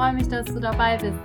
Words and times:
freue 0.00 0.14
mich, 0.14 0.28
dass 0.28 0.46
du 0.46 0.58
dabei 0.58 0.96
bist. 0.96 1.20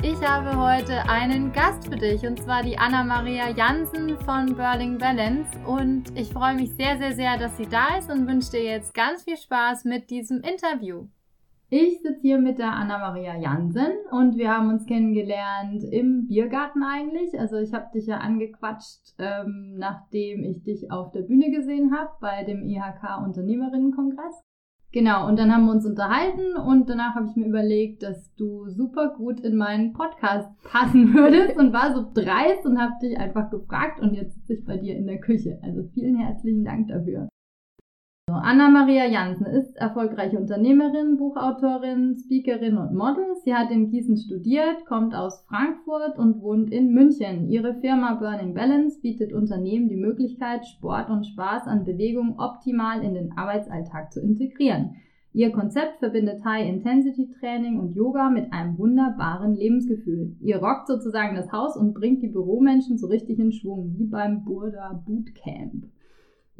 Ich 0.00 0.24
habe 0.24 0.56
heute 0.56 1.08
einen 1.10 1.50
Gast 1.50 1.88
für 1.88 1.96
dich 1.96 2.24
und 2.24 2.40
zwar 2.40 2.62
die 2.62 2.78
Anna-Maria 2.78 3.48
Jansen 3.48 4.16
von 4.18 4.54
Burling 4.54 4.96
Balance 4.96 5.50
und 5.66 6.16
ich 6.16 6.32
freue 6.32 6.54
mich 6.54 6.70
sehr, 6.76 6.98
sehr, 6.98 7.16
sehr, 7.16 7.36
dass 7.36 7.56
sie 7.56 7.66
da 7.66 7.98
ist 7.98 8.12
und 8.12 8.28
wünsche 8.28 8.52
dir 8.52 8.62
jetzt 8.62 8.94
ganz 8.94 9.24
viel 9.24 9.36
Spaß 9.36 9.86
mit 9.86 10.08
diesem 10.08 10.40
Interview. 10.42 11.08
Ich 11.68 12.00
sitze 12.00 12.20
hier 12.20 12.38
mit 12.38 12.60
der 12.60 12.70
Anna-Maria 12.70 13.34
Jansen 13.38 13.90
und 14.12 14.36
wir 14.36 14.52
haben 14.52 14.68
uns 14.68 14.86
kennengelernt 14.86 15.82
im 15.82 16.28
Biergarten 16.28 16.84
eigentlich. 16.84 17.36
Also 17.40 17.56
ich 17.56 17.74
habe 17.74 17.90
dich 17.92 18.06
ja 18.06 18.18
angequatscht, 18.18 19.16
ähm, 19.18 19.78
nachdem 19.78 20.44
ich 20.44 20.62
dich 20.62 20.92
auf 20.92 21.10
der 21.10 21.22
Bühne 21.22 21.50
gesehen 21.50 21.92
habe 21.92 22.12
bei 22.20 22.44
dem 22.44 22.62
IHK 22.68 23.20
Unternehmerinnenkongress. 23.24 24.44
Genau, 24.92 25.26
und 25.26 25.38
dann 25.38 25.50
haben 25.50 25.64
wir 25.64 25.72
uns 25.72 25.86
unterhalten 25.86 26.54
und 26.54 26.86
danach 26.86 27.14
habe 27.14 27.26
ich 27.26 27.34
mir 27.34 27.46
überlegt, 27.46 28.02
dass 28.02 28.34
du 28.34 28.68
super 28.68 29.14
gut 29.16 29.40
in 29.40 29.56
meinen 29.56 29.94
Podcast 29.94 30.50
passen 30.64 31.14
würdest 31.14 31.56
und 31.56 31.72
war 31.72 31.94
so 31.94 32.06
dreist 32.12 32.66
und 32.66 32.78
habe 32.78 32.92
dich 33.02 33.18
einfach 33.18 33.50
gefragt 33.50 34.00
und 34.00 34.12
jetzt 34.12 34.34
sitze 34.34 34.52
ich 34.52 34.64
bei 34.66 34.76
dir 34.76 34.94
in 34.94 35.06
der 35.06 35.18
Küche. 35.18 35.58
Also 35.62 35.84
vielen 35.94 36.16
herzlichen 36.16 36.64
Dank 36.64 36.88
dafür. 36.88 37.28
Anna-Maria 38.42 39.06
Jansen 39.06 39.46
ist 39.46 39.76
erfolgreiche 39.76 40.36
Unternehmerin, 40.38 41.16
Buchautorin, 41.16 42.16
Speakerin 42.16 42.76
und 42.76 42.92
Model. 42.92 43.24
Sie 43.44 43.54
hat 43.54 43.70
in 43.70 43.88
Gießen 43.88 44.16
studiert, 44.16 44.84
kommt 44.84 45.14
aus 45.14 45.44
Frankfurt 45.48 46.18
und 46.18 46.42
wohnt 46.42 46.72
in 46.72 46.92
München. 46.92 47.48
Ihre 47.48 47.74
Firma 47.80 48.14
Burning 48.14 48.52
Balance 48.52 49.00
bietet 49.00 49.32
Unternehmen 49.32 49.88
die 49.88 49.96
Möglichkeit, 49.96 50.66
Sport 50.66 51.08
und 51.08 51.24
Spaß 51.24 51.66
an 51.66 51.84
Bewegung 51.84 52.38
optimal 52.38 53.04
in 53.04 53.14
den 53.14 53.32
Arbeitsalltag 53.38 54.12
zu 54.12 54.20
integrieren. 54.20 54.96
Ihr 55.32 55.50
Konzept 55.50 56.00
verbindet 56.00 56.44
High-Intensity-Training 56.44 57.78
und 57.78 57.94
Yoga 57.94 58.28
mit 58.28 58.52
einem 58.52 58.76
wunderbaren 58.76 59.54
Lebensgefühl. 59.54 60.36
Ihr 60.40 60.56
rockt 60.58 60.88
sozusagen 60.88 61.36
das 61.36 61.52
Haus 61.52 61.76
und 61.76 61.94
bringt 61.94 62.22
die 62.22 62.28
Büromenschen 62.28 62.98
so 62.98 63.06
richtig 63.06 63.38
in 63.38 63.52
Schwung, 63.52 63.94
wie 63.96 64.06
beim 64.06 64.44
Burda 64.44 65.00
Bootcamp. 65.06 65.91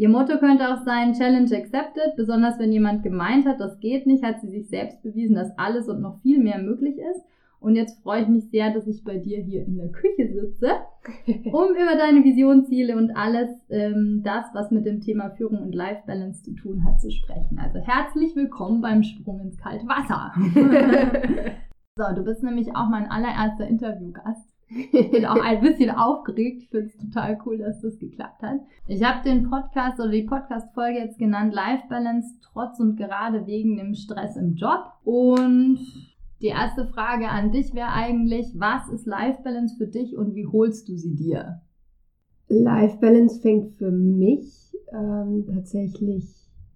Ihr 0.02 0.08
Motto 0.08 0.36
könnte 0.38 0.68
auch 0.68 0.84
sein 0.84 1.12
Challenge 1.12 1.56
accepted. 1.56 2.16
Besonders 2.16 2.58
wenn 2.58 2.72
jemand 2.72 3.04
gemeint 3.04 3.46
hat, 3.46 3.60
das 3.60 3.78
geht 3.78 4.04
nicht, 4.04 4.24
hat 4.24 4.40
sie 4.40 4.48
sich 4.48 4.68
selbst 4.68 5.00
bewiesen, 5.00 5.36
dass 5.36 5.56
alles 5.56 5.88
und 5.88 6.00
noch 6.00 6.20
viel 6.22 6.42
mehr 6.42 6.58
möglich 6.58 6.98
ist. 6.98 7.22
Und 7.60 7.76
jetzt 7.76 8.02
freue 8.02 8.22
ich 8.22 8.28
mich 8.28 8.50
sehr, 8.50 8.74
dass 8.74 8.88
ich 8.88 9.04
bei 9.04 9.18
dir 9.18 9.38
hier 9.38 9.64
in 9.64 9.76
der 9.76 9.92
Küche 9.92 10.26
sitze, 10.26 10.70
um 11.52 11.70
über 11.70 11.94
deine 11.96 12.24
Visionsziele 12.24 12.96
und 12.96 13.12
alles 13.12 13.50
ähm, 13.70 14.22
das, 14.24 14.46
was 14.54 14.72
mit 14.72 14.86
dem 14.86 15.02
Thema 15.02 15.30
Führung 15.30 15.62
und 15.62 15.72
Life 15.72 16.02
Balance 16.04 16.42
zu 16.42 16.50
tun 16.56 16.82
hat, 16.84 17.00
zu 17.00 17.12
sprechen. 17.12 17.60
Also 17.60 17.78
herzlich 17.78 18.34
willkommen 18.34 18.80
beim 18.80 19.04
Sprung 19.04 19.38
ins 19.38 19.56
kalte 19.56 19.86
Wasser. 19.86 20.32
so, 21.96 22.04
du 22.16 22.24
bist 22.24 22.42
nämlich 22.42 22.74
auch 22.74 22.88
mein 22.88 23.08
allererster 23.08 23.68
Interviewgast. 23.68 24.51
Ich 24.74 25.10
bin 25.10 25.26
auch 25.26 25.42
ein 25.42 25.60
bisschen 25.60 25.90
aufgeregt. 25.90 26.62
Ich 26.62 26.68
finde 26.68 26.86
es 26.86 26.96
total 26.96 27.38
cool, 27.44 27.58
dass 27.58 27.80
das 27.80 27.98
geklappt 27.98 28.42
hat. 28.42 28.60
Ich 28.86 29.02
habe 29.02 29.22
den 29.24 29.48
Podcast 29.48 30.00
oder 30.00 30.10
die 30.10 30.22
Podcast-Folge 30.22 30.98
jetzt 30.98 31.18
genannt 31.18 31.52
Life 31.52 31.84
Balance 31.88 32.34
trotz 32.42 32.80
und 32.80 32.96
gerade 32.96 33.46
wegen 33.46 33.76
dem 33.76 33.94
Stress 33.94 34.36
im 34.36 34.54
Job. 34.54 34.92
Und 35.04 35.78
die 36.40 36.48
erste 36.48 36.86
Frage 36.86 37.28
an 37.28 37.52
dich 37.52 37.74
wäre 37.74 37.92
eigentlich, 37.92 38.46
was 38.56 38.88
ist 38.88 39.06
Life 39.06 39.42
Balance 39.42 39.76
für 39.76 39.86
dich 39.86 40.16
und 40.16 40.34
wie 40.34 40.46
holst 40.46 40.88
du 40.88 40.96
sie 40.96 41.14
dir? 41.14 41.60
Life 42.48 42.98
Balance 42.98 43.40
fängt 43.40 43.72
für 43.76 43.90
mich 43.90 44.74
ähm, 44.92 45.46
tatsächlich 45.52 46.24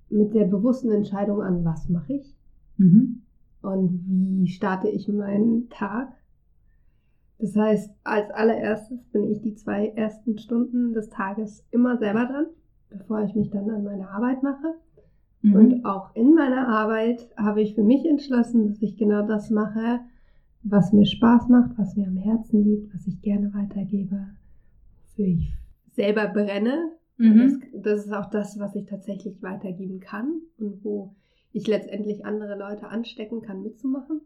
mit 0.08 0.34
der 0.34 0.44
bewussten 0.44 0.90
Entscheidung 0.90 1.42
an, 1.42 1.64
was 1.64 1.88
mache 1.88 2.14
ich 2.14 2.36
mhm. 2.76 3.22
und 3.62 4.04
wie 4.06 4.48
starte 4.48 4.88
ich 4.88 5.08
meinen 5.08 5.68
Tag 5.68 6.15
das 7.38 7.54
heißt, 7.54 7.90
als 8.04 8.30
allererstes 8.30 9.04
bin 9.12 9.30
ich 9.30 9.42
die 9.42 9.54
zwei 9.54 9.88
ersten 9.88 10.38
Stunden 10.38 10.94
des 10.94 11.10
Tages 11.10 11.66
immer 11.70 11.98
selber 11.98 12.24
dran, 12.24 12.46
bevor 12.88 13.22
ich 13.24 13.34
mich 13.34 13.50
dann 13.50 13.68
an 13.70 13.84
meine 13.84 14.08
Arbeit 14.08 14.42
mache. 14.42 14.74
Mhm. 15.42 15.54
Und 15.54 15.84
auch 15.84 16.14
in 16.14 16.34
meiner 16.34 16.68
Arbeit 16.68 17.28
habe 17.36 17.60
ich 17.60 17.74
für 17.74 17.82
mich 17.82 18.06
entschlossen, 18.06 18.68
dass 18.68 18.80
ich 18.80 18.96
genau 18.96 19.26
das 19.26 19.50
mache, 19.50 20.00
was 20.62 20.92
mir 20.92 21.04
Spaß 21.04 21.48
macht, 21.48 21.76
was 21.78 21.94
mir 21.96 22.06
am 22.06 22.16
Herzen 22.16 22.64
liegt, 22.64 22.94
was 22.94 23.06
ich 23.06 23.20
gerne 23.20 23.52
weitergebe, 23.52 24.28
wofür 25.02 25.26
ich 25.26 25.54
selber 25.92 26.28
brenne. 26.28 26.92
Mhm. 27.18 27.60
Das, 27.72 27.82
das 27.82 28.06
ist 28.06 28.12
auch 28.12 28.30
das, 28.30 28.58
was 28.58 28.74
ich 28.74 28.86
tatsächlich 28.86 29.42
weitergeben 29.42 30.00
kann 30.00 30.40
und 30.58 30.82
wo 30.82 31.14
ich 31.52 31.66
letztendlich 31.66 32.24
andere 32.24 32.58
Leute 32.58 32.88
anstecken 32.88 33.42
kann, 33.42 33.62
mitzumachen 33.62 34.22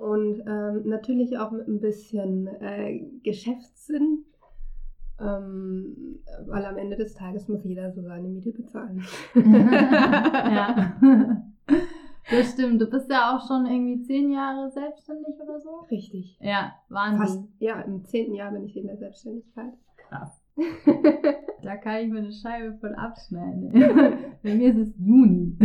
und 0.00 0.42
ähm, 0.46 0.82
natürlich 0.84 1.36
auch 1.38 1.50
mit 1.50 1.68
ein 1.68 1.80
bisschen 1.80 2.46
äh, 2.46 3.00
Geschäftssinn, 3.22 4.24
ähm, 5.20 6.20
weil 6.46 6.64
am 6.64 6.78
Ende 6.78 6.96
des 6.96 7.14
Tages 7.14 7.48
muss 7.48 7.64
jeder 7.64 7.92
so 7.92 8.02
seine 8.02 8.28
Miete 8.28 8.52
bezahlen. 8.52 9.04
ja. 9.34 10.96
Das 12.30 12.52
stimmt. 12.52 12.80
Du 12.80 12.86
bist 12.86 13.10
ja 13.10 13.34
auch 13.34 13.48
schon 13.48 13.66
irgendwie 13.66 14.02
zehn 14.02 14.30
Jahre 14.30 14.70
selbstständig 14.70 15.34
oder 15.42 15.60
so? 15.60 15.80
Richtig. 15.90 16.38
Ja, 16.40 16.74
Wahnsinn. 16.88 17.18
Fast, 17.18 17.48
ja, 17.58 17.80
im 17.80 18.04
zehnten 18.04 18.34
Jahr 18.34 18.52
bin 18.52 18.64
ich 18.66 18.76
in 18.76 18.86
der 18.86 18.98
Selbstständigkeit. 18.98 19.72
Krass. 20.08 20.40
da 21.64 21.76
kann 21.76 22.02
ich 22.02 22.08
mir 22.08 22.18
eine 22.18 22.32
Scheibe 22.32 22.76
voll 22.78 22.94
abschneiden. 22.94 23.72
Bei 24.44 24.54
mir 24.54 24.70
ist 24.70 24.78
es 24.78 24.94
Juni. 24.98 25.56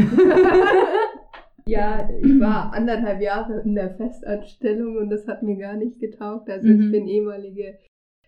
Ja, 1.67 2.09
ich 2.21 2.39
war 2.39 2.73
anderthalb 2.73 3.21
Jahre 3.21 3.61
in 3.61 3.75
der 3.75 3.95
Festanstellung 3.95 4.97
und 4.97 5.09
das 5.09 5.27
hat 5.27 5.43
mir 5.43 5.57
gar 5.57 5.75
nicht 5.75 5.99
getaugt. 5.99 6.49
Also 6.49 6.67
mhm. 6.67 6.81
ich 6.81 6.91
bin 6.91 7.07
ehemalige 7.07 7.77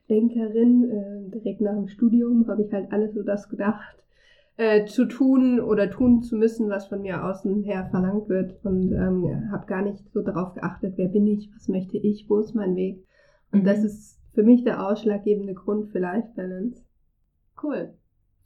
Bankerin. 0.08 0.90
Äh, 0.90 1.32
direkt 1.32 1.62
nach 1.62 1.76
dem 1.76 1.88
Studium 1.88 2.48
habe 2.48 2.64
ich 2.64 2.74
halt 2.74 2.92
alles 2.92 3.14
so 3.14 3.24
das 3.24 3.50
gedacht, 3.50 4.04
äh, 4.58 4.86
zu 4.86 5.06
tun 5.06 5.60
oder 5.60 5.90
tun 5.90 6.24
zu 6.24 6.36
müssen, 6.36 6.70
was 6.70 6.88
von 6.88 7.02
mir 7.02 7.24
außen 7.24 7.64
her 7.64 7.88
verlangt 7.92 8.28
wird. 8.28 8.64
Und 8.64 8.92
ähm, 8.92 9.52
habe 9.52 9.68
gar 9.68 9.84
nicht 9.84 10.10
so 10.12 10.22
darauf 10.22 10.54
geachtet, 10.54 10.94
wer 10.98 11.10
bin 11.10 11.28
ich, 11.28 11.52
was 11.54 11.68
möchte 11.68 11.98
ich, 11.98 12.30
wo 12.30 12.40
ist 12.40 12.56
mein 12.56 12.76
Weg. 12.76 13.06
Und 13.52 13.62
mhm. 13.62 13.66
das 13.66 13.84
ist 13.84 14.20
für 14.34 14.44
mich 14.44 14.64
der 14.64 14.86
ausschlaggebende 14.86 15.54
Grund 15.54 15.90
für 15.92 16.00
Life 16.00 16.30
Balance. 16.36 16.84
Cool. 17.62 17.94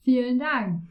Vielen 0.03 0.39
Dank. 0.39 0.81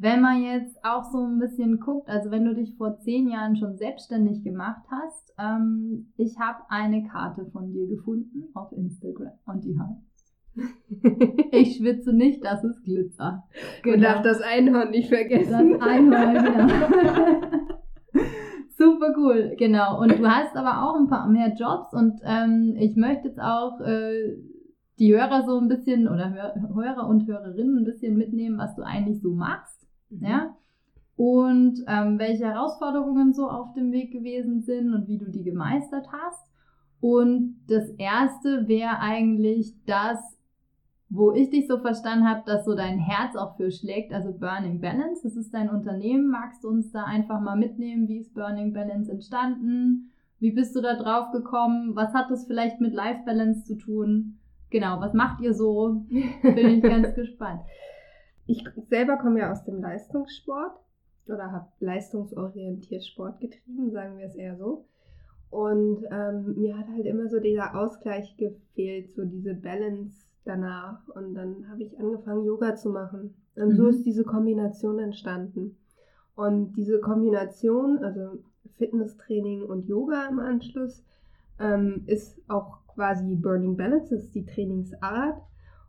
Wenn 0.00 0.20
man 0.20 0.42
jetzt 0.42 0.78
auch 0.84 1.04
so 1.10 1.18
ein 1.24 1.40
bisschen 1.40 1.80
guckt, 1.80 2.08
also 2.08 2.30
wenn 2.30 2.44
du 2.44 2.54
dich 2.54 2.76
vor 2.76 3.00
zehn 3.00 3.28
Jahren 3.28 3.56
schon 3.56 3.76
selbstständig 3.76 4.44
gemacht 4.44 4.86
hast, 4.88 5.34
ähm, 5.38 6.12
ich 6.16 6.38
habe 6.38 6.62
eine 6.68 7.08
Karte 7.08 7.46
von 7.46 7.72
dir 7.72 7.88
gefunden 7.88 8.44
auf 8.54 8.70
Instagram 8.72 9.32
und 9.46 9.64
die 9.64 9.76
heißt 9.78 10.08
Ich 11.52 11.76
schwitze 11.76 12.12
nicht, 12.12 12.44
das 12.44 12.62
ist 12.62 12.84
Glitzer. 12.84 13.44
Genau. 13.82 13.96
Und 13.96 14.02
darf 14.02 14.22
das 14.22 14.40
Einhorn 14.40 14.90
nicht 14.90 15.08
vergessen. 15.08 15.72
Das 15.72 15.82
Einhorn, 15.82 16.44
genau. 16.44 16.68
Super 18.76 19.12
cool, 19.16 19.56
genau. 19.58 20.00
Und 20.00 20.16
du 20.16 20.28
hast 20.28 20.56
aber 20.56 20.84
auch 20.84 20.94
ein 20.94 21.08
paar 21.08 21.28
mehr 21.28 21.52
Jobs 21.54 21.92
und 21.92 22.20
ähm, 22.24 22.76
ich 22.78 22.94
möchte 22.94 23.26
jetzt 23.26 23.40
auch 23.40 23.80
äh, 23.80 24.36
die 25.00 25.12
Hörer 25.12 25.44
so 25.44 25.58
ein 25.58 25.66
bisschen 25.66 26.06
oder 26.06 26.32
Hörer 26.32 27.08
und 27.08 27.26
Hörerinnen 27.26 27.78
ein 27.78 27.84
bisschen 27.84 28.16
mitnehmen, 28.16 28.58
was 28.58 28.76
du 28.76 28.82
eigentlich 28.82 29.20
so 29.20 29.32
machst. 29.32 29.87
Mhm. 30.10 30.24
Ja? 30.24 30.56
Und 31.16 31.82
ähm, 31.88 32.18
welche 32.18 32.46
Herausforderungen 32.46 33.32
so 33.32 33.48
auf 33.48 33.72
dem 33.74 33.90
Weg 33.90 34.12
gewesen 34.12 34.62
sind 34.62 34.94
und 34.94 35.08
wie 35.08 35.18
du 35.18 35.30
die 35.30 35.42
gemeistert 35.42 36.06
hast. 36.12 36.46
Und 37.00 37.56
das 37.68 37.90
erste 37.90 38.68
wäre 38.68 39.00
eigentlich 39.00 39.74
das, 39.86 40.18
wo 41.10 41.32
ich 41.32 41.50
dich 41.50 41.66
so 41.66 41.78
verstanden 41.78 42.28
habe, 42.28 42.42
dass 42.46 42.64
so 42.64 42.74
dein 42.74 42.98
Herz 42.98 43.34
auch 43.34 43.56
für 43.56 43.70
schlägt, 43.70 44.12
also 44.12 44.32
Burning 44.32 44.80
Balance. 44.80 45.22
Das 45.24 45.36
ist 45.36 45.52
dein 45.52 45.70
Unternehmen. 45.70 46.28
Magst 46.28 46.62
du 46.62 46.68
uns 46.68 46.92
da 46.92 47.04
einfach 47.04 47.40
mal 47.40 47.56
mitnehmen? 47.56 48.06
Wie 48.08 48.18
ist 48.18 48.34
Burning 48.34 48.72
Balance 48.72 49.10
entstanden? 49.10 50.12
Wie 50.38 50.52
bist 50.52 50.76
du 50.76 50.80
da 50.80 50.94
drauf 50.94 51.32
gekommen? 51.32 51.96
Was 51.96 52.14
hat 52.14 52.30
das 52.30 52.46
vielleicht 52.46 52.80
mit 52.80 52.92
Life 52.92 53.22
Balance 53.24 53.64
zu 53.64 53.76
tun? 53.76 54.38
Genau, 54.70 55.00
was 55.00 55.14
macht 55.14 55.40
ihr 55.40 55.54
so? 55.54 56.04
Bin 56.42 56.68
ich 56.68 56.82
ganz 56.82 57.14
gespannt 57.14 57.62
ich 58.48 58.64
selber 58.88 59.18
komme 59.18 59.40
ja 59.40 59.52
aus 59.52 59.64
dem 59.64 59.80
Leistungssport 59.80 60.72
oder 61.28 61.52
habe 61.52 61.68
leistungsorientiert 61.80 63.04
Sport 63.04 63.40
getrieben, 63.40 63.90
sagen 63.92 64.16
wir 64.16 64.26
es 64.26 64.34
eher 64.34 64.56
so. 64.56 64.86
Und 65.50 66.04
ähm, 66.10 66.54
mir 66.56 66.76
hat 66.76 66.88
halt 66.88 67.06
immer 67.06 67.28
so 67.28 67.40
dieser 67.40 67.78
Ausgleich 67.78 68.36
gefehlt, 68.36 69.10
so 69.12 69.24
diese 69.24 69.54
Balance 69.54 70.26
danach. 70.44 71.06
Und 71.08 71.34
dann 71.34 71.68
habe 71.70 71.82
ich 71.82 71.98
angefangen, 71.98 72.44
Yoga 72.44 72.74
zu 72.74 72.90
machen. 72.90 73.34
Und 73.54 73.68
mhm. 73.68 73.76
so 73.76 73.88
ist 73.88 74.04
diese 74.04 74.24
Kombination 74.24 74.98
entstanden. 74.98 75.76
Und 76.34 76.72
diese 76.74 77.00
Kombination, 77.00 77.98
also 77.98 78.38
Fitnesstraining 78.76 79.62
und 79.62 79.86
Yoga 79.88 80.26
im 80.28 80.38
Anschluss, 80.38 81.04
ähm, 81.60 82.04
ist 82.06 82.40
auch 82.48 82.78
quasi 82.86 83.34
Burning 83.34 83.76
Balance, 83.76 84.14
ist 84.14 84.34
die 84.34 84.46
Trainingsart. 84.46 85.42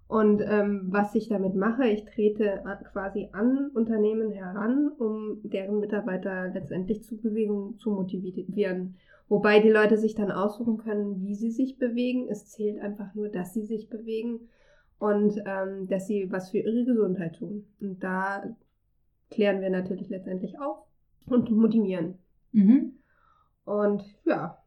Und 0.10 0.42
ähm, 0.42 0.88
was 0.90 1.14
ich 1.14 1.28
damit 1.30 1.54
mache, 1.54 1.88
ich 1.88 2.04
trete 2.04 2.64
quasi 2.92 3.30
an 3.32 3.70
Unternehmen 3.76 4.32
heran, 4.32 4.90
um 4.98 5.40
deren 5.44 5.80
Mitarbeiter 5.80 6.48
letztendlich 6.48 7.04
zu 7.04 7.22
Bewegung 7.22 7.78
zu 7.78 7.92
motivieren. 7.92 8.96
Wobei 9.28 9.60
die 9.60 9.70
Leute 9.70 9.98
sich 9.98 10.16
dann 10.16 10.32
aussuchen 10.32 10.80
können, 10.80 11.22
wie 11.22 11.36
sie 11.36 11.52
sich 11.52 11.78
bewegen. 11.78 12.28
Es 12.28 12.48
zählt 12.48 12.82
einfach 12.82 13.14
nur, 13.14 13.30
dass 13.30 13.54
sie 13.54 13.62
sich 13.62 13.88
bewegen 13.88 14.50
und 14.98 15.44
ähm, 15.46 15.88
dass 15.88 16.08
sie 16.08 16.32
was 16.32 16.50
für 16.50 16.58
ihre 16.58 16.86
Gesundheit 16.86 17.36
tun. 17.36 17.68
Und 17.80 18.04
da 18.04 18.44
klären 19.30 19.62
wir 19.62 19.70
natürlich 19.70 20.10
letztendlich 20.10 20.60
auf 20.60 20.88
und 21.28 21.52
motivieren. 21.52 22.18
Mhm. 22.52 22.94
Und 23.64 24.04
ja. 24.26 24.58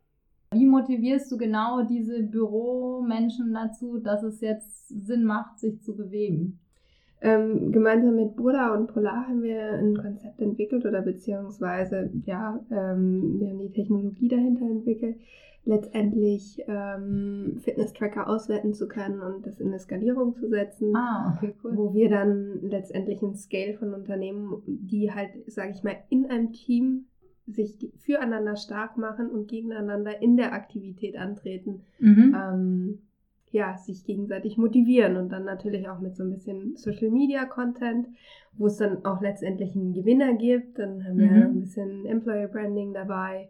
Wie 0.53 0.67
motivierst 0.67 1.31
du 1.33 1.37
genau 1.37 1.83
diese 1.83 2.23
Büromenschen 2.23 3.53
dazu, 3.53 3.99
dass 3.99 4.23
es 4.23 4.41
jetzt 4.41 4.89
Sinn 4.89 5.25
macht, 5.25 5.59
sich 5.59 5.83
zu 5.83 5.97
bewegen? 5.97 6.59
Ähm, 7.21 7.71
gemeinsam 7.71 8.17
mit 8.17 8.35
Buddha 8.35 8.75
und 8.75 8.89
Polar 8.89 9.29
haben 9.29 9.43
wir 9.43 9.75
ein 9.75 9.97
Konzept 9.97 10.41
entwickelt 10.41 10.85
oder 10.85 11.03
beziehungsweise, 11.03 12.11
ja, 12.25 12.59
ähm, 12.71 13.39
wir 13.39 13.51
haben 13.51 13.61
die 13.61 13.71
Technologie 13.71 14.27
dahinter 14.27 14.65
entwickelt, 14.65 15.17
letztendlich 15.65 16.61
ähm, 16.67 17.61
Fitness-Tracker 17.63 18.29
auswerten 18.29 18.75
zu 18.75 18.89
können 18.89 19.21
und 19.21 19.47
das 19.47 19.61
in 19.61 19.69
eine 19.69 19.79
Skalierung 19.79 20.35
zu 20.35 20.49
setzen. 20.49 20.97
Ah, 20.97 21.35
okay, 21.37 21.55
cool. 21.63 21.77
Wo 21.77 21.95
wir 21.95 22.11
dann 22.11 22.61
letztendlich 22.63 23.23
ein 23.23 23.37
Scale 23.37 23.75
von 23.75 23.95
Unternehmen, 23.95 24.63
die 24.67 25.13
halt, 25.13 25.31
sage 25.47 25.71
ich 25.71 25.85
mal, 25.85 25.97
in 26.11 26.27
einem 26.27 26.53
Team 26.53 27.07
sich 27.47 27.77
füreinander 27.99 28.57
stark 28.57 28.97
machen 28.97 29.29
und 29.31 29.49
gegeneinander 29.49 30.23
in 30.23 30.37
der 30.37 30.53
Aktivität 30.53 31.17
antreten, 31.17 31.83
mhm. 31.99 32.37
ähm, 32.37 32.99
ja, 33.51 33.77
sich 33.77 34.05
gegenseitig 34.05 34.57
motivieren 34.57 35.17
und 35.17 35.31
dann 35.31 35.45
natürlich 35.45 35.89
auch 35.89 36.01
mit 36.01 36.17
so 36.17 36.23
ein 36.23 36.31
bisschen 36.31 36.77
Social 36.77 37.11
Media 37.11 37.45
Content, 37.45 38.09
wo 38.57 38.67
es 38.67 38.79
dann 38.79 39.05
auch 39.05 39.21
letztendlich 39.21 39.75
einen 39.77 39.93
Gewinner 39.93 40.35
gibt. 40.35 40.79
Dann 40.79 41.05
haben 41.05 41.19
wir 41.19 41.31
mhm. 41.31 41.43
ein 41.43 41.61
bisschen 41.61 42.07
Employer 42.07 42.49
Branding 42.49 42.95
dabei. 42.95 43.49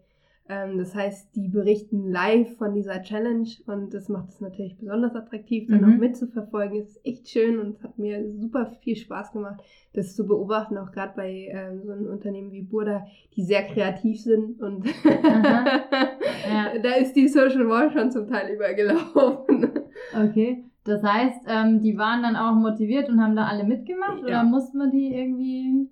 Ähm, 0.53 0.79
das 0.79 0.95
heißt, 0.95 1.35
die 1.35 1.49
berichten 1.49 2.11
live 2.11 2.57
von 2.57 2.75
dieser 2.75 3.01
Challenge 3.03 3.49
und 3.67 3.95
das 3.95 4.09
macht 4.09 4.29
es 4.31 4.41
natürlich 4.41 4.77
besonders 4.77 5.15
attraktiv, 5.15 5.69
dann 5.69 5.83
mhm. 5.83 5.95
auch 5.95 5.99
mitzuverfolgen. 5.99 6.81
Es 6.81 6.91
ist 6.91 7.07
echt 7.07 7.29
schön 7.29 7.59
und 7.59 7.77
es 7.77 7.83
hat 7.83 7.99
mir 7.99 8.29
super 8.29 8.67
viel 8.83 8.97
Spaß 8.97 9.33
gemacht, 9.33 9.63
das 9.95 10.15
zu 10.15 10.27
beobachten, 10.27 10.77
auch 10.77 10.93
gerade 10.93 11.15
bei 11.17 11.49
ähm, 11.51 11.83
so 11.85 11.93
einem 11.93 12.07
Unternehmen 12.07 12.53
wie 12.53 12.63
Burda, 12.63 13.07
die 13.35 13.45
sehr 13.45 13.63
kreativ 13.63 14.21
sind 14.21 14.61
und 14.61 14.85
ja. 15.05 16.79
da 16.83 16.95
ist 17.01 17.15
die 17.15 17.29
Social 17.29 17.69
Wall 17.69 17.91
schon 17.91 18.11
zum 18.11 18.29
Teil 18.29 18.55
übergelaufen. 18.55 19.71
Okay. 20.15 20.65
Das 20.85 21.03
heißt, 21.03 21.47
ähm, 21.47 21.81
die 21.81 21.97
waren 21.97 22.23
dann 22.23 22.37
auch 22.37 22.55
motiviert 22.55 23.09
und 23.09 23.23
haben 23.23 23.37
da 23.37 23.47
alle 23.47 23.65
mitgemacht 23.65 24.19
ja. 24.19 24.25
oder 24.27 24.45
musste 24.45 24.77
man 24.77 24.91
die 24.91 25.15
irgendwie? 25.15 25.89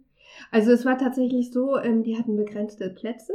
Also 0.51 0.73
es 0.73 0.85
war 0.85 0.99
tatsächlich 0.99 1.53
so, 1.53 1.79
ähm, 1.79 2.03
die 2.03 2.19
hatten 2.19 2.37
begrenzte 2.37 2.91
Plätze. 2.91 3.33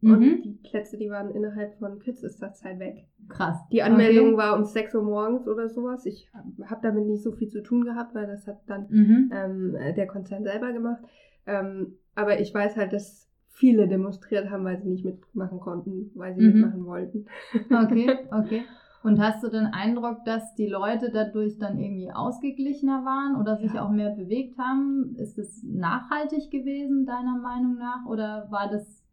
Mhm. 0.00 0.12
Und 0.12 0.42
die 0.42 0.58
Plätze, 0.68 0.96
die 0.96 1.10
waren 1.10 1.30
innerhalb 1.30 1.78
von 1.78 1.98
kürzester 1.98 2.52
Zeit 2.52 2.78
weg. 2.78 3.06
Krass. 3.28 3.58
Die 3.72 3.82
Anmeldung 3.82 4.34
okay. 4.34 4.36
war 4.36 4.56
um 4.56 4.64
6 4.64 4.94
Uhr 4.94 5.02
morgens 5.02 5.48
oder 5.48 5.68
sowas. 5.68 6.04
Ich 6.06 6.30
habe 6.64 6.80
damit 6.82 7.06
nicht 7.06 7.22
so 7.22 7.32
viel 7.32 7.48
zu 7.48 7.62
tun 7.62 7.84
gehabt, 7.84 8.14
weil 8.14 8.26
das 8.26 8.46
hat 8.46 8.60
dann 8.66 8.86
mhm. 8.90 9.30
ähm, 9.32 9.76
der 9.96 10.06
Konzern 10.06 10.44
selber 10.44 10.72
gemacht. 10.72 11.02
Ähm, 11.46 11.96
aber 12.14 12.40
ich 12.40 12.52
weiß 12.52 12.76
halt, 12.76 12.92
dass 12.92 13.26
viele 13.48 13.88
demonstriert 13.88 14.50
haben, 14.50 14.64
weil 14.64 14.78
sie 14.78 14.88
nicht 14.88 15.04
mitmachen 15.04 15.60
konnten, 15.60 16.10
weil 16.14 16.34
sie 16.34 16.42
mhm. 16.42 16.60
mitmachen 16.60 16.84
wollten. 16.84 17.26
Okay, 17.70 18.18
okay. 18.30 18.62
Und 19.02 19.20
hast 19.20 19.42
du 19.44 19.48
den 19.48 19.66
Eindruck, 19.66 20.24
dass 20.24 20.54
die 20.56 20.66
Leute 20.66 21.10
dadurch 21.12 21.58
dann 21.58 21.78
irgendwie 21.78 22.10
ausgeglichener 22.10 23.04
waren 23.04 23.40
oder 23.40 23.56
sich 23.56 23.72
ja. 23.72 23.84
auch 23.84 23.90
mehr 23.90 24.10
bewegt 24.10 24.58
haben? 24.58 25.14
Ist 25.16 25.38
es 25.38 25.62
nachhaltig 25.62 26.50
gewesen, 26.50 27.06
deiner 27.06 27.38
Meinung 27.38 27.76
nach? 27.78 28.04
Oder 28.06 28.48
war 28.50 28.68
das 28.68 29.05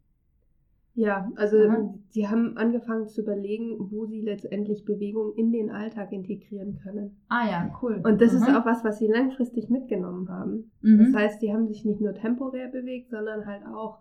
ja, 0.96 1.28
also 1.34 1.58
Aha. 1.58 1.94
sie 2.10 2.28
haben 2.28 2.56
angefangen 2.56 3.08
zu 3.08 3.22
überlegen, 3.22 3.76
wo 3.90 4.06
sie 4.06 4.20
letztendlich 4.20 4.84
Bewegung 4.84 5.34
in 5.34 5.50
den 5.50 5.70
Alltag 5.70 6.12
integrieren 6.12 6.78
können. 6.82 7.20
Ah 7.28 7.48
ja, 7.50 7.78
cool. 7.82 8.00
Und 8.04 8.20
das 8.20 8.34
Aha. 8.34 8.36
ist 8.36 8.56
auch 8.56 8.64
was, 8.64 8.84
was 8.84 8.98
sie 8.98 9.08
langfristig 9.08 9.70
mitgenommen 9.70 10.28
haben. 10.28 10.70
Mhm. 10.82 10.98
Das 10.98 11.14
heißt, 11.14 11.40
sie 11.40 11.52
haben 11.52 11.66
sich 11.66 11.84
nicht 11.84 12.00
nur 12.00 12.14
temporär 12.14 12.68
bewegt, 12.68 13.10
sondern 13.10 13.44
halt 13.44 13.66
auch 13.66 13.98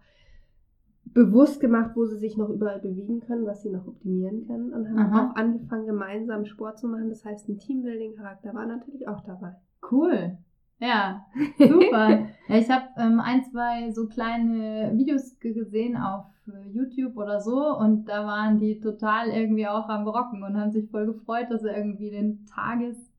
bewusst 1.05 1.59
gemacht, 1.59 1.91
wo 1.95 2.05
sie 2.05 2.17
sich 2.17 2.37
noch 2.37 2.49
überall 2.49 2.79
bewegen 2.79 3.21
können, 3.21 3.45
was 3.45 3.63
sie 3.63 3.71
noch 3.71 3.87
optimieren 3.87 4.45
können 4.45 4.71
und 4.71 4.87
haben 4.89 5.13
Aha. 5.13 5.31
auch 5.31 5.35
angefangen, 5.35 5.87
gemeinsam 5.87 6.45
Sport 6.45 6.77
zu 6.77 6.87
machen. 6.87 7.09
Das 7.09 7.25
heißt, 7.25 7.49
ein 7.49 7.57
Teambuilding-Charakter 7.57 8.53
war 8.53 8.67
natürlich 8.67 9.07
auch 9.07 9.21
dabei. 9.21 9.55
Cool. 9.91 10.37
Ja, 10.79 11.25
super. 11.57 12.27
ja, 12.47 12.57
ich 12.57 12.69
habe 12.69 12.85
ähm, 12.97 13.19
ein, 13.19 13.43
zwei 13.43 13.91
so 13.91 14.07
kleine 14.07 14.91
Videos 14.95 15.39
gesehen 15.39 15.97
auf 15.97 16.25
YouTube 16.71 17.15
oder 17.17 17.39
so 17.39 17.77
und 17.77 18.05
da 18.05 18.25
waren 18.25 18.59
die 18.59 18.79
total 18.79 19.29
irgendwie 19.29 19.67
auch 19.67 19.87
am 19.89 20.07
Rocken 20.07 20.43
und 20.43 20.57
haben 20.57 20.71
sich 20.71 20.89
voll 20.89 21.05
gefreut, 21.05 21.47
dass 21.49 21.61
sie 21.61 21.69
irgendwie 21.69 22.11
den 22.11 22.45
Tages 22.45 23.13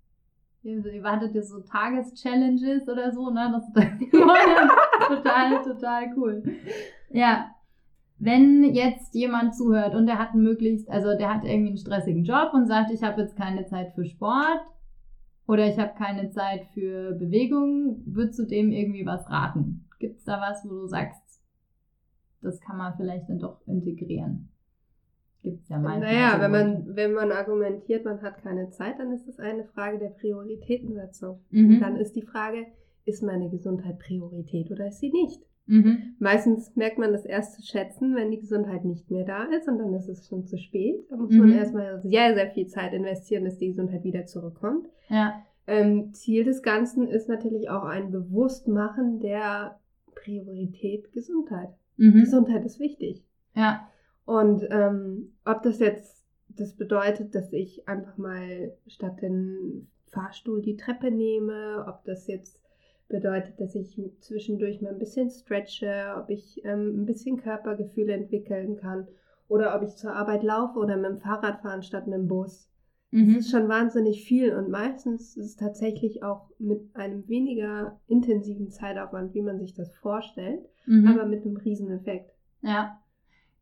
ihr 0.64 1.02
wartet 1.02 1.34
ja 1.34 1.42
so 1.42 1.60
Tageschallenges 1.60 2.88
oder 2.88 3.12
so, 3.12 3.30
ne? 3.30 3.50
Das 3.52 3.68
ist 3.68 4.10
total, 5.08 5.62
total 5.62 6.14
cool. 6.16 6.42
Ja. 7.10 7.50
Wenn 8.18 8.74
jetzt 8.74 9.14
jemand 9.14 9.56
zuhört 9.56 9.94
und 9.94 10.06
der 10.06 10.18
hat 10.18 10.34
möglichst, 10.34 10.88
also 10.88 11.16
der 11.18 11.34
hat 11.34 11.44
irgendwie 11.44 11.70
einen 11.70 11.78
stressigen 11.78 12.24
Job 12.24 12.52
und 12.54 12.66
sagt, 12.66 12.90
ich 12.92 13.02
habe 13.02 13.20
jetzt 13.20 13.36
keine 13.36 13.66
Zeit 13.66 13.92
für 13.94 14.04
Sport 14.04 14.62
oder 15.46 15.66
ich 15.66 15.78
habe 15.78 15.92
keine 15.98 16.30
Zeit 16.30 16.64
für 16.72 17.12
Bewegung, 17.12 18.02
würdest 18.06 18.38
du 18.38 18.44
dem 18.44 18.70
irgendwie 18.70 19.04
was 19.04 19.28
raten? 19.28 19.88
Gibt 19.98 20.18
es 20.18 20.24
da 20.24 20.40
was, 20.40 20.64
wo 20.64 20.70
du 20.70 20.86
sagst, 20.86 21.20
das 22.44 22.60
kann 22.60 22.76
man 22.76 22.94
vielleicht 22.96 23.28
dann 23.28 23.38
doch 23.38 23.60
integrieren. 23.66 24.48
Gibt 25.42 25.62
es 25.62 25.68
ja 25.68 25.78
manchmal. 25.78 26.12
Naja, 26.12 26.40
wenn 26.40 26.50
man, 26.50 26.96
wenn 26.96 27.12
man 27.12 27.30
argumentiert, 27.30 28.04
man 28.04 28.22
hat 28.22 28.42
keine 28.42 28.70
Zeit, 28.70 28.98
dann 28.98 29.12
ist 29.12 29.28
es 29.28 29.38
eine 29.38 29.64
Frage 29.64 29.98
der 29.98 30.08
Prioritätensetzung. 30.08 31.40
Mhm. 31.50 31.80
Dann 31.80 31.96
ist 31.96 32.16
die 32.16 32.22
Frage, 32.22 32.66
ist 33.04 33.22
meine 33.22 33.50
Gesundheit 33.50 33.98
Priorität 33.98 34.70
oder 34.70 34.88
ist 34.88 35.00
sie 35.00 35.10
nicht? 35.10 35.42
Mhm. 35.66 36.16
Meistens 36.18 36.74
merkt 36.76 36.98
man 36.98 37.12
das 37.12 37.24
erst 37.24 37.54
zu 37.54 37.62
schätzen, 37.62 38.14
wenn 38.14 38.30
die 38.30 38.40
Gesundheit 38.40 38.84
nicht 38.84 39.10
mehr 39.10 39.24
da 39.24 39.44
ist 39.44 39.68
und 39.68 39.78
dann 39.78 39.94
ist 39.94 40.08
es 40.08 40.26
schon 40.26 40.46
zu 40.46 40.58
spät. 40.58 41.04
Da 41.10 41.16
muss 41.16 41.30
mhm. 41.30 41.38
man 41.38 41.52
erstmal 41.52 42.00
sehr, 42.00 42.34
sehr 42.34 42.50
viel 42.50 42.66
Zeit 42.66 42.92
investieren, 42.92 43.44
dass 43.44 43.58
die 43.58 43.68
Gesundheit 43.68 44.04
wieder 44.04 44.26
zurückkommt. 44.26 44.88
Ja. 45.08 45.42
Ähm, 45.66 46.12
Ziel 46.12 46.44
des 46.44 46.62
Ganzen 46.62 47.08
ist 47.08 47.28
natürlich 47.28 47.70
auch 47.70 47.84
ein 47.84 48.10
Bewusstmachen 48.10 49.20
der 49.20 49.78
Priorität 50.14 51.12
Gesundheit. 51.12 51.70
Mhm. 51.96 52.20
Gesundheit 52.20 52.64
ist 52.64 52.80
wichtig. 52.80 53.24
Ja. 53.54 53.88
Und 54.24 54.66
ähm, 54.70 55.32
ob 55.44 55.62
das 55.62 55.78
jetzt 55.78 56.24
das 56.48 56.74
bedeutet, 56.74 57.34
dass 57.34 57.52
ich 57.52 57.88
einfach 57.88 58.16
mal 58.16 58.72
statt 58.86 59.20
den 59.20 59.88
Fahrstuhl 60.10 60.62
die 60.62 60.76
Treppe 60.76 61.10
nehme, 61.10 61.84
ob 61.88 62.04
das 62.04 62.26
jetzt 62.26 62.62
bedeutet, 63.08 63.60
dass 63.60 63.74
ich 63.74 64.00
zwischendurch 64.20 64.80
mal 64.80 64.92
ein 64.92 64.98
bisschen 64.98 65.30
stretche, 65.30 66.14
ob 66.16 66.30
ich 66.30 66.64
ähm, 66.64 67.02
ein 67.02 67.06
bisschen 67.06 67.36
Körpergefühle 67.36 68.14
entwickeln 68.14 68.76
kann 68.76 69.06
oder 69.48 69.76
ob 69.76 69.82
ich 69.82 69.96
zur 69.96 70.14
Arbeit 70.14 70.42
laufe 70.42 70.78
oder 70.78 70.96
mit 70.96 71.10
dem 71.10 71.18
Fahrrad 71.18 71.60
fahre 71.60 71.82
statt 71.82 72.06
mit 72.06 72.18
dem 72.18 72.28
Bus. 72.28 72.68
Mhm. 73.14 73.34
Das 73.36 73.44
ist 73.44 73.52
schon 73.52 73.68
wahnsinnig 73.68 74.24
viel 74.24 74.56
und 74.56 74.70
meistens 74.70 75.36
ist 75.36 75.46
es 75.46 75.56
tatsächlich 75.56 76.24
auch 76.24 76.50
mit 76.58 76.96
einem 76.96 77.28
weniger 77.28 78.00
intensiven 78.08 78.70
Zeitaufwand, 78.70 79.34
wie 79.34 79.42
man 79.42 79.60
sich 79.60 79.72
das 79.72 79.94
vorstellt, 79.98 80.68
mhm. 80.86 81.06
aber 81.06 81.24
mit 81.24 81.44
einem 81.44 81.56
Rieseneffekt. 81.56 82.32
Ja. 82.62 82.98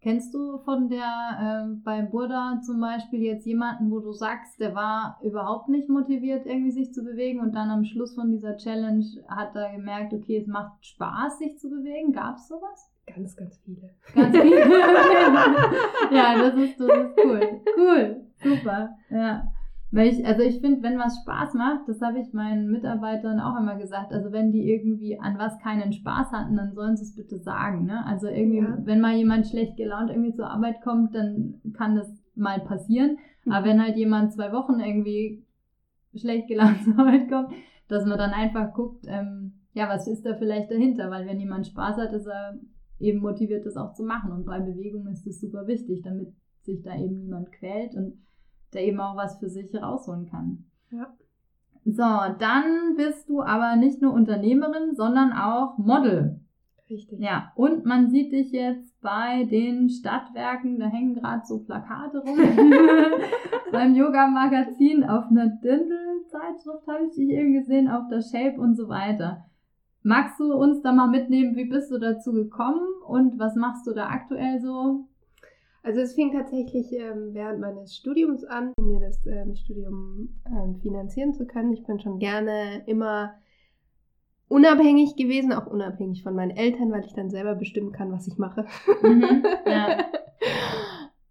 Kennst 0.00 0.32
du 0.32 0.58
von 0.60 0.88
der, 0.88 1.66
äh, 1.68 1.74
bei 1.84 2.00
Burda 2.00 2.62
zum 2.64 2.80
Beispiel 2.80 3.20
jetzt 3.20 3.44
jemanden, 3.44 3.90
wo 3.90 4.00
du 4.00 4.12
sagst, 4.12 4.58
der 4.58 4.74
war 4.74 5.20
überhaupt 5.22 5.68
nicht 5.68 5.90
motiviert, 5.90 6.46
irgendwie 6.46 6.72
sich 6.72 6.94
zu 6.94 7.04
bewegen 7.04 7.40
und 7.40 7.54
dann 7.54 7.68
am 7.68 7.84
Schluss 7.84 8.14
von 8.14 8.30
dieser 8.30 8.56
Challenge 8.56 9.04
hat 9.28 9.54
er 9.54 9.76
gemerkt, 9.76 10.14
okay, 10.14 10.38
es 10.38 10.46
macht 10.46 10.84
Spaß, 10.84 11.38
sich 11.38 11.58
zu 11.58 11.68
bewegen? 11.68 12.12
Gab 12.12 12.36
es 12.36 12.48
sowas? 12.48 12.90
Ganz, 13.06 13.36
ganz 13.36 13.58
viele. 13.64 13.90
Ganz 14.14 14.36
viele? 14.36 14.60
ja, 16.12 16.38
das 16.38 16.54
ist, 16.54 16.78
das 16.80 16.88
ist 16.88 17.18
cool. 17.24 17.60
Cool, 17.76 18.26
super, 18.42 18.90
ja. 19.10 19.44
Weil 19.92 20.08
ich, 20.08 20.24
also 20.24 20.42
ich 20.42 20.60
finde, 20.60 20.82
wenn 20.82 20.98
was 20.98 21.18
Spaß 21.22 21.52
macht, 21.52 21.86
das 21.86 22.00
habe 22.00 22.18
ich 22.18 22.32
meinen 22.32 22.70
Mitarbeitern 22.70 23.40
auch 23.40 23.58
immer 23.60 23.76
gesagt, 23.76 24.10
also 24.12 24.32
wenn 24.32 24.50
die 24.50 24.70
irgendwie 24.70 25.20
an 25.20 25.38
was 25.38 25.58
keinen 25.58 25.92
Spaß 25.92 26.32
hatten, 26.32 26.56
dann 26.56 26.72
sollen 26.72 26.96
sie 26.96 27.04
es 27.04 27.14
bitte 27.14 27.38
sagen. 27.38 27.84
Ne? 27.84 28.02
Also 28.06 28.28
irgendwie, 28.28 28.60
ja. 28.60 28.78
wenn 28.84 29.02
mal 29.02 29.14
jemand 29.14 29.46
schlecht 29.46 29.76
gelaunt 29.76 30.08
irgendwie 30.08 30.32
zur 30.32 30.48
Arbeit 30.48 30.80
kommt, 30.80 31.14
dann 31.14 31.60
kann 31.74 31.94
das 31.94 32.10
mal 32.34 32.60
passieren. 32.60 33.18
Mhm. 33.44 33.52
Aber 33.52 33.66
wenn 33.66 33.82
halt 33.82 33.96
jemand 33.96 34.32
zwei 34.32 34.50
Wochen 34.52 34.80
irgendwie 34.80 35.44
schlecht 36.14 36.48
gelaunt 36.48 36.82
zur 36.84 36.98
Arbeit 36.98 37.28
kommt, 37.28 37.52
dass 37.88 38.06
man 38.06 38.16
dann 38.16 38.32
einfach 38.32 38.72
guckt, 38.72 39.04
ähm, 39.06 39.60
ja, 39.74 39.90
was 39.90 40.06
ist 40.08 40.24
da 40.24 40.34
vielleicht 40.34 40.70
dahinter? 40.70 41.10
Weil 41.10 41.26
wenn 41.26 41.38
jemand 41.38 41.66
Spaß 41.66 41.98
hat, 41.98 42.12
ist 42.14 42.26
er 42.26 42.58
eben 43.02 43.20
motiviert, 43.20 43.66
das 43.66 43.76
auch 43.76 43.92
zu 43.94 44.04
machen. 44.04 44.32
Und 44.32 44.46
bei 44.46 44.60
Bewegung 44.60 45.06
ist 45.08 45.26
das 45.26 45.40
super 45.40 45.66
wichtig, 45.66 46.02
damit 46.02 46.32
sich 46.62 46.82
da 46.82 46.96
eben 46.96 47.18
niemand 47.18 47.52
quält 47.52 47.94
und 47.94 48.14
der 48.72 48.84
eben 48.84 49.00
auch 49.00 49.16
was 49.16 49.38
für 49.38 49.48
sich 49.48 49.74
rausholen 49.74 50.26
kann. 50.26 50.64
Ja. 50.90 51.12
So, 51.84 52.04
dann 52.38 52.94
bist 52.96 53.28
du 53.28 53.42
aber 53.42 53.76
nicht 53.76 54.00
nur 54.00 54.12
Unternehmerin, 54.12 54.94
sondern 54.94 55.32
auch 55.32 55.78
Model. 55.78 56.40
Richtig. 56.88 57.20
Ja, 57.20 57.52
und 57.56 57.84
man 57.86 58.10
sieht 58.10 58.32
dich 58.32 58.52
jetzt 58.52 59.00
bei 59.00 59.44
den 59.44 59.88
Stadtwerken, 59.88 60.78
da 60.78 60.86
hängen 60.86 61.14
gerade 61.14 61.42
so 61.44 61.60
Plakate 61.60 62.18
rum. 62.18 62.38
Beim 63.72 63.94
Yoga-Magazin 63.94 65.02
auf 65.04 65.30
einer 65.30 65.48
Dirndl-Zeitschrift 65.48 66.86
habe 66.86 67.06
ich 67.06 67.14
dich 67.14 67.30
eben 67.30 67.54
gesehen, 67.54 67.88
auf 67.88 68.08
der 68.08 68.20
Shape 68.20 68.60
und 68.60 68.76
so 68.76 68.88
weiter. 68.88 69.44
Magst 70.02 70.40
du 70.40 70.52
uns 70.52 70.82
da 70.82 70.92
mal 70.92 71.08
mitnehmen, 71.08 71.56
wie 71.56 71.66
bist 71.66 71.90
du 71.90 71.98
dazu 71.98 72.32
gekommen 72.32 72.86
und 73.06 73.38
was 73.38 73.54
machst 73.54 73.86
du 73.86 73.92
da 73.92 74.08
aktuell 74.08 74.60
so? 74.60 75.06
Also 75.84 76.00
es 76.00 76.14
fing 76.14 76.32
tatsächlich 76.32 76.92
ähm, 76.92 77.30
während 77.32 77.60
meines 77.60 77.96
Studiums 77.96 78.44
an, 78.44 78.72
um 78.76 78.86
mir 78.86 79.00
das 79.00 79.24
ähm, 79.26 79.54
Studium 79.54 80.28
ähm, 80.46 80.76
finanzieren 80.80 81.34
zu 81.34 81.46
können. 81.46 81.72
Ich 81.72 81.84
bin 81.84 81.98
schon 82.00 82.18
gerne 82.18 82.84
immer 82.86 83.34
unabhängig 84.48 85.16
gewesen, 85.16 85.52
auch 85.52 85.66
unabhängig 85.66 86.22
von 86.22 86.34
meinen 86.34 86.56
Eltern, 86.56 86.92
weil 86.92 87.04
ich 87.04 87.14
dann 87.14 87.30
selber 87.30 87.54
bestimmen 87.54 87.90
kann, 87.90 88.12
was 88.12 88.28
ich 88.28 88.38
mache. 88.38 88.66
Mhm, 89.02 89.44
ja. 89.66 89.98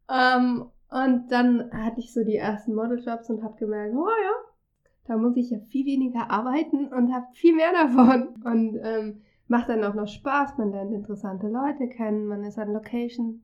ähm, 0.37 0.65
und 0.89 1.31
dann 1.31 1.71
hatte 1.71 1.99
ich 1.99 2.13
so 2.13 2.23
die 2.25 2.35
ersten 2.35 2.73
Modeljobs 2.73 3.29
und 3.29 3.43
habe 3.43 3.55
gemerkt, 3.57 3.95
oh 3.95 4.07
ja, 4.07 4.50
da 5.05 5.17
muss 5.17 5.35
ich 5.35 5.49
ja 5.49 5.59
viel 5.69 5.85
weniger 5.85 6.29
arbeiten 6.29 6.87
und 6.87 7.13
habe 7.13 7.25
viel 7.33 7.55
mehr 7.55 7.71
davon. 7.73 8.29
Und 8.43 8.79
ähm, 8.83 9.21
macht 9.47 9.69
dann 9.69 9.83
auch 9.83 9.93
noch 9.93 10.07
Spaß, 10.07 10.57
man 10.57 10.71
lernt 10.71 10.93
interessante 10.93 11.47
Leute 11.47 11.89
kennen, 11.89 12.25
man 12.25 12.43
ist 12.43 12.57
an 12.57 12.71
Locations, 12.71 13.35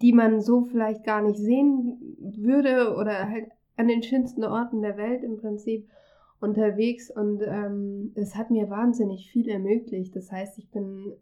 die 0.00 0.12
man 0.12 0.40
so 0.40 0.64
vielleicht 0.64 1.04
gar 1.04 1.22
nicht 1.22 1.36
sehen 1.36 2.16
würde 2.18 2.96
oder 2.96 3.28
halt 3.28 3.50
an 3.76 3.88
den 3.88 4.02
schönsten 4.02 4.42
Orten 4.44 4.80
der 4.80 4.96
Welt 4.96 5.22
im 5.22 5.36
Prinzip 5.36 5.86
unterwegs 6.40 7.10
und 7.10 7.42
ähm, 7.46 8.12
das 8.14 8.34
hat 8.34 8.50
mir 8.50 8.68
wahnsinnig 8.68 9.30
viel 9.30 9.48
ermöglicht. 9.48 10.16
Das 10.16 10.32
heißt, 10.32 10.58
ich 10.58 10.70
bin 10.70 11.12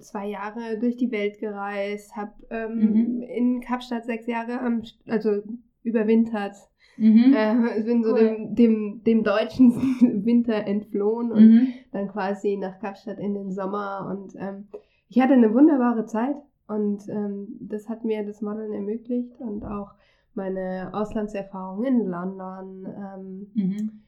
zwei 0.00 0.26
Jahre 0.26 0.78
durch 0.78 0.96
die 0.96 1.10
Welt 1.10 1.38
gereist, 1.38 2.16
habe 2.16 2.32
ähm, 2.50 2.76
mhm. 2.76 3.22
in 3.22 3.60
Kapstadt 3.60 4.04
sechs 4.04 4.26
Jahre 4.26 4.60
am, 4.60 4.82
also 5.06 5.42
überwintert. 5.82 6.56
Mhm. 6.96 7.34
Äh, 7.34 7.82
bin 7.84 8.02
so 8.04 8.14
dem, 8.14 8.54
dem, 8.54 9.02
dem 9.04 9.24
deutschen 9.24 9.72
Winter 10.24 10.66
entflohen 10.66 11.32
und 11.32 11.48
mhm. 11.48 11.68
dann 11.92 12.08
quasi 12.08 12.56
nach 12.56 12.78
Kapstadt 12.80 13.18
in 13.18 13.34
den 13.34 13.52
Sommer. 13.52 14.08
Und 14.10 14.34
ähm, 14.38 14.68
ich 15.08 15.20
hatte 15.20 15.32
eine 15.34 15.54
wunderbare 15.54 16.06
Zeit 16.06 16.36
und 16.68 17.08
ähm, 17.08 17.48
das 17.60 17.88
hat 17.88 18.04
mir 18.04 18.24
das 18.24 18.42
Modeln 18.42 18.72
ermöglicht 18.72 19.40
und 19.40 19.64
auch 19.64 19.92
meine 20.34 20.90
Auslandserfahrung 20.92 21.84
in 21.84 22.06
London. 22.06 22.86
Ähm, 22.86 23.46
mhm 23.54 24.02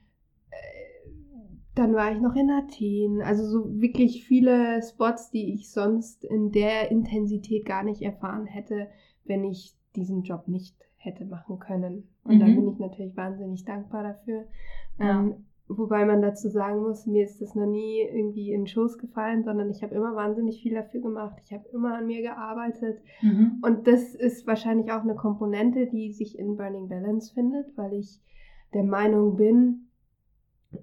dann 1.74 1.94
war 1.94 2.12
ich 2.12 2.20
noch 2.20 2.36
in 2.36 2.50
Athen. 2.50 3.20
Also 3.22 3.44
so 3.46 3.80
wirklich 3.80 4.24
viele 4.24 4.80
Spots, 4.82 5.30
die 5.30 5.54
ich 5.54 5.70
sonst 5.70 6.24
in 6.24 6.52
der 6.52 6.90
Intensität 6.90 7.66
gar 7.66 7.82
nicht 7.82 8.02
erfahren 8.02 8.46
hätte, 8.46 8.88
wenn 9.24 9.44
ich 9.44 9.74
diesen 9.96 10.22
Job 10.22 10.46
nicht 10.46 10.76
hätte 11.04 11.24
machen 11.24 11.58
können. 11.58 12.08
Und 12.24 12.36
mhm. 12.36 12.40
da 12.40 12.46
bin 12.46 12.68
ich 12.68 12.78
natürlich 12.78 13.16
wahnsinnig 13.16 13.64
dankbar 13.64 14.02
dafür. 14.02 14.44
Ja. 14.98 15.20
Ähm, 15.20 15.44
wobei 15.68 16.04
man 16.04 16.22
dazu 16.22 16.48
sagen 16.48 16.82
muss, 16.82 17.06
mir 17.06 17.24
ist 17.24 17.40
das 17.40 17.54
noch 17.54 17.66
nie 17.66 18.00
irgendwie 18.00 18.52
in 18.52 18.62
den 18.62 18.66
Schoß 18.66 18.98
gefallen, 18.98 19.44
sondern 19.44 19.70
ich 19.70 19.82
habe 19.82 19.94
immer 19.94 20.14
wahnsinnig 20.14 20.62
viel 20.62 20.74
dafür 20.74 21.00
gemacht. 21.00 21.36
Ich 21.44 21.52
habe 21.52 21.64
immer 21.72 21.96
an 21.96 22.06
mir 22.06 22.22
gearbeitet. 22.22 23.00
Mhm. 23.22 23.62
Und 23.62 23.86
das 23.86 24.14
ist 24.14 24.46
wahrscheinlich 24.46 24.92
auch 24.92 25.02
eine 25.02 25.14
Komponente, 25.14 25.86
die 25.86 26.12
sich 26.12 26.38
in 26.38 26.56
Burning 26.56 26.88
Balance 26.88 27.32
findet, 27.32 27.76
weil 27.76 27.94
ich 27.94 28.20
der 28.74 28.84
Meinung 28.84 29.36
bin, 29.36 29.88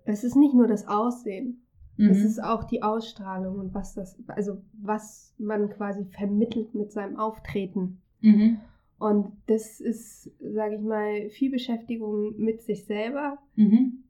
es 0.06 0.24
ist 0.24 0.36
nicht 0.36 0.54
nur 0.54 0.68
das 0.68 0.88
Aussehen, 0.88 1.64
mhm. 1.98 2.10
es 2.10 2.24
ist 2.24 2.44
auch 2.44 2.64
die 2.64 2.82
Ausstrahlung 2.84 3.60
und 3.60 3.74
was 3.74 3.94
das, 3.94 4.18
also 4.28 4.62
was 4.82 5.36
man 5.38 5.70
quasi 5.70 6.06
vermittelt 6.06 6.74
mit 6.74 6.92
seinem 6.92 7.18
Auftreten. 7.18 8.02
Mhm. 8.22 8.60
Und 9.02 9.32
das 9.48 9.80
ist, 9.80 10.30
sage 10.40 10.76
ich 10.76 10.82
mal, 10.82 11.30
viel 11.32 11.50
Beschäftigung 11.50 12.38
mit 12.38 12.62
sich 12.62 12.86
selber, 12.86 13.40
mhm. 13.56 14.04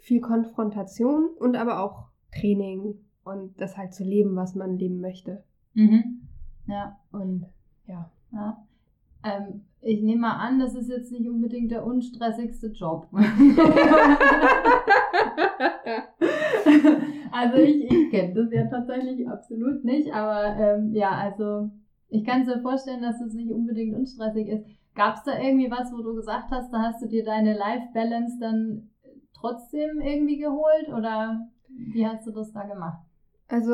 viel 0.00 0.20
Konfrontation 0.20 1.30
und 1.38 1.56
aber 1.56 1.82
auch 1.82 2.08
Training 2.30 2.98
und 3.24 3.58
das 3.58 3.78
halt 3.78 3.94
zu 3.94 4.04
leben, 4.04 4.36
was 4.36 4.54
man 4.54 4.76
leben 4.76 5.00
möchte. 5.00 5.42
Mhm. 5.72 6.28
Ja. 6.66 6.98
Und 7.10 7.46
ja. 7.86 8.10
ja. 8.32 8.62
Ähm, 9.24 9.62
ich 9.80 10.02
nehme 10.02 10.20
mal 10.20 10.36
an, 10.36 10.58
das 10.58 10.74
ist 10.74 10.90
jetzt 10.90 11.10
nicht 11.10 11.26
unbedingt 11.26 11.70
der 11.70 11.86
unstressigste 11.86 12.66
Job. 12.66 13.08
also 17.32 17.56
ich, 17.56 17.90
ich 17.90 18.10
kenne 18.10 18.34
das 18.34 18.52
ja 18.52 18.66
tatsächlich 18.66 19.26
absolut 19.26 19.86
nicht, 19.86 20.12
aber 20.12 20.54
ähm, 20.58 20.92
ja, 20.92 21.12
also 21.12 21.70
ich 22.14 22.24
kann 22.24 22.46
mir 22.46 22.60
vorstellen, 22.60 23.02
dass 23.02 23.20
es 23.20 23.34
nicht 23.34 23.50
unbedingt 23.50 23.96
unstressig 23.96 24.48
ist. 24.48 24.64
Gab 24.94 25.16
es 25.16 25.24
da 25.24 25.36
irgendwie 25.36 25.70
was, 25.70 25.92
wo 25.92 26.02
du 26.02 26.14
gesagt 26.14 26.50
hast, 26.52 26.72
da 26.72 26.82
hast 26.82 27.02
du 27.02 27.08
dir 27.08 27.24
deine 27.24 27.56
Life-Balance 27.58 28.38
dann 28.38 28.90
trotzdem 29.32 30.00
irgendwie 30.00 30.38
geholt 30.38 30.88
oder 30.88 31.48
wie 31.68 32.06
hast 32.06 32.24
du 32.26 32.30
das 32.30 32.52
da 32.52 32.62
gemacht? 32.62 33.02
Also 33.48 33.72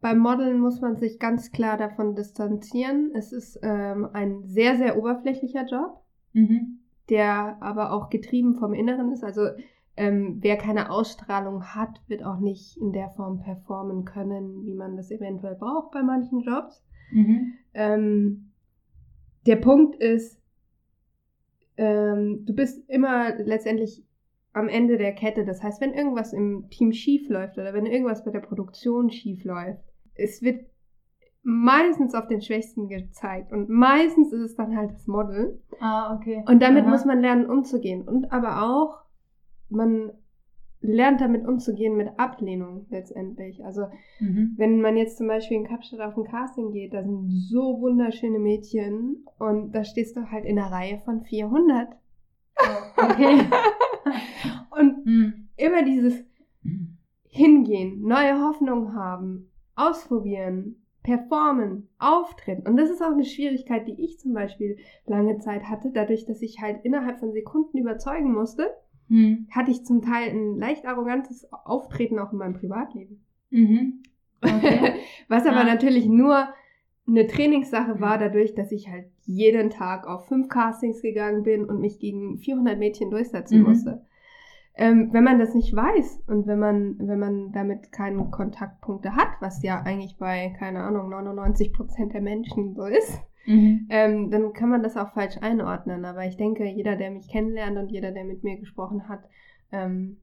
beim 0.00 0.18
Modeln 0.18 0.60
muss 0.60 0.80
man 0.80 0.96
sich 0.96 1.18
ganz 1.18 1.50
klar 1.50 1.76
davon 1.76 2.14
distanzieren. 2.14 3.10
Es 3.14 3.32
ist 3.32 3.58
ähm, 3.62 4.08
ein 4.12 4.44
sehr, 4.44 4.76
sehr 4.76 4.96
oberflächlicher 4.96 5.66
Job, 5.66 6.04
mhm. 6.34 6.78
der 7.10 7.60
aber 7.60 7.92
auch 7.92 8.10
getrieben 8.10 8.54
vom 8.54 8.74
Inneren 8.74 9.10
ist. 9.10 9.24
Also 9.24 9.48
ähm, 9.96 10.38
wer 10.40 10.56
keine 10.56 10.92
Ausstrahlung 10.92 11.74
hat, 11.74 12.00
wird 12.06 12.22
auch 12.24 12.38
nicht 12.38 12.76
in 12.76 12.92
der 12.92 13.10
Form 13.10 13.40
performen 13.40 14.04
können, 14.04 14.64
wie 14.64 14.74
man 14.74 14.96
das 14.96 15.10
eventuell 15.10 15.56
braucht 15.56 15.90
bei 15.90 16.04
manchen 16.04 16.42
Jobs. 16.42 16.84
Mhm. 17.10 17.54
Ähm, 17.74 18.50
der 19.46 19.56
Punkt 19.56 19.96
ist, 19.96 20.40
ähm, 21.76 22.44
du 22.44 22.54
bist 22.54 22.88
immer 22.88 23.36
letztendlich 23.36 24.04
am 24.52 24.68
Ende 24.68 24.98
der 24.98 25.12
Kette. 25.14 25.44
Das 25.44 25.62
heißt, 25.62 25.80
wenn 25.80 25.94
irgendwas 25.94 26.32
im 26.32 26.68
Team 26.70 26.92
schief 26.92 27.28
läuft 27.28 27.58
oder 27.58 27.72
wenn 27.72 27.86
irgendwas 27.86 28.24
bei 28.24 28.30
der 28.30 28.40
Produktion 28.40 29.10
schief 29.10 29.44
läuft, 29.44 29.84
es 30.14 30.42
wird 30.42 30.66
meistens 31.42 32.14
auf 32.14 32.26
den 32.26 32.42
Schwächsten 32.42 32.88
gezeigt 32.88 33.52
und 33.52 33.70
meistens 33.70 34.32
ist 34.32 34.40
es 34.40 34.54
dann 34.56 34.76
halt 34.76 34.92
das 34.92 35.06
Model. 35.06 35.62
Ah, 35.80 36.14
okay. 36.14 36.44
Und 36.46 36.60
damit 36.60 36.84
Aha. 36.84 36.90
muss 36.90 37.04
man 37.04 37.20
lernen 37.20 37.46
umzugehen 37.46 38.06
und 38.06 38.32
aber 38.32 38.62
auch 38.62 39.02
man 39.70 40.12
lernt 40.80 41.20
damit 41.20 41.46
umzugehen 41.46 41.96
mit 41.96 42.18
Ablehnung 42.18 42.86
letztendlich. 42.90 43.64
Also 43.64 43.86
mhm. 44.20 44.54
wenn 44.56 44.80
man 44.80 44.96
jetzt 44.96 45.18
zum 45.18 45.26
Beispiel 45.26 45.56
in 45.56 45.66
Kapstadt 45.66 46.00
auf 46.00 46.16
ein 46.16 46.24
Casting 46.24 46.70
geht, 46.70 46.94
da 46.94 47.02
sind 47.02 47.28
so 47.30 47.80
wunderschöne 47.80 48.38
Mädchen 48.38 49.24
und 49.38 49.72
da 49.72 49.84
stehst 49.84 50.16
du 50.16 50.30
halt 50.30 50.44
in 50.44 50.58
einer 50.58 50.70
Reihe 50.70 51.00
von 51.04 51.22
400. 51.22 51.88
okay. 52.96 53.40
und 54.78 55.04
mhm. 55.04 55.48
immer 55.56 55.82
dieses 55.82 56.24
Hingehen, 57.24 58.02
neue 58.02 58.40
Hoffnung 58.40 58.94
haben, 58.94 59.50
ausprobieren, 59.74 60.76
performen, 61.02 61.88
auftreten. 61.98 62.68
Und 62.68 62.76
das 62.76 62.90
ist 62.90 63.02
auch 63.02 63.12
eine 63.12 63.24
Schwierigkeit, 63.24 63.86
die 63.86 64.04
ich 64.04 64.18
zum 64.18 64.32
Beispiel 64.32 64.78
lange 65.06 65.38
Zeit 65.38 65.64
hatte, 65.64 65.90
dadurch, 65.92 66.26
dass 66.26 66.42
ich 66.42 66.60
halt 66.60 66.84
innerhalb 66.84 67.18
von 67.18 67.32
Sekunden 67.32 67.78
überzeugen 67.78 68.32
musste 68.32 68.70
hm. 69.08 69.46
hatte 69.50 69.70
ich 69.70 69.84
zum 69.84 70.02
Teil 70.02 70.30
ein 70.30 70.58
leicht 70.58 70.86
arrogantes 70.86 71.48
Auftreten 71.52 72.18
auch 72.18 72.32
in 72.32 72.38
meinem 72.38 72.54
Privatleben. 72.54 73.24
Mhm. 73.50 74.02
Okay. 74.40 74.92
Was 75.26 75.46
aber 75.46 75.62
ja. 75.62 75.64
natürlich 75.64 76.06
nur 76.06 76.46
eine 77.08 77.26
Trainingssache 77.26 78.00
war, 78.00 78.18
dadurch, 78.18 78.54
dass 78.54 78.70
ich 78.70 78.88
halt 78.88 79.06
jeden 79.24 79.70
Tag 79.70 80.06
auf 80.06 80.28
fünf 80.28 80.48
Castings 80.48 81.02
gegangen 81.02 81.42
bin 81.42 81.64
und 81.64 81.80
mich 81.80 81.98
gegen 81.98 82.38
400 82.38 82.78
Mädchen 82.78 83.10
durchsetzen 83.10 83.58
mhm. 83.58 83.64
musste. 83.64 84.06
Ähm, 84.76 85.08
wenn 85.12 85.24
man 85.24 85.40
das 85.40 85.54
nicht 85.54 85.74
weiß 85.74 86.22
und 86.28 86.46
wenn 86.46 86.60
man, 86.60 86.96
wenn 87.00 87.18
man 87.18 87.50
damit 87.50 87.90
keine 87.90 88.24
Kontaktpunkte 88.26 89.16
hat, 89.16 89.28
was 89.40 89.60
ja 89.64 89.82
eigentlich 89.82 90.18
bei, 90.18 90.54
keine 90.56 90.84
Ahnung, 90.84 91.08
99 91.08 91.72
Prozent 91.72 92.14
der 92.14 92.20
Menschen 92.20 92.76
so 92.76 92.84
ist, 92.84 93.20
Mhm. 93.48 93.86
Ähm, 93.88 94.30
dann 94.30 94.52
kann 94.52 94.68
man 94.68 94.82
das 94.82 94.96
auch 94.96 95.12
falsch 95.12 95.38
einordnen. 95.40 96.04
Aber 96.04 96.24
ich 96.26 96.36
denke, 96.36 96.64
jeder, 96.64 96.96
der 96.96 97.10
mich 97.10 97.28
kennenlernt 97.28 97.78
und 97.78 97.90
jeder, 97.90 98.12
der 98.12 98.24
mit 98.24 98.44
mir 98.44 98.58
gesprochen 98.58 99.08
hat, 99.08 99.24
ähm, 99.72 100.18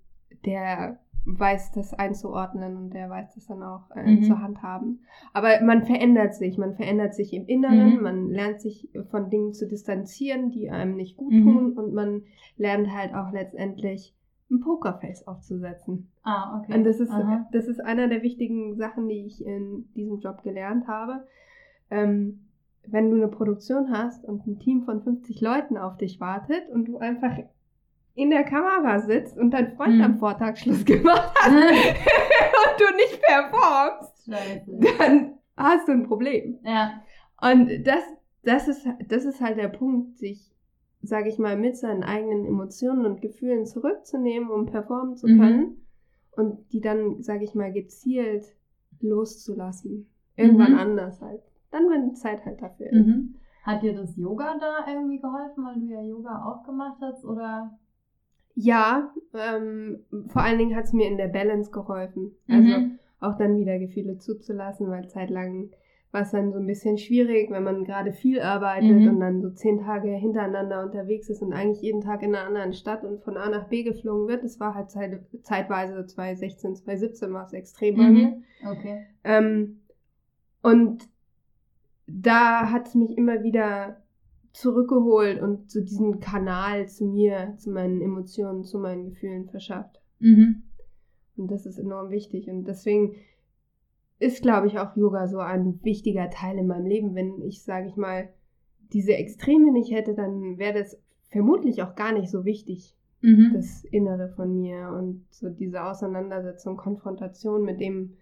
der 0.46 1.00
weiß 1.26 1.72
das 1.72 1.94
einzuordnen 1.94 2.78
und 2.78 2.94
der 2.94 3.10
weiß 3.10 3.34
das 3.34 3.48
dann 3.48 3.64
auch 3.64 3.90
äh, 3.96 4.04
mhm. 4.04 4.24
zur 4.24 4.42
handhaben. 4.42 5.02
Aber 5.34 5.60
man 5.64 5.84
verändert 5.84 6.36
sich, 6.36 6.58
man 6.58 6.76
verändert 6.76 7.16
sich 7.16 7.34
im 7.34 7.48
Inneren, 7.48 7.96
mhm. 7.96 8.02
man 8.04 8.30
lernt 8.30 8.62
sich 8.62 8.90
von 9.10 9.32
Dingen 9.32 9.54
zu 9.54 9.68
distanzieren, 9.68 10.52
die 10.52 10.70
einem 10.70 10.96
nicht 10.96 11.18
gut 11.18 11.34
mhm. 11.34 11.44
tun 11.44 11.74
und 11.74 11.94
man 11.94 12.24
lernt 12.58 12.94
halt 12.94 13.16
auch 13.16 13.32
letztendlich 13.32 14.16
ein 14.52 14.60
Pokerface 14.60 15.28
aufzusetzen. 15.28 16.12
Ah, 16.22 16.60
okay. 16.60 16.78
Und 16.78 16.84
das 16.84 17.00
ist, 17.00 17.12
das 17.52 17.68
ist 17.68 17.80
einer 17.80 18.08
der 18.08 18.22
wichtigen 18.22 18.76
Sachen, 18.76 19.08
die 19.08 19.26
ich 19.26 19.44
in 19.44 19.90
diesem 19.96 20.20
Job 20.20 20.44
gelernt 20.44 20.88
habe. 20.88 21.26
Ähm, 21.90 22.45
wenn 22.88 23.10
du 23.10 23.18
eine 23.18 23.28
Produktion 23.28 23.92
hast 23.92 24.24
und 24.26 24.46
ein 24.48 24.60
Team 24.60 24.84
von 24.84 25.04
50 25.04 25.42
Leuten 25.42 25.78
auf 25.78 25.98
dich 25.98 26.20
wartet 26.20 26.70
und 26.72 26.86
du 26.86 26.98
einfach 26.98 27.38
in 28.16 28.30
der 28.30 28.44
Kamera 28.44 29.00
sitzt 29.00 29.38
und 29.38 29.52
dein 29.52 29.76
Freund 29.76 29.96
mhm. 29.96 30.02
am 30.02 30.20
Vortag 30.20 30.58
Schluss 30.58 30.86
gemacht 30.86 31.34
hat 31.36 31.52
und 31.52 32.80
du 32.80 32.96
nicht 32.96 33.22
performst, 33.22 34.26
Scheiße. 34.26 34.80
dann 35.00 35.34
hast 35.58 35.88
du 35.88 35.92
ein 35.92 36.08
Problem. 36.08 36.60
Ja. 36.64 37.02
Und 37.42 37.84
das, 37.86 38.04
das, 38.44 38.68
ist, 38.68 38.88
das 39.08 39.26
ist 39.26 39.42
halt 39.42 39.58
der 39.58 39.68
Punkt, 39.68 40.18
sich, 40.18 40.52
sage 41.02 41.30
ich 41.30 41.38
mal, 41.38 41.58
mit 41.58 41.78
seinen 41.78 42.04
eigenen 42.04 42.46
Emotionen 42.46 43.06
und 43.06 43.22
Gefühlen 43.22 43.66
zurückzunehmen, 43.66 44.50
um 44.50 44.66
performen 44.66 45.18
zu 45.18 45.28
mhm. 45.28 45.40
können 45.40 45.60
mhm. 45.60 45.76
und 46.32 46.72
die 46.72 46.82
dann, 46.82 47.22
sage 47.22 47.44
ich 47.44 47.54
mal, 47.54 47.72
gezielt 47.72 48.46
loszulassen. 49.02 50.10
Irgendwann 50.38 50.74
mhm. 50.74 50.80
anders 50.80 51.22
halt. 51.22 51.42
Dann, 51.72 51.90
wenn 51.90 52.10
die 52.10 52.14
Zeit 52.14 52.46
halt 52.46 52.62
dafür 52.62 52.88
ist. 52.88 53.06
Mhm. 53.06 53.36
Hat 53.64 53.82
dir 53.82 53.94
das 53.94 54.16
Yoga 54.16 54.58
da 54.60 54.86
irgendwie 54.88 55.20
geholfen, 55.20 55.66
weil 55.66 55.80
du 55.80 55.88
ja 55.88 56.02
Yoga 56.02 56.46
auch 56.46 56.64
gemacht 56.64 56.98
hast, 57.02 57.26
oder? 57.26 57.78
Ja, 58.54 59.12
ähm, 59.34 60.06
vor 60.28 60.44
allen 60.44 60.60
Dingen 60.60 60.76
hat 60.76 60.86
es 60.86 60.94
mir 60.94 61.08
in 61.08 61.18
der 61.18 61.28
Balance 61.28 61.72
geholfen. 61.72 62.32
Also 62.48 62.80
mhm. 62.80 63.00
auch 63.20 63.38
dann 63.38 63.58
wieder 63.58 63.80
Gefühle 63.80 64.18
zuzulassen, 64.18 64.90
weil 64.90 65.10
zeitlang 65.10 65.72
war 66.16 66.22
es 66.22 66.32
dann 66.32 66.54
so 66.54 66.60
ein 66.60 66.66
bisschen 66.66 66.98
schwierig, 66.98 67.52
wenn 67.52 67.64
man 67.64 67.84
gerade 67.84 68.14
viel 68.14 68.40
arbeitet 68.40 69.02
mhm. 69.02 69.10
und 69.10 69.20
dann 69.20 69.42
so 69.42 69.50
zehn 69.50 69.80
Tage 69.80 70.12
hintereinander 70.12 70.82
unterwegs 70.82 71.30
ist 71.30 71.42
und 71.42 71.52
eigentlich 71.52 71.82
jeden 71.82 72.00
Tag 72.00 72.24
in 72.24 72.34
einer 72.34 72.48
anderen 72.48 72.72
Stadt 72.72 73.04
und 73.04 73.22
von 73.22 73.36
A 73.36 73.50
nach 73.50 73.68
B 73.68 73.84
geflogen 73.84 74.30
wird. 74.30 74.44
Das 74.46 74.62
war 74.62 74.74
halt 74.74 74.90
zeit, 74.90 75.20
zeitweise 75.42 76.06
2016, 76.06 76.76
2017 76.78 77.34
war 77.34 77.44
es 77.44 77.52
extrem 77.52 77.98
bei 77.98 78.04
mhm. 78.04 78.14
mir. 78.14 78.42
Okay. 78.72 79.06
Ähm, 79.26 79.82
und 80.62 81.04
da 82.08 82.72
hat 82.72 82.88
es 82.88 82.96
mich 82.96 83.18
immer 83.18 83.44
wieder 83.44 84.02
zurückgeholt 84.54 85.42
und 85.42 85.70
so 85.70 85.82
diesen 85.82 86.20
Kanal 86.20 86.88
zu 86.88 87.06
mir, 87.06 87.56
zu 87.58 87.72
meinen 87.72 88.02
Emotionen, 88.02 88.64
zu 88.64 88.80
meinen 88.80 89.10
Gefühlen 89.10 89.48
verschafft. 89.50 90.02
Mhm. 90.20 90.64
Und 91.36 91.52
das 91.52 91.66
ist 91.66 91.78
enorm 91.78 92.10
wichtig. 92.10 92.50
Und 92.50 92.66
deswegen 92.66 93.16
ist, 94.20 94.42
glaube 94.42 94.68
ich, 94.68 94.80
auch 94.80 94.96
Yoga 94.96 95.28
so 95.28 95.40
ein 95.40 95.84
wichtiger 95.84 96.30
Teil 96.30 96.58
in 96.58 96.68
meinem 96.68 96.86
Leben. 96.86 97.16
Wenn 97.16 97.42
ich, 97.42 97.64
sage 97.64 97.88
ich 97.88 97.98
mal, 97.98 98.30
diese 98.94 99.14
Extreme 99.14 99.74
nicht 99.74 99.92
hätte, 99.92 100.14
dann 100.14 100.58
wäre 100.58 100.80
das 100.80 100.98
vermutlich 101.30 101.84
auch 101.84 101.96
gar 101.96 102.14
nicht 102.14 102.30
so 102.30 102.46
wichtig, 102.46 102.96
mhm. 103.22 103.52
das 103.54 103.84
Innere 103.84 104.30
von 104.30 104.56
mir 104.56 104.90
und 104.98 105.26
so 105.32 105.50
diese 105.50 105.84
Auseinandersetzung, 105.84 106.78
Konfrontation 106.78 107.64
mit 107.64 107.82
dem, 107.82 108.14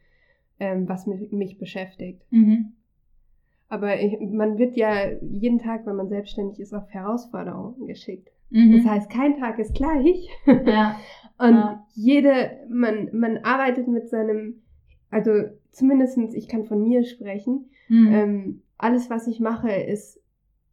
ähm, 0.60 0.90
was 0.90 1.06
mich, 1.06 1.32
mich 1.32 1.60
beschäftigt. 1.60 2.24
Mhm. 2.32 2.74
Aber 3.74 4.00
ich, 4.00 4.20
man 4.20 4.60
wird 4.60 4.76
ja 4.76 5.10
jeden 5.20 5.58
Tag, 5.58 5.88
wenn 5.88 5.96
man 5.96 6.08
selbstständig 6.08 6.60
ist, 6.60 6.76
auf 6.76 6.88
Herausforderungen 6.90 7.88
geschickt. 7.88 8.30
Mhm. 8.52 8.78
Das 8.78 8.86
heißt, 8.86 9.10
kein 9.10 9.40
Tag 9.40 9.58
ist 9.58 9.74
gleich. 9.74 10.30
Ja. 10.46 11.00
Und 11.40 11.56
ja. 11.56 11.86
jede, 11.96 12.52
man, 12.70 13.10
man 13.14 13.40
arbeitet 13.40 13.88
mit 13.88 14.08
seinem, 14.10 14.62
also 15.10 15.32
zumindestens 15.72 16.36
ich 16.36 16.48
kann 16.48 16.66
von 16.66 16.84
mir 16.84 17.04
sprechen, 17.04 17.72
mhm. 17.90 18.14
ähm, 18.14 18.62
alles, 18.78 19.10
was 19.10 19.26
ich 19.26 19.40
mache, 19.40 19.72
ist, 19.72 20.22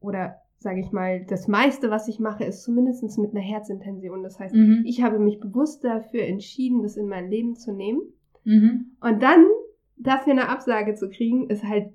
oder 0.01 0.37
sage 0.59 0.81
ich 0.81 0.93
mal, 0.93 1.25
das 1.25 1.49
meiste, 1.49 1.89
was 1.89 2.07
ich 2.07 2.21
mache, 2.21 2.45
ist 2.45 2.63
zumindest 2.63 3.19
mit 3.19 3.31
einer 3.31 3.41
Herzintention. 3.41 4.23
Das 4.23 4.39
heißt, 4.39 4.55
mhm. 4.55 4.83
ich 4.85 5.03
habe 5.03 5.19
mich 5.19 5.41
bewusst 5.41 5.85
dafür 5.85 6.25
entschieden, 6.25 6.83
das 6.83 6.99
in 6.99 7.09
mein 7.09 7.31
Leben 7.31 7.57
zu 7.57 7.73
nehmen. 7.73 8.03
Mhm. 8.45 8.93
Und 9.01 9.23
dann 9.23 9.47
dafür 9.97 10.35
eine 10.35 10.51
Absage 10.51 10.95
zu 10.97 11.09
kriegen, 11.09 11.49
ist 11.49 11.65
halt 11.65 11.95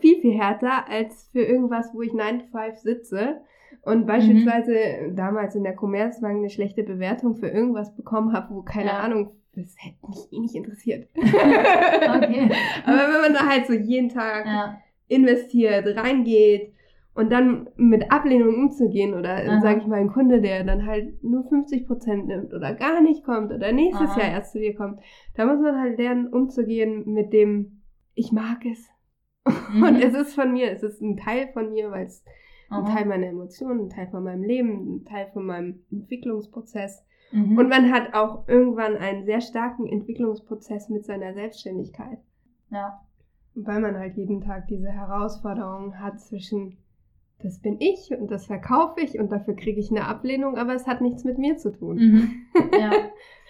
viel, 0.00 0.20
viel 0.20 0.38
härter 0.38 0.88
als 0.88 1.28
für 1.32 1.42
irgendwas, 1.42 1.90
wo 1.94 2.02
ich 2.02 2.12
9 2.12 2.40
to 2.40 2.46
5 2.46 2.78
sitze 2.78 3.40
und 3.82 4.06
beispielsweise 4.06 4.74
mhm. 5.08 5.16
damals 5.16 5.54
in 5.54 5.64
der 5.64 5.74
Commerzbank 5.74 6.38
eine 6.38 6.50
schlechte 6.50 6.82
Bewertung 6.82 7.34
für 7.34 7.48
irgendwas 7.48 7.94
bekommen 7.94 8.32
habe, 8.32 8.54
wo 8.54 8.62
keine 8.62 8.90
ja. 8.90 9.00
Ahnung, 9.00 9.32
das 9.54 9.74
hätte 9.78 9.96
mich 10.06 10.32
eh 10.32 10.38
nicht 10.38 10.54
interessiert. 10.54 11.08
okay. 11.16 12.50
Aber 12.84 13.12
wenn 13.12 13.20
man 13.22 13.32
da 13.32 13.48
halt 13.48 13.66
so 13.66 13.72
jeden 13.72 14.08
Tag 14.08 14.46
ja. 14.46 14.78
investiert, 15.08 15.96
reingeht 15.96 16.72
und 17.14 17.32
dann 17.32 17.68
mit 17.76 18.12
Ablehnung 18.12 18.54
umzugehen 18.54 19.14
oder 19.14 19.60
sage 19.60 19.80
ich 19.80 19.86
mal 19.86 20.00
ein 20.00 20.12
Kunde, 20.12 20.40
der 20.40 20.64
dann 20.64 20.86
halt 20.86 21.22
nur 21.24 21.44
50 21.44 21.86
Prozent 21.86 22.26
nimmt 22.26 22.54
oder 22.54 22.74
gar 22.74 23.00
nicht 23.00 23.24
kommt 23.24 23.50
oder 23.52 23.72
nächstes 23.72 24.10
Aha. 24.10 24.20
Jahr 24.20 24.30
erst 24.30 24.52
zu 24.52 24.58
dir 24.58 24.74
kommt, 24.74 25.00
da 25.34 25.46
muss 25.46 25.60
man 25.60 25.80
halt 25.80 25.98
lernen 25.98 26.28
umzugehen 26.28 27.12
mit 27.12 27.32
dem, 27.32 27.82
ich 28.14 28.30
mag 28.30 28.64
es, 28.64 28.88
Mhm. 29.46 29.82
Und 29.82 29.96
es 29.96 30.14
ist 30.14 30.34
von 30.34 30.52
mir, 30.52 30.70
es 30.70 30.82
ist 30.82 31.00
ein 31.00 31.16
Teil 31.16 31.48
von 31.52 31.72
mir, 31.72 31.90
weil 31.90 32.06
es 32.06 32.24
ein 32.70 32.84
Teil 32.84 33.04
meiner 33.04 33.26
Emotionen, 33.26 33.86
ein 33.86 33.90
Teil 33.90 34.08
von 34.08 34.22
meinem 34.22 34.44
Leben, 34.44 34.96
ein 34.96 35.04
Teil 35.04 35.28
von 35.32 35.44
meinem 35.44 35.82
Entwicklungsprozess. 35.90 37.04
Mhm. 37.32 37.58
Und 37.58 37.68
man 37.68 37.92
hat 37.92 38.14
auch 38.14 38.46
irgendwann 38.48 38.96
einen 38.96 39.24
sehr 39.24 39.40
starken 39.40 39.88
Entwicklungsprozess 39.88 40.88
mit 40.88 41.04
seiner 41.04 41.34
Selbstständigkeit. 41.34 42.18
Ja. 42.70 43.00
Weil 43.54 43.80
man 43.80 43.98
halt 43.98 44.16
jeden 44.16 44.40
Tag 44.40 44.68
diese 44.68 44.88
Herausforderung 44.88 45.98
hat 45.98 46.20
zwischen, 46.20 46.78
das 47.42 47.60
bin 47.60 47.80
ich 47.80 48.12
und 48.16 48.30
das 48.30 48.46
verkaufe 48.46 49.00
ich 49.00 49.18
und 49.18 49.32
dafür 49.32 49.54
kriege 49.56 49.80
ich 49.80 49.90
eine 49.90 50.06
Ablehnung, 50.06 50.56
aber 50.56 50.74
es 50.74 50.86
hat 50.86 51.00
nichts 51.00 51.24
mit 51.24 51.38
mir 51.38 51.56
zu 51.56 51.72
tun. 51.72 51.96
Mhm. 51.96 52.30
Ja. 52.78 52.90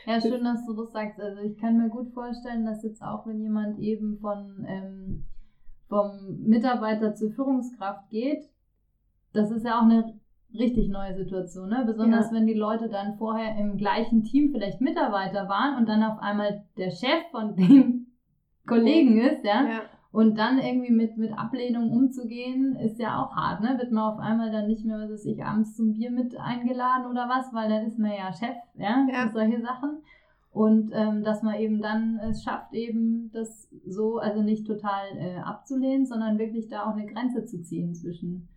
Ja, 0.07 0.18
schön, 0.18 0.42
dass 0.42 0.64
du 0.64 0.72
das 0.72 0.92
sagst. 0.92 1.20
Also 1.20 1.42
ich 1.42 1.59
kann 1.59 1.76
mir 1.76 1.90
gut 1.90 2.11
vorstellen, 2.14 2.64
dass 2.64 2.83
jetzt 2.83 3.03
auch, 3.03 3.26
wenn 3.26 3.38
jemand 3.38 3.79
eben 3.79 4.18
von 4.18 4.64
ähm, 4.66 5.24
vom 5.90 6.38
Mitarbeiter 6.46 7.14
zur 7.14 7.33
Führungskraft 7.33 8.09
geht, 8.09 8.48
das 9.35 9.50
ist 9.50 9.64
ja 9.64 9.79
auch 9.79 9.85
eine 9.85 10.14
richtig 10.55 10.88
neue 10.88 11.14
Situation, 11.14 11.68
ne? 11.68 11.85
Besonders 11.85 12.31
ja. 12.31 12.37
wenn 12.37 12.46
die 12.46 12.55
Leute 12.55 12.88
dann 12.88 13.18
vorher 13.18 13.57
im 13.57 13.76
gleichen 13.76 14.22
Team 14.22 14.50
vielleicht 14.53 14.81
Mitarbeiter 14.81 15.48
waren 15.48 15.76
und 15.76 15.88
dann 15.88 16.03
auf 16.03 16.18
einmal 16.20 16.64
der 16.79 16.90
Chef 16.90 17.31
von 17.31 17.55
den 17.57 18.07
Kollegen 18.66 19.20
ist, 19.20 19.44
ja? 19.44 19.64
ja. 19.64 19.81
Und 20.12 20.38
dann 20.38 20.59
irgendwie 20.59 20.90
mit, 20.90 21.16
mit 21.16 21.33
Ablehnung 21.37 21.92
umzugehen, 21.92 22.74
ist 22.76 22.98
ja 22.98 23.22
auch 23.22 23.35
hart, 23.37 23.61
ne? 23.61 23.76
Wird 23.79 23.92
man 23.92 24.12
auf 24.12 24.18
einmal 24.18 24.50
dann 24.50 24.66
nicht 24.66 24.85
mehr, 24.85 24.98
was 24.98 25.11
weiß 25.11 25.26
ich, 25.26 25.44
abends 25.44 25.76
zum 25.76 25.92
Bier 25.92 26.11
mit 26.11 26.37
eingeladen 26.37 27.07
oder 27.07 27.29
was, 27.29 27.53
weil 27.53 27.68
dann 27.68 27.87
ist 27.87 27.98
man 27.98 28.12
ja 28.12 28.33
Chef, 28.33 28.57
ja? 28.74 29.07
ja. 29.11 29.31
solche 29.33 29.61
Sachen. 29.61 30.03
Und 30.53 30.91
ähm, 30.93 31.23
dass 31.23 31.43
man 31.43 31.61
eben 31.61 31.81
dann 31.81 32.19
es 32.29 32.43
schafft, 32.43 32.73
eben 32.75 33.31
das 33.33 33.69
so, 33.87 34.19
also 34.19 34.43
nicht 34.43 34.67
total 34.67 35.17
äh, 35.17 35.37
abzulehnen, 35.39 36.07
sondern 36.07 36.39
wirklich 36.39 36.69
da 36.69 36.85
auch 36.85 36.97
eine 36.97 37.07
Grenze 37.07 37.45
zu 37.45 37.63
ziehen 37.63 37.95
zwischen, 37.95 38.49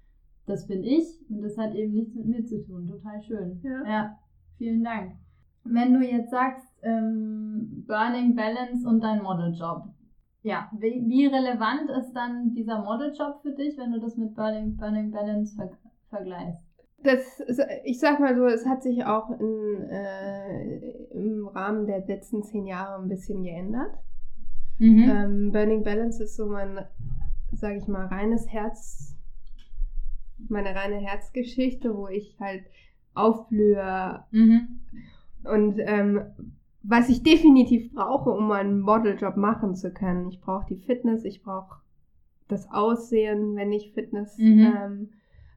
das 0.48 0.68
bin 0.68 0.84
ich 0.84 1.06
und 1.30 1.42
das 1.42 1.58
hat 1.58 1.76
eben 1.76 1.94
nichts 1.94 2.16
mit 2.16 2.26
mir 2.26 2.46
zu 2.46 2.64
tun. 2.64 2.88
Total 2.88 3.22
schön. 3.22 3.62
Ja, 3.64 3.84
ja 3.88 4.20
vielen 4.58 4.84
Dank. 4.84 5.14
Wenn 5.66 5.94
du 5.94 6.02
jetzt 6.02 6.32
sagst, 6.32 6.68
ähm, 6.82 7.86
Burning 7.88 8.36
Balance 8.36 8.88
und 8.88 9.02
dein 9.02 9.22
Modeljob, 9.22 9.86
ja, 10.42 10.70
wie, 10.78 11.06
wie, 11.08 11.28
relevant 11.28 11.90
ist 11.90 12.12
dann 12.14 12.54
dieser 12.54 12.84
Modeljob 12.84 13.42
für 13.42 13.54
dich, 13.54 13.78
wenn 13.78 13.94
du 13.94 14.00
das 14.00 14.18
mit 14.18 14.36
Burning, 14.36 14.76
Burning 14.76 15.12
Balance 15.12 15.56
ver 15.56 15.70
vergleichst? 16.10 16.73
Das, 17.04 17.42
ich 17.84 18.00
sag 18.00 18.20
mal 18.20 18.36
so, 18.36 18.46
es 18.46 18.66
hat 18.66 18.84
sich 18.84 19.06
auch 19.06 19.30
in, 19.40 19.90
äh, 19.90 20.78
im 21.12 21.48
Rahmen 21.48 21.86
der 21.86 22.06
letzten 22.06 22.44
zehn 22.44 22.66
Jahre 22.66 23.02
ein 23.02 23.10
bisschen 23.10 23.44
geändert. 23.44 23.94
Mhm. 24.80 25.10
Ähm, 25.10 25.52
Burning 25.52 25.84
Balance 25.84 26.24
ist 26.24 26.36
so 26.36 26.46
mein, 26.46 26.86
sag 27.52 27.76
ich 27.76 27.88
mal, 27.88 28.08
reines 28.08 28.52
Herz, 28.52 29.16
meine 30.50 30.76
reine 30.76 30.98
Herzgeschichte, 30.98 31.96
wo 31.96 32.08
ich 32.08 32.38
halt 32.40 32.64
aufblühe. 33.14 34.24
Mhm. 34.32 34.80
Und 35.44 35.80
ähm, 35.80 36.22
was 36.84 37.10
ich 37.10 37.24
definitiv 37.24 37.94
brauche, 37.94 38.30
um 38.30 38.48
meinen 38.48 38.82
Modeljob 38.82 39.38
machen 39.38 39.76
zu 39.76 39.92
können. 39.92 40.28
Ich 40.30 40.42
brauche 40.42 40.68
die 40.68 40.76
Fitness, 40.76 41.24
ich 41.24 41.42
brauche 41.42 41.82
das 42.50 42.70
Aussehen, 42.72 43.56
wenn 43.56 43.72
ich 43.72 43.94
Fitness 43.94 44.38
mhm. 44.38 44.74
ähm, 44.76 45.10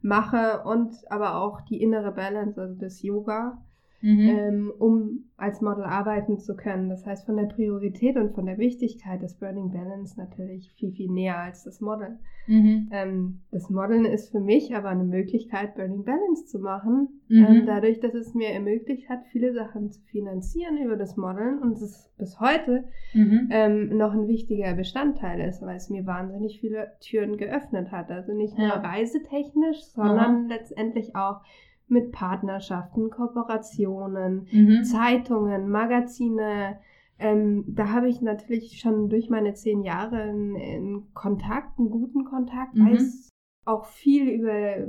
mache 0.03 0.63
und 0.65 0.95
aber 1.11 1.37
auch 1.37 1.61
die 1.63 1.81
innere 1.83 2.13
Balance, 2.13 2.61
also 2.61 2.75
das 2.75 3.03
Yoga, 3.03 3.59
mhm. 4.01 4.29
ähm, 4.29 4.73
um 4.79 5.25
als 5.37 5.61
Model 5.61 5.85
arbeiten 5.85 6.39
zu 6.39 6.57
können. 6.57 6.89
Das 6.89 7.05
heißt, 7.05 7.27
von 7.27 7.37
der 7.37 7.45
Priorität 7.45 8.17
und 8.17 8.35
von 8.35 8.47
der 8.47 8.57
Wichtigkeit 8.57 9.21
des 9.21 9.35
Burning 9.35 9.71
Balance 9.71 10.19
natürlich 10.19 10.73
viel, 10.73 10.93
viel 10.93 11.11
näher 11.11 11.39
als 11.39 11.65
das 11.65 11.81
Modeln. 11.81 12.19
Mhm. 12.47 12.89
Ähm, 12.91 13.41
das 13.51 13.69
Modeln 13.69 14.07
ist 14.07 14.31
für 14.31 14.41
mich 14.41 14.75
aber 14.75 14.89
eine 14.89 15.05
Möglichkeit, 15.05 15.75
Burning 15.75 16.05
Balance 16.05 16.47
zu 16.47 16.59
machen, 16.59 17.21
mhm. 17.29 17.45
ähm, 17.45 17.63
dadurch, 17.67 18.01
dass 18.01 18.15
es 18.15 18.35
mir 18.35 18.49
ermöglicht 18.49 19.11
hat, 19.11 19.27
viele 19.27 19.53
Sachen 19.53 19.91
zu 19.91 20.01
finanzieren 20.05 20.79
über 20.79 20.97
das 20.97 21.17
Modeln 21.17 21.59
und 21.59 21.73
es 21.73 22.11
bis 22.17 22.41
heute 22.41 22.85
mhm. 23.13 23.49
ähm, 23.51 23.97
noch 23.97 24.15
ein 24.15 24.29
wichtiger 24.29 24.73
Bestandteil 24.75 25.47
ist, 25.47 25.61
weil 25.61 25.77
es 25.77 25.91
mir 25.91 26.07
wahnsinnig 26.07 26.61
viele 26.61 26.93
Türen 27.01 27.37
geöffnet 27.37 27.91
hat. 27.93 28.11
Also 28.11 28.33
nicht 28.33 28.57
nur 28.57 28.69
ja. 28.69 28.81
reisetechnisch, 28.81 29.83
sondern 29.85 30.49
letztendlich 30.49 31.15
auch 31.15 31.43
mit 31.89 32.13
Partnerschaften, 32.13 33.11
Kooperationen, 33.11 34.47
mhm. 34.51 34.85
Zeitungen, 34.85 35.69
Magazine. 35.69 36.81
Ähm, 37.19 37.65
da 37.69 37.91
habe 37.91 38.09
ich 38.09 38.21
natürlich 38.21 38.79
schon 38.81 39.09
durch 39.09 39.31
meine 39.31 39.55
zehn 39.55 39.83
Jahre 39.83 40.21
einen, 40.23 41.15
Kontakt, 41.15 41.79
einen 41.79 41.91
guten 41.91 42.25
Kontakt, 42.25 42.75
mhm. 42.75 42.93
weiß 42.93 43.29
auch 43.65 43.87
viel 43.87 44.29
über 44.29 44.77
äh, 44.77 44.87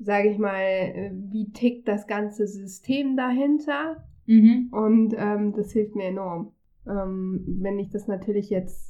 sage 0.00 0.30
ich 0.30 0.38
mal, 0.38 0.60
äh, 0.60 1.10
wie 1.12 1.52
tickt 1.52 1.86
das 1.86 2.06
ganze 2.06 2.46
System 2.46 3.16
dahinter. 3.16 4.08
Mhm. 4.26 4.68
Und 4.72 5.14
ähm, 5.16 5.52
das 5.52 5.72
hilft 5.72 5.94
mir 5.94 6.06
enorm. 6.06 6.52
Ähm, 6.86 7.44
wenn 7.60 7.78
ich 7.78 7.90
das 7.90 8.08
natürlich 8.08 8.50
jetzt 8.50 8.89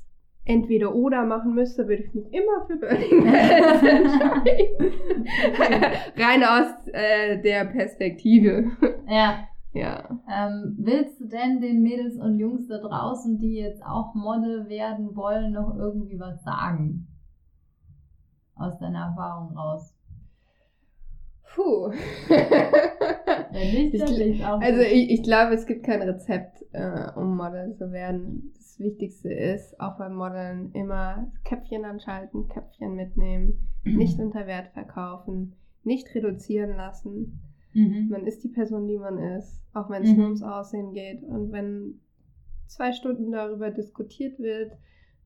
entweder 0.50 0.94
oder 0.94 1.24
machen 1.24 1.54
müsste, 1.54 1.86
würde 1.86 2.02
ich 2.02 2.14
mich 2.14 2.26
immer 2.32 2.66
für 2.66 2.76
Burning 2.76 3.24
Man's 3.24 3.82
entscheiden. 3.82 4.92
Rein 6.16 6.44
aus 6.44 6.88
äh, 6.92 7.40
der 7.40 7.66
Perspektive. 7.66 8.72
Ja. 9.08 9.46
Ja. 9.72 10.20
Ähm, 10.28 10.74
willst 10.78 11.20
du 11.20 11.28
denn 11.28 11.60
den 11.60 11.82
Mädels 11.82 12.16
und 12.16 12.38
Jungs 12.38 12.66
da 12.66 12.78
draußen, 12.78 13.38
die 13.38 13.54
jetzt 13.54 13.84
auch 13.84 14.14
Model 14.14 14.68
werden 14.68 15.14
wollen, 15.14 15.52
noch 15.52 15.76
irgendwie 15.76 16.18
was 16.18 16.42
sagen? 16.42 17.06
Aus 18.56 18.76
deiner 18.78 19.06
Erfahrung 19.06 19.56
raus. 19.56 19.94
Puh. 21.54 21.92
ich, 23.52 24.44
also 24.44 24.80
ich, 24.80 25.10
ich 25.10 25.22
glaube, 25.22 25.54
es 25.54 25.66
gibt 25.66 25.84
kein 25.84 26.02
Rezept, 26.02 26.64
äh, 26.72 27.10
um 27.16 27.36
Model 27.36 27.74
zu 27.74 27.92
werden. 27.92 28.52
Das 28.70 28.78
Wichtigste 28.78 29.32
ist, 29.32 29.80
auch 29.80 29.98
beim 29.98 30.14
Modeln, 30.14 30.70
immer 30.74 31.32
Köpfchen 31.44 31.84
anschalten, 31.84 32.46
Köpfchen 32.46 32.94
mitnehmen, 32.94 33.68
mhm. 33.82 33.96
nicht 33.96 34.20
unter 34.20 34.46
Wert 34.46 34.68
verkaufen, 34.68 35.56
nicht 35.82 36.14
reduzieren 36.14 36.76
lassen. 36.76 37.40
Mhm. 37.72 38.06
Man 38.10 38.26
ist 38.28 38.44
die 38.44 38.48
Person, 38.48 38.86
die 38.86 38.96
man 38.96 39.18
ist, 39.18 39.60
auch 39.74 39.90
wenn 39.90 40.04
es 40.04 40.10
mhm. 40.10 40.16
nur 40.16 40.24
ums 40.26 40.42
Aussehen 40.44 40.92
geht. 40.92 41.24
Und 41.24 41.50
wenn 41.50 42.00
zwei 42.66 42.92
Stunden 42.92 43.32
darüber 43.32 43.72
diskutiert 43.72 44.38
wird, 44.38 44.70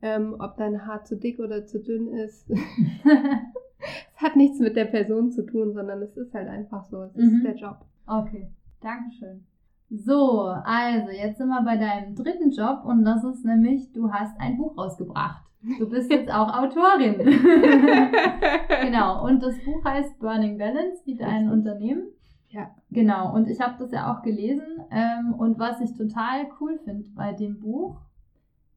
ähm, 0.01 0.37
ob 0.39 0.57
dein 0.57 0.87
Haar 0.87 1.05
zu 1.05 1.15
dick 1.15 1.39
oder 1.39 1.67
zu 1.67 1.83
dünn 1.83 2.09
ist, 2.09 2.49
es 2.51 4.23
hat 4.23 4.37
nichts 4.37 4.59
mit 4.59 4.75
der 4.75 4.87
Person 4.87 5.33
zu 5.33 5.45
tun, 5.45 5.75
sondern 5.75 6.01
es 6.01 6.17
ist 6.17 6.33
halt 6.33 6.49
einfach 6.49 6.87
so. 6.87 7.03
Es 7.03 7.17
mhm. 7.17 7.37
ist 7.37 7.45
der 7.45 7.57
Job. 7.57 7.85
Okay, 8.07 8.49
Dankeschön. 8.81 9.45
So, 9.91 10.41
also 10.65 11.11
jetzt 11.11 11.39
sind 11.39 11.49
wir 11.49 11.63
bei 11.63 11.77
deinem 11.77 12.15
dritten 12.15 12.51
Job 12.51 12.85
und 12.85 13.05
das 13.05 13.23
ist 13.25 13.45
nämlich, 13.45 13.93
du 13.93 14.11
hast 14.13 14.39
ein 14.41 14.57
Buch 14.57 14.77
rausgebracht. 14.77 15.45
Du 15.79 15.89
bist 15.89 16.11
jetzt 16.11 16.31
auch 16.31 16.49
Autorin. 16.59 17.19
genau, 18.83 19.25
und 19.25 19.43
das 19.43 19.57
Buch 19.65 19.85
heißt 19.85 20.19
Burning 20.19 20.59
Balance, 20.59 21.03
wie 21.05 21.17
dein 21.17 21.51
Unternehmen. 21.51 22.09
Ja. 22.49 22.71
Genau, 22.91 23.35
und 23.35 23.49
ich 23.49 23.61
habe 23.61 23.75
das 23.79 23.91
ja 23.91 24.13
auch 24.13 24.23
gelesen 24.23 24.81
ähm, 24.91 25.35
und 25.35 25.59
was 25.59 25.81
ich 25.81 25.95
total 25.97 26.47
cool 26.61 26.79
finde 26.85 27.09
bei 27.15 27.33
dem 27.33 27.59
Buch, 27.59 28.01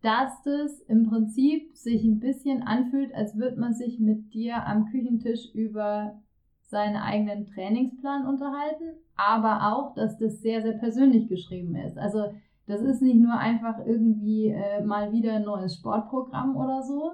dass 0.01 0.41
das 0.43 0.79
im 0.87 1.07
Prinzip 1.07 1.75
sich 1.75 2.03
ein 2.03 2.19
bisschen 2.19 2.63
anfühlt, 2.63 3.13
als 3.13 3.37
würde 3.37 3.59
man 3.59 3.73
sich 3.73 3.99
mit 3.99 4.33
dir 4.33 4.65
am 4.65 4.85
Küchentisch 4.85 5.53
über 5.53 6.19
seinen 6.67 6.97
eigenen 6.97 7.47
Trainingsplan 7.47 8.27
unterhalten, 8.27 8.97
aber 9.15 9.73
auch, 9.73 9.95
dass 9.95 10.17
das 10.17 10.41
sehr, 10.41 10.61
sehr 10.61 10.73
persönlich 10.73 11.27
geschrieben 11.29 11.75
ist. 11.75 11.97
Also 11.97 12.33
das 12.67 12.81
ist 12.81 13.01
nicht 13.01 13.19
nur 13.19 13.33
einfach 13.33 13.79
irgendwie 13.85 14.49
äh, 14.49 14.83
mal 14.83 15.13
wieder 15.13 15.35
ein 15.35 15.45
neues 15.45 15.75
Sportprogramm 15.75 16.57
oder 16.57 16.83
so, 16.83 17.11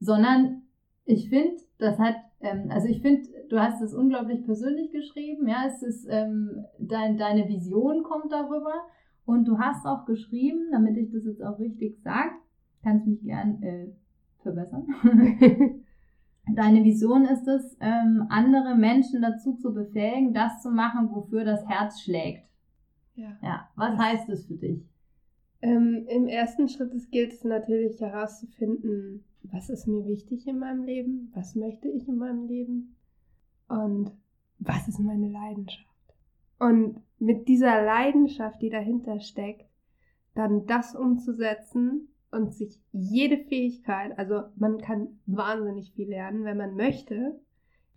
sondern 0.00 0.62
ich 1.04 1.28
finde, 1.28 1.62
das 1.78 1.98
hat, 1.98 2.16
ähm, 2.40 2.70
also 2.70 2.88
ich 2.88 3.00
finde, 3.00 3.22
du 3.48 3.60
hast 3.60 3.80
es 3.80 3.94
unglaublich 3.94 4.44
persönlich 4.44 4.90
geschrieben, 4.90 5.46
ja, 5.46 5.66
es 5.66 5.82
ist, 5.82 6.06
ähm, 6.10 6.64
dein, 6.80 7.16
deine 7.16 7.48
Vision 7.48 8.02
kommt 8.02 8.32
darüber 8.32 8.74
und 9.24 9.46
du 9.46 9.58
hast 9.58 9.86
auch 9.86 10.06
geschrieben, 10.06 10.70
damit 10.72 10.96
ich 10.96 11.12
das 11.12 11.24
jetzt 11.24 11.42
auch 11.42 11.60
richtig 11.60 12.00
sage, 12.02 12.32
kannst 12.82 13.06
mich 13.06 13.22
gern 13.22 13.62
äh, 13.62 13.92
verbessern. 14.42 14.86
Deine 16.52 16.84
Vision 16.84 17.24
ist 17.24 17.48
es, 17.48 17.76
ähm, 17.80 18.26
andere 18.28 18.74
Menschen 18.74 19.22
dazu 19.22 19.54
zu 19.54 19.72
befähigen, 19.72 20.34
das 20.34 20.62
zu 20.62 20.70
machen, 20.70 21.10
wofür 21.10 21.44
das 21.44 21.66
Herz 21.66 22.02
schlägt. 22.02 22.46
Ja. 23.14 23.36
ja. 23.42 23.68
Was 23.76 23.96
heißt 23.96 24.28
es 24.28 24.46
für 24.46 24.54
dich? 24.54 24.82
Ähm, 25.62 26.06
Im 26.08 26.26
ersten 26.28 26.68
Schritt 26.68 26.92
gilt 27.10 27.32
es 27.32 27.44
natürlich 27.44 28.00
herauszufinden, 28.00 29.24
was 29.44 29.70
ist 29.70 29.86
mir 29.86 30.06
wichtig 30.06 30.46
in 30.46 30.58
meinem 30.58 30.84
Leben, 30.84 31.30
was 31.34 31.54
möchte 31.54 31.88
ich 31.88 32.06
in 32.08 32.16
meinem 32.16 32.46
Leben 32.46 32.96
und 33.68 34.12
was 34.58 34.88
ist 34.88 35.00
meine 35.00 35.28
Leidenschaft. 35.28 35.88
Und 36.58 37.00
mit 37.18 37.48
dieser 37.48 37.82
Leidenschaft, 37.82 38.60
die 38.60 38.70
dahinter 38.70 39.20
steckt, 39.20 39.66
dann 40.34 40.66
das 40.66 40.94
umzusetzen 40.94 42.08
und 42.34 42.52
sich 42.52 42.80
jede 42.92 43.38
Fähigkeit, 43.38 44.18
also 44.18 44.42
man 44.56 44.78
kann 44.78 45.20
wahnsinnig 45.26 45.92
viel 45.92 46.08
lernen, 46.08 46.44
wenn 46.44 46.56
man 46.56 46.76
möchte, 46.76 47.40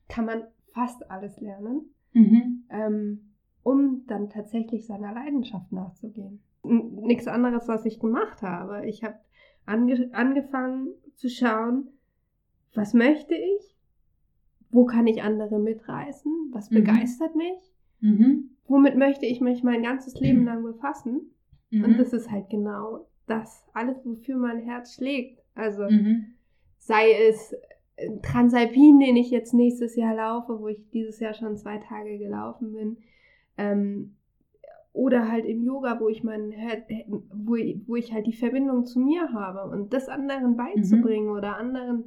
kann 0.08 0.26
man 0.26 0.44
fast 0.74 1.10
alles 1.10 1.40
lernen, 1.40 1.94
mhm. 2.14 2.64
ähm, 2.70 3.34
um 3.64 4.06
dann 4.08 4.30
tatsächlich 4.30 4.86
seiner 4.86 5.14
Leidenschaft 5.14 5.72
nachzugehen. 5.72 6.42
Nichts 6.64 7.28
anderes, 7.28 7.68
was 7.68 7.86
ich 7.86 8.00
gemacht 8.00 8.42
habe. 8.42 8.86
Ich 8.86 9.04
habe 9.04 9.16
ange 9.66 10.10
angefangen 10.14 10.90
zu 11.16 11.30
schauen, 11.30 11.90
was 12.74 12.94
möchte 12.94 13.36
ich, 13.36 13.76
wo 14.70 14.86
kann 14.86 15.08
ich 15.08 15.24
andere 15.24 15.60
mitreißen, 15.60 16.52
was 16.54 16.70
mhm. 16.70 16.76
begeistert 16.76 17.36
mich 17.36 17.78
Mhm. 18.00 18.52
Womit 18.68 18.96
möchte 18.96 19.26
ich 19.26 19.42
mich 19.42 19.64
mein 19.64 19.84
ganzes 19.84 20.20
Leben 20.20 20.46
lang 20.46 20.64
befassen? 20.64 21.32
Mhm. 21.70 21.84
Und 21.84 22.00
das 22.00 22.14
ist 22.14 22.30
halt 22.30 22.50
genau 22.50 23.08
das, 23.28 23.66
alles, 23.74 23.98
wofür 24.06 24.38
mein 24.38 24.60
Herz 24.60 24.96
schlägt. 24.96 25.44
Also 25.54 25.84
mhm. 25.84 26.34
sei 26.78 27.12
es 27.30 27.56
Transalpin, 28.22 29.00
den 29.00 29.16
ich 29.16 29.32
jetzt 29.32 29.54
nächstes 29.54 29.96
Jahr 29.96 30.16
laufe, 30.16 30.60
wo 30.60 30.68
ich 30.68 30.90
dieses 30.92 31.20
Jahr 31.20 31.34
schon 31.34 31.58
zwei 31.58 31.78
Tage 31.78 32.18
gelaufen 32.18 32.74
bin. 32.74 32.98
Ähm, 33.58 34.16
oder 34.94 35.32
halt 35.32 35.46
im 35.46 35.64
Yoga, 35.64 36.00
wo 36.00 36.10
ich 36.10 36.24
mein, 36.24 36.54
wo, 37.32 37.56
wo 37.86 37.96
ich 37.96 38.14
halt 38.14 38.26
die 38.26 38.34
Verbindung 38.34 38.86
zu 38.86 39.00
mir 39.00 39.32
habe 39.32 39.70
und 39.70 39.94
das 39.94 40.10
anderen 40.10 40.58
beizubringen 40.58 41.28
mhm. 41.28 41.38
oder 41.38 41.58
anderen 41.58 42.06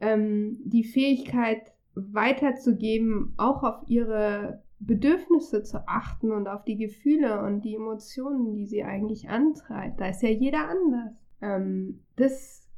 ähm, 0.00 0.58
die 0.64 0.84
Fähigkeit 0.84 1.72
weiterzugeben, 1.94 3.32
auch 3.38 3.62
auf 3.62 3.88
ihre 3.88 4.62
Bedürfnisse 4.78 5.62
zu 5.62 5.88
achten 5.88 6.32
und 6.32 6.48
auf 6.48 6.64
die 6.64 6.76
Gefühle 6.76 7.42
und 7.42 7.62
die 7.62 7.76
Emotionen, 7.76 8.54
die 8.54 8.66
sie 8.66 8.84
eigentlich 8.84 9.28
antreibt. 9.28 10.00
Da 10.00 10.08
ist 10.08 10.22
ja 10.22 10.28
jeder 10.28 10.68
anders. 10.68 11.14
Ähm, 11.40 12.00
das 12.16 12.68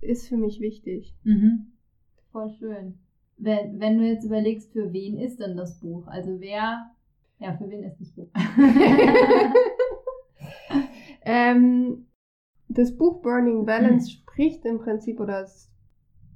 ist 0.00 0.28
für 0.28 0.36
mich 0.36 0.60
wichtig. 0.60 1.16
Mhm. 1.24 1.72
Voll 2.30 2.50
schön. 2.50 2.98
Wenn, 3.36 3.80
wenn 3.80 3.98
du 3.98 4.06
jetzt 4.06 4.24
überlegst, 4.24 4.72
für 4.72 4.92
wen 4.92 5.18
ist 5.18 5.40
denn 5.40 5.56
das 5.56 5.80
Buch? 5.80 6.06
Also 6.06 6.40
wer, 6.40 6.92
ja, 7.40 7.56
für 7.56 7.68
wen 7.68 7.82
ist 7.82 8.00
das 8.00 8.12
Buch? 8.12 8.28
ähm, 11.22 12.06
das 12.68 12.96
Buch 12.96 13.20
Burning 13.22 13.66
Balance 13.66 14.06
mhm. 14.06 14.10
spricht 14.10 14.64
im 14.64 14.78
Prinzip 14.78 15.18
oder 15.18 15.42
es 15.42 15.73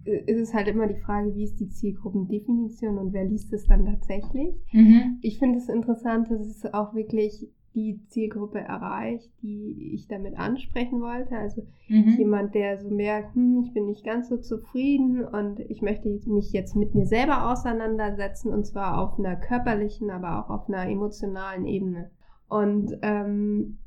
ist 0.08 0.40
es 0.40 0.54
halt 0.54 0.68
immer 0.68 0.86
die 0.86 1.00
Frage, 1.00 1.34
wie 1.34 1.44
ist 1.44 1.60
die 1.60 1.68
Zielgruppendefinition 1.68 2.98
und 2.98 3.12
wer 3.12 3.24
liest 3.24 3.52
es 3.52 3.66
dann 3.66 3.84
tatsächlich. 3.84 4.54
Mhm. 4.72 5.18
Ich 5.22 5.38
finde 5.38 5.58
es 5.58 5.68
interessant, 5.68 6.30
dass 6.30 6.46
es 6.46 6.72
auch 6.72 6.94
wirklich 6.94 7.48
die 7.74 8.00
Zielgruppe 8.08 8.58
erreicht, 8.58 9.30
die 9.42 9.92
ich 9.94 10.08
damit 10.08 10.36
ansprechen 10.36 11.00
wollte. 11.00 11.36
Also 11.36 11.62
mhm. 11.88 12.16
jemand, 12.18 12.54
der 12.54 12.78
so 12.80 12.90
merkt, 12.90 13.34
hm, 13.34 13.62
ich 13.64 13.72
bin 13.72 13.86
nicht 13.86 14.04
ganz 14.04 14.28
so 14.28 14.38
zufrieden 14.38 15.24
und 15.24 15.60
ich 15.60 15.82
möchte 15.82 16.08
mich 16.08 16.52
jetzt 16.52 16.74
mit 16.74 16.94
mir 16.94 17.06
selber 17.06 17.52
auseinandersetzen 17.52 18.52
und 18.52 18.66
zwar 18.66 18.98
auf 18.98 19.18
einer 19.18 19.36
körperlichen, 19.36 20.10
aber 20.10 20.40
auch 20.44 20.50
auf 20.50 20.68
einer 20.68 20.90
emotionalen 20.90 21.66
Ebene. 21.66 22.10
Und 22.48 22.98
ähm, 23.02 23.78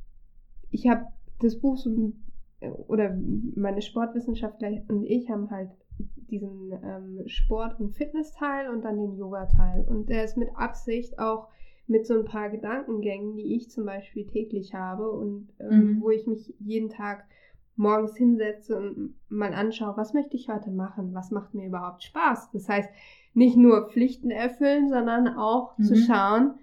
ich 0.69 0.88
habe 0.88 1.07
das 1.39 1.60
Buch 1.60 1.77
so 1.77 2.13
oder 2.88 3.17
meine 3.55 3.81
Sportwissenschaftler 3.81 4.84
und 4.88 5.03
ich 5.03 5.29
haben 5.29 5.49
halt 5.49 5.71
diesen 6.29 6.71
ähm, 6.83 7.27
Sport- 7.27 7.79
und 7.79 7.91
Fitness-Teil 7.91 8.69
und 8.69 8.83
dann 8.83 8.97
den 8.97 9.15
Yoga-Teil. 9.17 9.85
Und 9.87 10.09
der 10.09 10.23
ist 10.23 10.37
mit 10.37 10.49
Absicht 10.55 11.19
auch 11.19 11.49
mit 11.87 12.07
so 12.07 12.17
ein 12.17 12.25
paar 12.25 12.49
Gedankengängen, 12.49 13.35
die 13.35 13.55
ich 13.55 13.69
zum 13.69 13.85
Beispiel 13.85 14.25
täglich 14.25 14.73
habe 14.73 15.11
und 15.11 15.49
ähm, 15.59 15.95
mhm. 15.95 16.01
wo 16.01 16.09
ich 16.09 16.25
mich 16.27 16.53
jeden 16.59 16.89
Tag 16.89 17.25
morgens 17.75 18.15
hinsetze 18.15 18.77
und 18.77 19.15
mal 19.29 19.53
anschaue, 19.53 19.97
was 19.97 20.13
möchte 20.13 20.35
ich 20.35 20.49
heute 20.49 20.71
machen, 20.71 21.13
was 21.13 21.31
macht 21.31 21.53
mir 21.53 21.67
überhaupt 21.67 22.03
Spaß. 22.03 22.51
Das 22.51 22.69
heißt, 22.69 22.89
nicht 23.33 23.57
nur 23.57 23.89
Pflichten 23.89 24.29
erfüllen, 24.29 24.89
sondern 24.89 25.27
auch 25.27 25.77
mhm. 25.77 25.83
zu 25.83 25.95
schauen, 25.95 26.55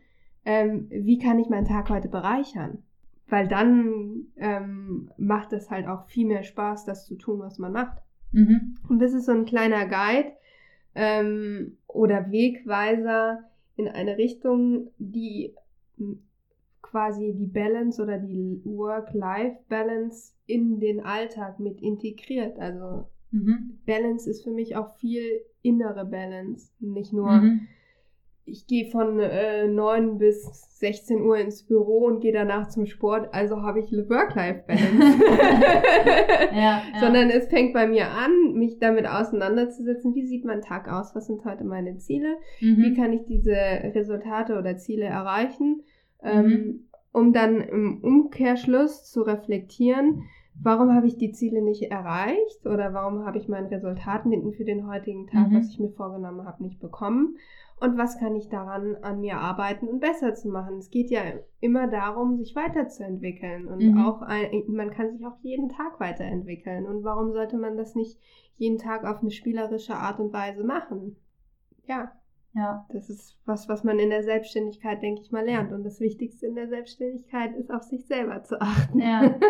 ähm, 0.45 0.87
wie 0.91 1.19
kann 1.19 1.39
ich 1.39 1.49
meinen 1.49 1.67
Tag 1.67 1.91
heute 1.91 2.09
bereichern. 2.09 2.83
Weil 3.29 3.49
dann 3.49 4.27
ähm, 4.37 5.11
macht 5.19 5.53
es 5.53 5.71
halt 5.71 5.87
auch 5.87 6.05
viel 6.07 6.27
mehr 6.27 6.45
Spaß, 6.45 6.87
das 6.87 7.07
zu 7.07 7.17
tun, 7.17 7.41
was 7.41 7.59
man 7.59 7.73
macht. 7.73 7.99
Mhm. 8.33 8.77
Und 8.89 9.01
das 9.01 9.13
ist 9.13 9.27
so 9.27 9.33
ein 9.33 9.47
kleiner 9.47 9.87
Guide 9.87 10.33
ähm, 10.95 11.79
oder 11.87 12.31
Wegweiser 12.31 13.45
in 13.77 13.89
eine 13.89 14.19
Richtung, 14.19 14.91
die 14.99 15.55
quasi 16.83 17.35
die 17.35 17.47
Balance 17.47 18.03
oder 18.03 18.19
die 18.19 18.61
Work-Life-Balance 18.65 20.33
in 20.47 20.81
den 20.81 21.01
Alltag 21.01 21.61
mit 21.61 21.81
integriert. 21.81 22.59
Also 22.59 23.07
Mhm. 23.31 23.79
Balance 23.87 24.29
ist 24.29 24.43
für 24.43 24.51
mich 24.51 24.77
auch 24.77 24.97
viel 24.97 25.43
innere 25.63 26.05
Balance. 26.05 26.73
Nicht 26.81 27.13
nur, 27.13 27.33
mhm. 27.33 27.61
Ich 28.49 28.67
gehe 28.67 28.91
von 28.91 29.21
äh, 29.21 29.67
9 29.67 30.19
bis 30.19 30.69
16 30.79 31.23
Uhr 31.23 31.37
ins 31.39 31.65
Büro 31.65 32.07
und 32.07 32.21
gehe 32.21 32.33
danach 32.33 32.69
zum 32.69 32.87
Sport, 32.87 33.33
also 33.33 33.63
habe 33.63 33.81
ich 33.81 33.91
Work-Life-Balance. 33.93 35.25
ja, 36.53 36.53
ja. 36.55 36.83
Sondern 37.01 37.31
es 37.31 37.49
fängt 37.49 37.75
bei 37.75 37.87
mir 37.87 38.11
an, 38.11 38.55
mich 38.55 38.79
damit 38.79 39.07
auseinanderzusetzen, 39.07 40.15
wie 40.15 40.27
sieht 40.27 40.45
mein 40.45 40.63
Tag 40.63 40.91
aus, 40.91 41.15
was 41.15 41.27
sind 41.27 41.45
heute 41.45 41.65
meine 41.65 41.99
Ziele, 41.99 42.37
mhm. 42.61 42.77
wie 42.79 42.95
kann 42.95 43.13
ich 43.13 43.27
diese 43.27 43.55
Resultate 43.95 44.57
oder 44.59 44.77
Ziele 44.77 45.05
erreichen. 45.05 45.83
Ähm, 46.23 46.47
mhm 46.47 46.89
um 47.13 47.33
dann 47.33 47.61
im 47.61 48.03
Umkehrschluss 48.03 49.11
zu 49.11 49.23
reflektieren, 49.23 50.25
warum 50.61 50.95
habe 50.95 51.07
ich 51.07 51.17
die 51.17 51.33
Ziele 51.33 51.63
nicht 51.63 51.91
erreicht 51.91 52.67
oder 52.67 52.93
warum 52.93 53.25
habe 53.25 53.39
ich 53.39 53.49
mein 53.49 53.67
Resultat 53.67 54.23
für 54.25 54.65
den 54.65 54.87
heutigen 54.87 55.27
Tag, 55.27 55.51
mhm. 55.51 55.57
was 55.57 55.71
ich 55.71 55.79
mir 55.79 55.91
vorgenommen 55.91 56.47
habe, 56.47 56.63
nicht 56.63 56.81
bekommen 56.81 57.37
und 57.81 57.97
was 57.97 58.19
kann 58.19 58.37
ich 58.37 58.49
daran 58.49 58.97
an 59.03 59.21
mir 59.21 59.39
arbeiten 59.39 59.89
und 59.89 60.01
besser 60.01 60.35
zu 60.35 60.49
machen. 60.49 60.79
Es 60.79 60.91
geht 60.91 61.11
ja 61.11 61.23
immer 61.61 61.89
darum, 61.89 62.37
sich 62.37 62.55
weiterzuentwickeln 62.55 63.67
und 63.67 63.83
mhm. 63.83 63.99
auch 63.99 64.23
ein, 64.23 64.65
man 64.69 64.91
kann 64.91 65.13
sich 65.13 65.25
auch 65.27 65.39
jeden 65.43 65.69
Tag 65.69 66.01
weiterentwickeln 66.01 66.87
und 66.87 67.05
warum 67.05 67.33
sollte 67.33 67.57
man 67.57 67.77
das 67.77 67.95
nicht 67.95 68.19
jeden 68.57 68.79
Tag 68.79 69.05
auf 69.05 69.21
eine 69.21 69.31
spielerische 69.31 69.95
Art 69.95 70.19
und 70.19 70.33
Weise 70.33 70.65
machen? 70.65 71.17
Ja. 71.87 72.13
Ja. 72.55 72.87
Das 72.91 73.09
ist 73.09 73.39
was, 73.45 73.69
was 73.69 73.85
man 73.85 73.99
in 73.99 74.11
der 74.11 74.25
Selbstständigkeit, 74.25 75.03
denke 75.03 75.21
ich 75.21 75.31
mal, 75.31 75.45
lernt. 75.45 75.73
Und 75.73 75.85
das 75.85 76.01
Wichtigste 76.01 76.47
in 76.47 76.57
der 76.57 76.69
Selbstständigkeit 76.69 77.55
ist, 77.55 77.71
auf 77.71 77.83
sich 77.83 78.07
selber 78.07 78.43
zu 78.43 78.61
achten. 78.61 78.99
Ja. 79.01 79.35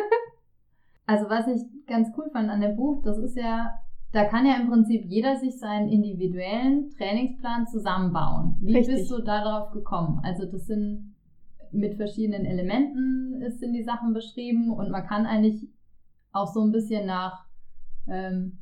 Also 1.08 1.30
was 1.30 1.46
ich 1.46 1.62
ganz 1.86 2.10
cool 2.18 2.28
fand 2.32 2.50
an 2.50 2.60
dem 2.60 2.76
Buch, 2.76 3.02
das 3.02 3.16
ist 3.16 3.34
ja, 3.34 3.80
da 4.12 4.24
kann 4.24 4.46
ja 4.46 4.56
im 4.56 4.68
Prinzip 4.68 5.04
jeder 5.04 5.36
sich 5.36 5.58
seinen 5.58 5.88
individuellen 5.88 6.90
Trainingsplan 6.96 7.66
zusammenbauen. 7.66 8.56
Wie 8.60 8.76
Richtig. 8.76 8.96
bist 8.96 9.10
du 9.10 9.22
darauf 9.22 9.70
gekommen? 9.72 10.20
Also 10.22 10.46
das 10.46 10.66
sind 10.66 11.14
mit 11.70 11.96
verschiedenen 11.96 12.46
Elementen 12.46 13.42
ist 13.42 13.62
in 13.62 13.72
die 13.72 13.82
Sachen 13.82 14.14
beschrieben 14.14 14.70
und 14.70 14.90
man 14.90 15.06
kann 15.06 15.26
eigentlich 15.26 15.68
auch 16.32 16.46
so 16.46 16.62
ein 16.62 16.72
bisschen 16.72 17.06
nach 17.06 17.44
ähm, 18.08 18.58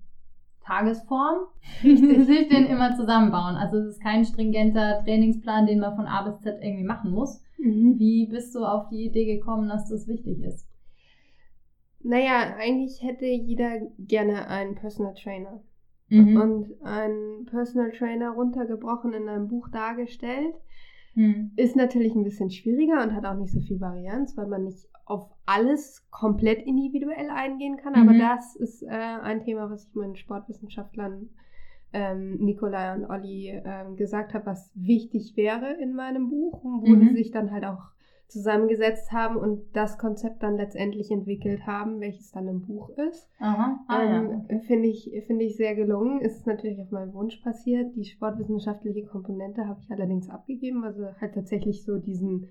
Tagesform 0.64 1.46
sich 1.82 2.48
den 2.48 2.66
immer 2.66 2.96
zusammenbauen. 2.96 3.54
Also 3.54 3.78
es 3.78 3.94
ist 3.94 4.02
kein 4.02 4.24
stringenter 4.24 5.02
Trainingsplan, 5.04 5.66
den 5.66 5.78
man 5.78 5.94
von 5.94 6.06
A 6.06 6.28
bis 6.28 6.40
Z 6.40 6.58
irgendwie 6.60 6.84
machen 6.84 7.12
muss. 7.12 7.40
Mhm. 7.58 7.98
Wie 7.98 8.26
bist 8.26 8.54
du 8.54 8.64
auf 8.64 8.88
die 8.88 9.06
Idee 9.06 9.36
gekommen, 9.36 9.68
dass 9.68 9.88
das 9.88 10.08
wichtig 10.08 10.42
ist? 10.42 10.66
Naja, 12.06 12.54
eigentlich 12.56 13.02
hätte 13.02 13.26
jeder 13.26 13.80
gerne 13.98 14.46
einen 14.46 14.76
Personal 14.76 15.14
Trainer. 15.14 15.60
Mhm. 16.08 16.40
Und 16.40 16.84
ein 16.84 17.46
Personal 17.46 17.90
Trainer 17.90 18.30
runtergebrochen 18.30 19.12
in 19.12 19.28
einem 19.28 19.48
Buch 19.48 19.68
dargestellt, 19.70 20.54
mhm. 21.16 21.50
ist 21.56 21.74
natürlich 21.74 22.14
ein 22.14 22.22
bisschen 22.22 22.50
schwieriger 22.50 23.02
und 23.02 23.12
hat 23.12 23.24
auch 23.24 23.34
nicht 23.34 23.52
so 23.52 23.60
viel 23.60 23.80
Varianz, 23.80 24.36
weil 24.36 24.46
man 24.46 24.64
nicht 24.64 24.88
auf 25.04 25.28
alles 25.46 26.06
komplett 26.10 26.64
individuell 26.64 27.28
eingehen 27.30 27.76
kann. 27.76 27.94
Aber 27.94 28.12
mhm. 28.12 28.20
das 28.20 28.54
ist 28.54 28.82
äh, 28.82 28.88
ein 28.88 29.42
Thema, 29.42 29.68
was 29.68 29.88
ich 29.88 29.94
meinen 29.96 30.14
Sportwissenschaftlern 30.14 31.30
ähm, 31.92 32.36
Nikolai 32.36 32.94
und 32.94 33.06
Olli 33.06 33.50
ähm, 33.64 33.96
gesagt 33.96 34.32
habe, 34.32 34.46
was 34.46 34.70
wichtig 34.76 35.36
wäre 35.36 35.74
in 35.80 35.94
meinem 35.94 36.28
Buch, 36.28 36.62
wo 36.62 36.86
mhm. 36.86 37.00
sie 37.00 37.14
sich 37.14 37.30
dann 37.32 37.50
halt 37.50 37.64
auch 37.64 37.95
zusammengesetzt 38.28 39.12
haben 39.12 39.36
und 39.36 39.62
das 39.74 39.98
Konzept 39.98 40.42
dann 40.42 40.56
letztendlich 40.56 41.10
entwickelt 41.10 41.66
haben, 41.66 42.00
welches 42.00 42.32
dann 42.32 42.48
im 42.48 42.62
Buch 42.62 42.90
ist. 42.90 43.30
Aha. 43.38 43.78
Ah, 43.86 44.02
ähm, 44.02 44.44
ja. 44.48 44.58
Finde 44.60 44.88
ich, 44.88 45.10
finde 45.26 45.44
ich 45.44 45.56
sehr 45.56 45.74
gelungen. 45.74 46.20
Ist 46.20 46.46
natürlich 46.46 46.80
auf 46.80 46.90
meinem 46.90 47.14
Wunsch 47.14 47.36
passiert. 47.38 47.94
Die 47.94 48.04
sportwissenschaftliche 48.04 49.06
Komponente 49.06 49.66
habe 49.66 49.80
ich 49.80 49.90
allerdings 49.90 50.28
abgegeben, 50.28 50.84
also 50.84 51.06
halt 51.20 51.34
tatsächlich 51.34 51.84
so 51.84 51.98
diesen 51.98 52.48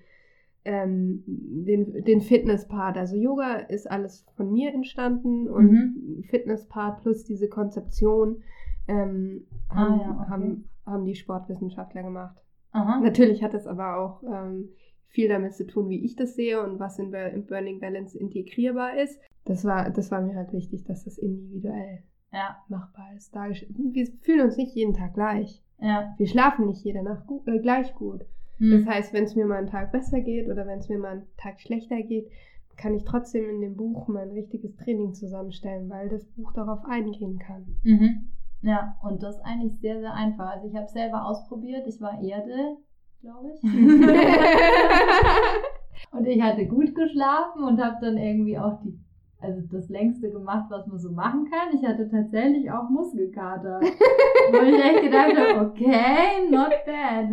ähm, 0.66 1.22
den, 1.26 2.04
den 2.04 2.20
Fitness-Part. 2.20 2.98
Also 2.98 3.16
Yoga 3.16 3.54
ist 3.54 3.88
alles 3.88 4.26
von 4.36 4.50
mir 4.52 4.74
entstanden 4.74 5.48
und 5.48 5.70
mhm. 5.70 6.24
Fitness-Part 6.28 7.02
plus 7.02 7.24
diese 7.24 7.48
Konzeption 7.48 8.42
ähm, 8.88 9.46
haben, 9.70 10.00
ah, 10.00 10.02
ja, 10.02 10.10
okay. 10.20 10.30
haben, 10.30 10.68
haben 10.84 11.04
die 11.04 11.14
Sportwissenschaftler 11.14 12.02
gemacht. 12.02 12.36
Aha. 12.72 13.00
Natürlich 13.00 13.42
hat 13.44 13.54
es 13.54 13.66
aber 13.66 13.96
auch 13.96 14.22
ähm, 14.24 14.70
viel 15.08 15.28
damit 15.28 15.54
zu 15.54 15.66
tun, 15.66 15.88
wie 15.88 16.04
ich 16.04 16.16
das 16.16 16.34
sehe 16.34 16.62
und 16.62 16.78
was 16.78 16.98
in, 16.98 17.12
in, 17.12 17.46
Burning 17.46 17.80
Balance 17.80 18.18
integrierbar 18.18 18.98
ist. 18.98 19.18
Das 19.44 19.64
war, 19.64 19.90
das 19.90 20.10
war 20.10 20.20
mir 20.20 20.34
halt 20.34 20.52
wichtig, 20.52 20.84
dass 20.84 21.04
das 21.04 21.18
individuell 21.18 22.02
ja. 22.32 22.56
machbar 22.68 23.14
ist. 23.16 23.34
Wir 23.34 24.06
fühlen 24.20 24.42
uns 24.42 24.56
nicht 24.56 24.74
jeden 24.74 24.94
Tag 24.94 25.14
gleich. 25.14 25.62
Ja. 25.80 26.14
Wir 26.16 26.26
schlafen 26.26 26.66
nicht 26.66 26.84
jede 26.84 27.02
Nacht 27.02 27.26
gut, 27.26 27.46
äh, 27.46 27.58
gleich 27.58 27.94
gut. 27.94 28.24
Mhm. 28.58 28.72
Das 28.72 28.86
heißt, 28.86 29.12
wenn 29.12 29.24
es 29.24 29.36
mir 29.36 29.46
mal 29.46 29.58
einen 29.58 29.68
Tag 29.68 29.92
besser 29.92 30.20
geht 30.20 30.48
oder 30.48 30.66
wenn 30.66 30.78
es 30.78 30.88
mir 30.88 30.98
mal 30.98 31.12
einen 31.12 31.26
Tag 31.36 31.60
schlechter 31.60 32.02
geht, 32.02 32.28
kann 32.76 32.94
ich 32.94 33.04
trotzdem 33.04 33.48
in 33.48 33.60
dem 33.60 33.76
Buch 33.76 34.08
mein 34.08 34.30
richtiges 34.30 34.76
Training 34.76 35.14
zusammenstellen, 35.14 35.88
weil 35.88 36.08
das 36.08 36.24
Buch 36.24 36.52
darauf 36.52 36.84
eingehen 36.84 37.38
kann. 37.38 37.76
Mhm. 37.82 38.28
Ja, 38.62 38.96
und 39.02 39.22
das 39.22 39.36
ist 39.36 39.42
eigentlich 39.42 39.78
sehr, 39.80 40.00
sehr 40.00 40.12
einfach. 40.12 40.50
Also 40.50 40.68
ich 40.68 40.74
habe 40.74 40.88
selber 40.88 41.26
ausprobiert, 41.26 41.86
ich 41.86 42.00
war 42.00 42.22
Erde, 42.22 42.76
glaube 43.26 43.52
ich. 43.54 43.62
und 46.12 46.26
ich 46.26 46.40
hatte 46.40 46.66
gut 46.66 46.94
geschlafen 46.94 47.64
und 47.64 47.82
habe 47.82 47.96
dann 48.00 48.16
irgendwie 48.16 48.56
auch 48.58 48.80
die 48.82 48.98
also 49.38 49.60
das 49.70 49.90
längste 49.90 50.30
gemacht, 50.30 50.70
was 50.70 50.86
man 50.86 50.98
so 50.98 51.12
machen 51.12 51.46
kann. 51.50 51.78
Ich 51.78 51.84
hatte 51.86 52.08
tatsächlich 52.08 52.70
auch 52.70 52.88
Muskelkater. 52.88 53.80
wo 53.80 54.62
ich 54.62 54.82
echt 54.82 55.02
gedacht 55.02 55.36
habe, 55.36 55.66
okay, 55.66 56.48
not 56.50 56.72
bad. 56.86 57.28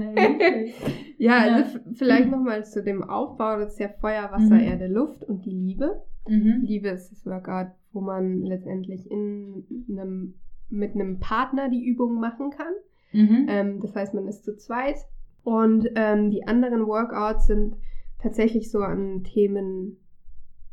ja, 1.17 1.37
also 1.37 1.79
vielleicht 1.93 2.29
nochmal 2.29 2.65
zu 2.65 2.83
dem 2.83 3.03
Aufbau. 3.03 3.57
Das 3.57 3.71
ist 3.73 3.79
ja 3.79 3.87
Feuer, 3.87 4.29
Wasser, 4.31 4.55
mhm. 4.55 4.63
Erde, 4.63 4.87
Luft 4.87 5.23
und 5.23 5.45
die 5.45 5.51
Liebe. 5.51 6.03
Mhm. 6.27 6.63
Liebe 6.63 6.89
ist 6.89 7.09
das 7.11 7.25
Workout, 7.25 7.71
wo 7.93 8.01
man 8.01 8.41
letztendlich 8.41 9.09
in 9.09 9.63
einem, 9.89 10.33
mit 10.69 10.95
einem 10.95 11.19
Partner 11.19 11.69
die 11.69 11.85
Übung 11.85 12.19
machen 12.19 12.49
kann. 12.49 12.73
Mhm. 13.13 13.45
Ähm, 13.47 13.79
das 13.79 13.95
heißt, 13.95 14.13
man 14.13 14.27
ist 14.27 14.43
zu 14.43 14.57
zweit. 14.57 14.97
Und 15.43 15.89
ähm, 15.95 16.31
die 16.31 16.47
anderen 16.47 16.87
Workouts 16.87 17.47
sind 17.47 17.75
tatsächlich 18.21 18.71
so 18.71 18.79
an 18.79 19.23
Themen 19.23 19.97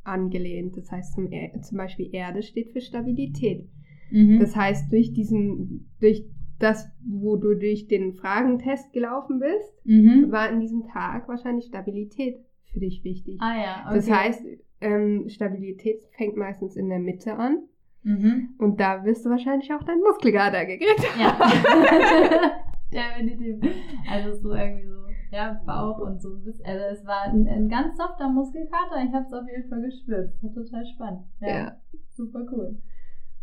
angelehnt. 0.05 0.77
Das 0.77 0.91
heißt 0.91 1.15
zum, 1.15 1.31
er 1.31 1.61
zum 1.63 1.77
Beispiel 1.77 2.09
Erde 2.13 2.43
steht 2.43 2.71
für 2.71 2.81
Stabilität. 2.81 3.69
Mhm. 4.11 4.39
Das 4.39 4.57
heißt, 4.57 4.93
durch 4.93 5.13
diesen, 5.13 5.91
durch 6.01 6.25
das, 6.59 6.89
wo 7.05 7.37
du 7.37 7.55
durch 7.55 7.89
den 7.89 8.15
Fragentest 8.15 8.93
gelaufen 8.93 9.41
bist, 9.41 9.87
mhm. 9.87 10.31
war 10.31 10.51
in 10.51 10.61
diesem 10.61 10.85
Tag 10.85 11.29
wahrscheinlich 11.29 11.67
Stabilität 11.67 12.39
für 12.73 12.81
dich 12.81 13.03
wichtig. 13.03 13.39
Ah 13.41 13.57
ja, 13.57 13.85
okay. 13.87 13.97
Das 13.97 14.11
heißt, 14.11 14.43
ähm, 14.81 15.29
Stabilität 15.29 16.03
fängt 16.17 16.37
meistens 16.37 16.77
in 16.77 16.89
der 16.89 16.99
Mitte 17.01 17.35
an. 17.35 17.65
Mhm. 18.03 18.51
Und 18.59 18.81
da 18.81 19.05
wirst 19.05 19.27
du 19.27 19.31
wahrscheinlich 19.31 19.73
auch 19.73 19.83
deinen 19.83 20.03
Muskelkater 20.03 20.65
gekriegt. 20.65 21.07
Ja. 21.19 21.39
Definitiv. 22.93 23.63
Also 24.09 24.41
so 24.41 24.55
irgendwie 24.55 24.87
so 24.87 25.01
ja, 25.31 25.61
Bauch 25.65 25.99
und 25.99 26.21
so. 26.21 26.31
Also 26.65 26.85
es 26.93 27.07
war 27.07 27.23
ein, 27.25 27.47
ein 27.47 27.69
ganz 27.69 27.97
softer 27.97 28.29
Muskelkater. 28.29 29.05
Ich 29.05 29.13
habe 29.13 29.27
es 29.27 29.33
auf 29.33 29.47
jeden 29.49 29.69
Fall 29.69 29.83
gespürt. 29.83 30.33
Das 30.35 30.43
war 30.43 30.65
total 30.65 30.87
spannend. 30.87 31.25
Ja. 31.41 31.49
ja. 31.49 31.77
Super 32.11 32.41
cool. 32.53 32.81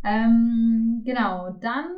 Ähm, 0.03 1.01
genau, 1.05 1.51
dann 1.61 1.91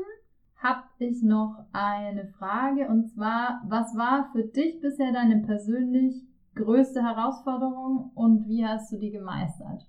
habe 0.55 0.83
ich 0.99 1.23
noch 1.23 1.65
eine 1.71 2.27
Frage 2.37 2.87
und 2.87 3.09
zwar, 3.09 3.61
was 3.67 3.95
war 3.95 4.29
für 4.33 4.43
dich 4.43 4.79
bisher 4.81 5.11
deine 5.11 5.41
persönlich 5.41 6.15
größte 6.55 7.01
Herausforderung 7.01 8.11
und 8.13 8.47
wie 8.47 8.65
hast 8.65 8.91
du 8.91 8.97
die 8.97 9.11
gemeistert? 9.11 9.88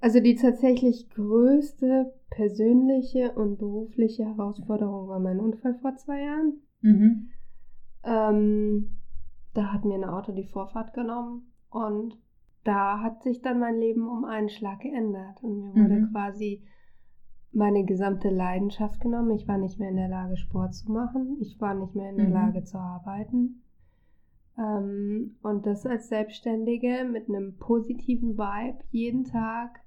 Also 0.00 0.20
die 0.20 0.34
tatsächlich 0.34 1.10
größte 1.10 2.12
persönliche 2.30 3.32
und 3.32 3.58
berufliche 3.58 4.24
Herausforderung 4.24 5.08
war 5.08 5.20
mein 5.20 5.40
Unfall 5.40 5.74
vor 5.74 5.96
zwei 5.96 6.22
Jahren. 6.22 6.54
Mhm. 6.80 7.28
Ähm, 8.04 8.96
da 9.52 9.72
hat 9.72 9.84
mir 9.84 9.94
ein 9.94 10.04
Auto 10.04 10.32
die 10.32 10.46
Vorfahrt 10.46 10.94
genommen 10.94 11.52
und 11.70 12.16
da 12.64 13.00
hat 13.00 13.22
sich 13.22 13.42
dann 13.42 13.58
mein 13.58 13.78
Leben 13.78 14.08
um 14.08 14.24
einen 14.24 14.48
Schlag 14.48 14.80
geändert 14.80 15.42
und 15.42 15.58
mir 15.58 15.74
wurde 15.74 16.00
mhm. 16.00 16.12
quasi 16.12 16.62
meine 17.52 17.84
gesamte 17.84 18.30
Leidenschaft 18.30 19.00
genommen. 19.00 19.32
Ich 19.32 19.48
war 19.48 19.58
nicht 19.58 19.78
mehr 19.78 19.90
in 19.90 19.96
der 19.96 20.08
Lage, 20.08 20.36
Sport 20.36 20.74
zu 20.74 20.90
machen. 20.92 21.36
Ich 21.40 21.60
war 21.60 21.74
nicht 21.74 21.94
mehr 21.94 22.10
in 22.10 22.16
der 22.16 22.28
mhm. 22.28 22.32
Lage 22.32 22.64
zu 22.64 22.78
arbeiten. 22.78 23.62
Ähm, 24.56 25.36
und 25.42 25.66
das 25.66 25.84
als 25.84 26.08
Selbstständige 26.08 27.04
mit 27.10 27.28
einem 27.28 27.56
positiven 27.56 28.38
Vibe 28.38 28.78
jeden 28.90 29.24
Tag 29.24 29.80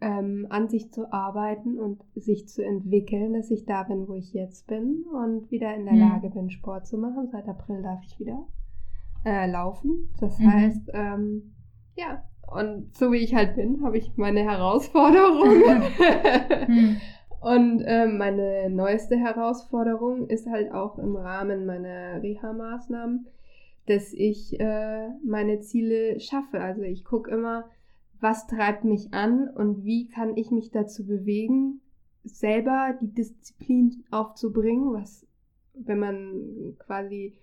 ähm, 0.00 0.46
an 0.50 0.68
sich 0.68 0.92
zu 0.92 1.12
arbeiten 1.12 1.78
und 1.78 2.02
sich 2.14 2.48
zu 2.48 2.64
entwickeln, 2.64 3.32
dass 3.32 3.50
ich 3.50 3.64
da 3.64 3.82
bin, 3.82 4.08
wo 4.08 4.14
ich 4.14 4.32
jetzt 4.32 4.66
bin 4.66 5.04
und 5.12 5.50
wieder 5.50 5.74
in 5.74 5.84
der 5.84 5.94
mhm. 5.94 6.00
Lage 6.00 6.30
bin, 6.30 6.50
Sport 6.50 6.86
zu 6.86 6.98
machen. 6.98 7.28
Seit 7.32 7.48
April 7.48 7.82
darf 7.82 8.00
ich 8.04 8.18
wieder 8.20 8.46
äh, 9.24 9.50
laufen. 9.50 10.10
Das 10.20 10.38
mhm. 10.38 10.52
heißt, 10.52 10.90
ähm, 10.92 11.54
ja, 11.96 12.24
und 12.46 12.94
so 12.96 13.10
wie 13.10 13.18
ich 13.18 13.34
halt 13.34 13.56
bin, 13.56 13.82
habe 13.82 13.98
ich 13.98 14.16
meine 14.16 14.40
Herausforderungen. 14.40 15.82
mhm. 16.68 16.96
Und 17.46 17.82
äh, 17.82 18.08
meine 18.08 18.70
neueste 18.70 19.16
Herausforderung 19.16 20.26
ist 20.28 20.48
halt 20.48 20.72
auch 20.72 20.98
im 20.98 21.14
Rahmen 21.14 21.64
meiner 21.64 22.20
Reha-Maßnahmen, 22.20 23.26
dass 23.86 24.12
ich 24.12 24.58
äh, 24.58 25.08
meine 25.24 25.60
Ziele 25.60 26.18
schaffe. 26.18 26.60
Also 26.60 26.82
ich 26.82 27.04
gucke 27.04 27.30
immer, 27.30 27.66
was 28.20 28.46
treibt 28.46 28.84
mich 28.84 29.12
an 29.12 29.48
und 29.48 29.84
wie 29.84 30.08
kann 30.08 30.36
ich 30.36 30.50
mich 30.50 30.70
dazu 30.70 31.06
bewegen, 31.06 31.80
selber 32.24 32.96
die 33.00 33.12
Disziplin 33.12 34.04
aufzubringen, 34.10 34.92
was, 34.92 35.26
wenn 35.74 35.98
man 35.98 36.76
quasi 36.78 37.34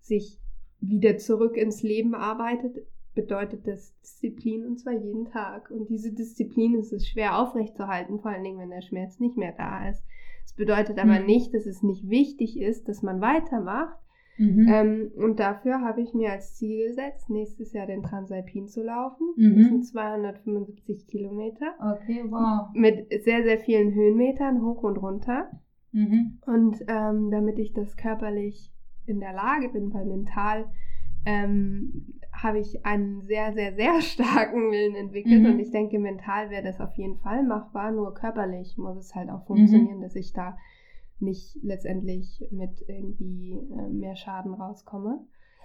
sich 0.00 0.38
wieder 0.80 1.18
zurück 1.18 1.56
ins 1.56 1.82
Leben 1.82 2.14
arbeitet, 2.14 2.86
bedeutet 3.14 3.66
das 3.66 3.94
Disziplin 4.00 4.64
und 4.66 4.78
zwar 4.78 4.94
jeden 4.94 5.26
Tag. 5.26 5.70
Und 5.70 5.88
diese 5.88 6.12
Disziplin 6.12 6.74
ist 6.74 6.92
es 6.92 7.06
schwer 7.06 7.38
aufrechtzuerhalten, 7.38 8.20
vor 8.20 8.30
allen 8.30 8.44
Dingen, 8.44 8.58
wenn 8.58 8.70
der 8.70 8.82
Schmerz 8.82 9.18
nicht 9.20 9.36
mehr 9.36 9.52
da 9.52 9.88
ist. 9.88 10.02
Es 10.44 10.54
bedeutet 10.54 10.98
aber 10.98 11.20
mhm. 11.20 11.26
nicht, 11.26 11.54
dass 11.54 11.66
es 11.66 11.82
nicht 11.82 12.08
wichtig 12.08 12.58
ist, 12.58 12.88
dass 12.88 13.02
man 13.02 13.20
weitermacht. 13.20 13.99
Mhm. 14.40 14.68
Ähm, 14.72 15.10
und 15.16 15.38
dafür 15.38 15.82
habe 15.82 16.00
ich 16.00 16.14
mir 16.14 16.32
als 16.32 16.54
Ziel 16.54 16.88
gesetzt, 16.88 17.28
nächstes 17.28 17.74
Jahr 17.74 17.86
den 17.86 18.02
Transalpin 18.02 18.68
zu 18.68 18.82
laufen. 18.82 19.34
Mhm. 19.36 19.56
Das 19.58 19.68
sind 19.68 19.86
275 19.86 21.06
Kilometer. 21.06 21.74
Okay, 21.78 22.24
wow. 22.26 22.68
Mit 22.72 23.10
sehr, 23.22 23.42
sehr 23.42 23.58
vielen 23.58 23.92
Höhenmetern 23.92 24.62
hoch 24.62 24.82
und 24.82 24.96
runter. 24.96 25.50
Mhm. 25.92 26.38
Und 26.46 26.82
ähm, 26.88 27.30
damit 27.30 27.58
ich 27.58 27.74
das 27.74 27.98
körperlich 27.98 28.72
in 29.04 29.20
der 29.20 29.34
Lage 29.34 29.68
bin, 29.68 29.92
weil 29.92 30.06
mental 30.06 30.70
ähm, 31.26 32.14
habe 32.32 32.60
ich 32.60 32.86
einen 32.86 33.20
sehr, 33.20 33.52
sehr, 33.52 33.74
sehr 33.74 34.00
starken 34.00 34.70
Willen 34.70 34.94
entwickelt 34.94 35.42
mhm. 35.42 35.50
und 35.50 35.58
ich 35.58 35.70
denke, 35.70 35.98
mental 35.98 36.48
wäre 36.48 36.62
das 36.62 36.80
auf 36.80 36.94
jeden 36.94 37.18
Fall 37.18 37.42
machbar, 37.44 37.92
nur 37.92 38.14
körperlich 38.14 38.78
muss 38.78 38.96
es 38.96 39.14
halt 39.14 39.28
auch 39.28 39.44
funktionieren, 39.44 39.98
mhm. 39.98 40.02
dass 40.02 40.16
ich 40.16 40.32
da 40.32 40.56
nicht 41.20 41.58
letztendlich 41.62 42.44
mit 42.50 42.84
irgendwie 42.88 43.52
äh, 43.52 43.88
mehr 43.88 44.16
Schaden 44.16 44.54
rauskomme. 44.54 45.20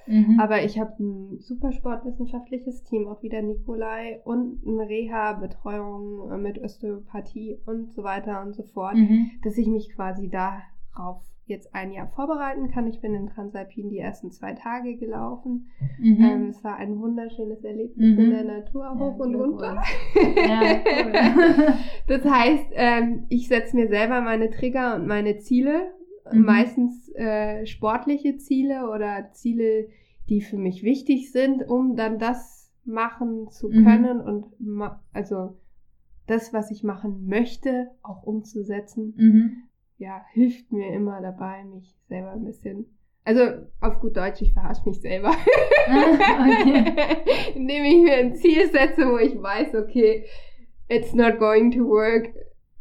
Mhm. 0.08 0.40
Aber 0.40 0.64
ich 0.64 0.80
habe 0.80 1.04
ein 1.04 1.40
super 1.40 1.72
sportwissenschaftliches 1.72 2.84
Team, 2.84 3.08
auch 3.08 3.24
wieder 3.24 3.42
Nikolai 3.42 4.22
und 4.24 4.62
eine 4.66 4.88
Reha-Betreuung 4.88 6.32
äh, 6.32 6.38
mit 6.38 6.62
Osteopathie 6.62 7.58
und 7.66 7.92
so 7.92 8.04
weiter 8.04 8.42
und 8.42 8.54
so 8.54 8.64
fort, 8.64 8.96
mhm. 8.96 9.32
dass 9.44 9.58
ich 9.58 9.68
mich 9.68 9.90
quasi 9.96 10.30
darauf 10.30 11.24
jetzt 11.48 11.76
ein 11.76 11.92
Jahr 11.92 12.08
vorbereiten 12.08 12.72
kann. 12.72 12.88
Ich 12.88 13.02
bin 13.02 13.14
in 13.14 13.28
Transalpin 13.28 13.90
die 13.90 14.00
ersten 14.00 14.32
zwei 14.32 14.54
Tage 14.54 14.98
gelaufen. 14.98 15.68
Mhm. 16.00 16.24
Ähm, 16.24 16.48
es 16.50 16.64
war 16.64 16.78
ein 16.78 17.00
wunderschönes 17.00 17.64
Erlebnis 17.64 18.18
mhm. 18.18 18.24
in 18.24 18.30
der 18.32 18.44
Natur, 18.44 18.98
hoch 18.98 19.20
ja, 19.20 19.26
und 19.26 19.36
runter. 19.36 19.84
Ja, 20.36 20.62
cool. 21.04 21.74
das 22.08 22.26
heißt, 22.26 22.66
ähm, 22.74 23.26
ich 23.30 23.48
setze 23.48 23.76
mir 23.76 23.88
selber 23.88 24.22
meine 24.22 24.50
Trigger 24.50 24.96
und 24.96 25.06
meine 25.06 25.38
Ziele, 25.38 25.92
mhm. 26.32 26.42
meistens 26.42 27.10
äh, 27.14 27.66
sportliche 27.68 28.38
Ziele 28.38 28.90
oder 28.90 29.30
Ziele, 29.34 29.90
die 30.30 30.42
für 30.42 30.58
mich 30.58 30.84
wichtig 30.84 31.32
sind, 31.32 31.68
um 31.68 31.96
dann 31.96 32.18
das 32.18 32.72
machen 32.86 33.50
zu 33.50 33.70
mhm. 33.70 33.86
können 33.86 34.22
und 34.22 34.46
also 35.14 35.58
das, 36.28 36.54
was 36.54 36.72
ich 36.72 36.84
machen 36.84 37.28
möchte, 37.28 37.92
auch 38.02 38.24
umzusetzen. 38.24 39.14
Ja, 39.98 40.26
hilft 40.32 40.72
mir 40.72 40.92
immer 40.94 41.22
dabei, 41.22 41.64
mich 41.64 41.96
selber 42.08 42.32
ein 42.32 42.44
bisschen. 42.44 42.86
Also 43.24 43.42
auf 43.82 44.00
gut 44.00 44.16
Deutsch, 44.16 44.42
ich 44.42 44.54
verarsche 44.54 44.88
mich 44.88 45.02
selber. 45.02 45.30
okay. 45.88 47.18
Indem 47.56 47.84
ich 47.84 48.04
mir 48.04 48.18
ein 48.18 48.36
Ziel 48.36 48.70
setze, 48.70 49.08
wo 49.08 49.18
ich 49.18 49.42
weiß, 49.42 49.74
okay, 49.76 50.26
it's 50.90 51.14
not 51.14 51.40
going 51.40 51.72
to 51.72 51.88
work, 51.88 52.30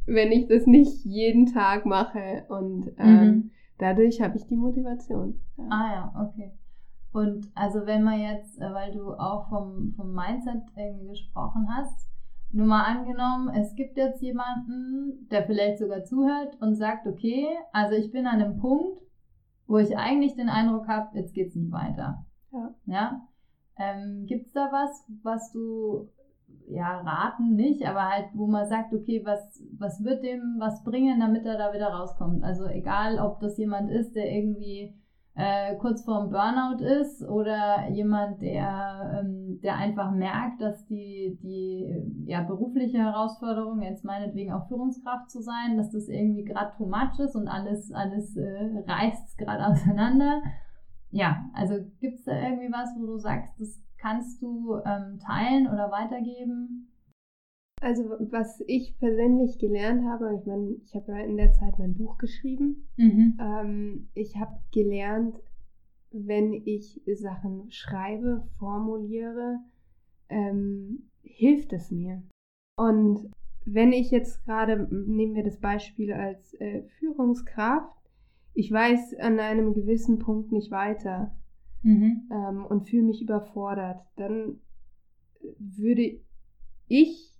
wenn 0.07 0.33
ich 0.33 0.47
das 0.49 0.67
nicht 0.67 1.05
jeden 1.05 1.47
Tag 1.47 1.87
mache. 1.87 2.45
Und 2.49 2.93
ähm, 2.99 3.21
mhm. 3.21 3.51
dadurch 3.79 4.21
habe 4.21 4.37
ich 4.37 4.47
die 4.47 4.57
Motivation. 4.57 5.41
Ja. 5.57 5.65
Ah 5.71 5.93
ja, 5.95 6.29
okay. 6.29 6.53
Und 7.13 7.47
also 7.55 7.87
wenn 7.87 8.03
man 8.03 8.21
jetzt, 8.21 8.61
äh, 8.61 8.75
weil 8.75 8.93
du 8.93 9.13
auch 9.15 9.49
vom, 9.49 9.95
vom 9.97 10.15
Mindset 10.15 10.63
irgendwie 10.77 11.09
gesprochen 11.09 11.69
hast, 11.71 12.11
nur 12.55 12.67
mal 12.67 12.85
angenommen, 12.85 13.49
es 13.55 13.75
gibt 13.75 13.97
jetzt 13.97 14.23
jemanden, 14.23 15.29
der 15.31 15.45
vielleicht 15.45 15.79
sogar 15.79 16.05
zuhört 16.05 16.57
und 16.61 16.77
sagt, 16.77 17.07
okay, 17.07 17.49
also 17.73 17.95
ich 17.95 18.11
bin 18.13 18.27
an 18.27 18.41
einem 18.41 18.59
Punkt, 18.59 19.01
wo 19.67 19.79
ich 19.79 19.97
eigentlich 19.97 20.35
den 20.35 20.49
Eindruck 20.49 20.87
habe, 20.87 21.19
jetzt 21.19 21.35
geht's 21.35 21.57
nicht 21.57 21.73
weiter. 21.73 22.25
Ja. 22.53 22.75
ja? 22.87 23.29
Ähm, 23.77 24.27
gibt's 24.27 24.53
da 24.53 24.71
was, 24.71 25.05
was 25.23 25.51
du 25.53 26.09
ja 26.69 27.01
raten 27.01 27.57
nicht, 27.57 27.85
aber 27.87 28.09
halt, 28.09 28.27
wo 28.35 28.47
man 28.47 28.69
sagt, 28.69 28.95
okay, 28.95 29.23
was, 29.25 29.63
was 29.79 30.03
wird 30.05 30.23
dem 30.23 30.57
was 30.59 30.83
bringen, 30.85 31.21
damit 31.21 31.45
er 31.45 31.59
da 31.59 31.73
wieder 31.73 31.89
rauskommt? 31.89 32.43
Also 32.45 32.67
egal, 32.67 33.19
ob 33.19 33.41
das 33.41 33.59
jemand 33.59 33.91
ist, 33.91 34.15
der 34.15 34.31
irgendwie 34.31 34.95
äh, 35.37 35.75
kurz 35.77 36.05
vorm 36.05 36.31
Burnout 36.31 36.83
ist 36.85 37.23
oder 37.27 37.89
jemand, 37.91 38.41
der, 38.41 39.21
ähm, 39.21 39.59
der 39.63 39.77
einfach 39.77 40.13
merkt, 40.13 40.61
dass 40.61 40.87
die, 40.87 41.39
die 41.43 42.25
ja, 42.27 42.43
berufliche 42.43 42.99
Herausforderung, 42.99 43.83
jetzt 43.83 44.05
meinetwegen 44.05 44.53
auch 44.53 44.69
Führungskraft 44.69 45.31
zu 45.31 45.43
sein, 45.43 45.77
dass 45.77 45.91
das 45.91 46.09
irgendwie 46.09 46.45
gerade 46.45 46.77
too 46.77 46.87
much 46.87 47.19
ist 47.19 47.35
und 47.35 47.49
alles, 47.49 47.91
alles 47.93 48.37
äh, 48.37 48.85
reißt 48.87 49.37
gerade 49.39 49.67
auseinander. 49.67 50.41
Ja, 51.11 51.45
also 51.53 51.75
gibt 52.01 52.19
es 52.19 52.25
da 52.25 52.33
irgendwie 52.33 52.73
was, 52.73 52.91
wo 52.97 53.07
du 53.07 53.19
sagst, 53.19 53.61
das 53.61 53.81
kannst 53.99 54.41
du 54.41 54.77
ähm, 54.85 55.19
teilen 55.19 55.67
oder 55.67 55.91
weitergeben? 55.91 56.94
Also 57.85 58.05
was 58.31 58.65
ich 58.67 58.97
persönlich 58.99 59.59
gelernt 59.59 60.07
habe, 60.07 60.35
ich 60.41 60.47
meine, 60.47 60.77
ich 60.83 60.95
habe 60.95 61.13
ja 61.13 61.19
in 61.19 61.37
der 61.37 61.53
Zeit 61.53 61.79
mein 61.79 61.93
Buch 61.93 62.17
geschrieben. 62.17 62.89
Mhm. 62.97 63.39
Ähm, 63.39 64.09
ich 64.15 64.37
habe 64.37 64.59
gelernt, 64.73 65.39
wenn 66.11 66.55
ich 66.55 67.03
Sachen 67.13 67.71
schreibe, 67.71 68.49
formuliere, 68.59 69.59
ähm, 70.31 71.11
hilft 71.21 71.75
es 71.75 71.91
mir. 71.91 72.23
Und 72.77 73.31
wenn 73.67 73.93
ich 73.93 74.11
jetzt 74.11 74.43
gerade, 74.47 74.89
nehmen 74.91 75.35
wir 75.35 75.45
das 75.45 75.61
Beispiel 75.61 76.15
als 76.15 76.55
äh, 76.55 76.85
Führungskraft, 76.99 77.99
ich 78.55 78.73
weiß 78.73 79.19
an 79.21 79.39
einem 79.39 79.75
gewissen 79.75 80.19
Punkt 80.19 80.53
nicht 80.53 80.71
weiter 80.71 81.37
mhm. 81.83 82.31
ähm, 82.33 82.65
und 82.65 82.89
fühle 82.89 83.03
mich 83.03 83.21
überfordert, 83.21 84.01
dann 84.17 84.61
würde 85.59 86.19
ich 86.89 87.34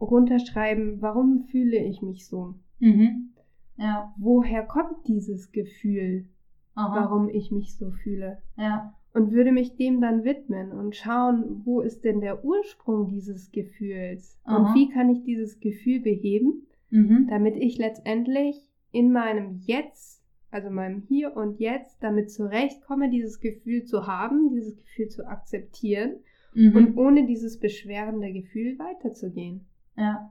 runterschreiben, 0.00 1.00
warum 1.00 1.44
fühle 1.44 1.78
ich 1.78 2.02
mich 2.02 2.26
so? 2.26 2.54
Mhm. 2.78 3.30
Ja. 3.76 4.14
Woher 4.16 4.62
kommt 4.62 5.06
dieses 5.06 5.52
Gefühl, 5.52 6.26
Aha. 6.74 7.02
warum 7.02 7.28
ich 7.28 7.50
mich 7.50 7.76
so 7.76 7.90
fühle? 7.90 8.38
Ja. 8.56 8.94
Und 9.12 9.32
würde 9.32 9.52
mich 9.52 9.76
dem 9.76 10.00
dann 10.00 10.24
widmen 10.24 10.72
und 10.72 10.94
schauen, 10.94 11.62
wo 11.64 11.80
ist 11.80 12.04
denn 12.04 12.20
der 12.20 12.44
Ursprung 12.44 13.08
dieses 13.08 13.50
Gefühls? 13.50 14.38
Aha. 14.44 14.56
Und 14.56 14.74
wie 14.74 14.88
kann 14.90 15.08
ich 15.08 15.22
dieses 15.24 15.58
Gefühl 15.60 16.00
beheben, 16.00 16.66
mhm. 16.90 17.26
damit 17.30 17.56
ich 17.56 17.78
letztendlich 17.78 18.70
in 18.92 19.12
meinem 19.12 19.60
Jetzt, 19.64 20.22
also 20.50 20.70
meinem 20.70 21.00
Hier 21.00 21.34
und 21.36 21.58
Jetzt, 21.58 22.02
damit 22.02 22.30
zurechtkomme, 22.30 23.10
dieses 23.10 23.40
Gefühl 23.40 23.84
zu 23.84 24.06
haben, 24.06 24.50
dieses 24.50 24.76
Gefühl 24.76 25.08
zu 25.08 25.26
akzeptieren 25.26 26.16
mhm. 26.54 26.76
und 26.76 26.96
ohne 26.96 27.26
dieses 27.26 27.58
beschwerende 27.58 28.32
Gefühl 28.32 28.78
weiterzugehen. 28.78 29.66
Ja. 29.96 30.30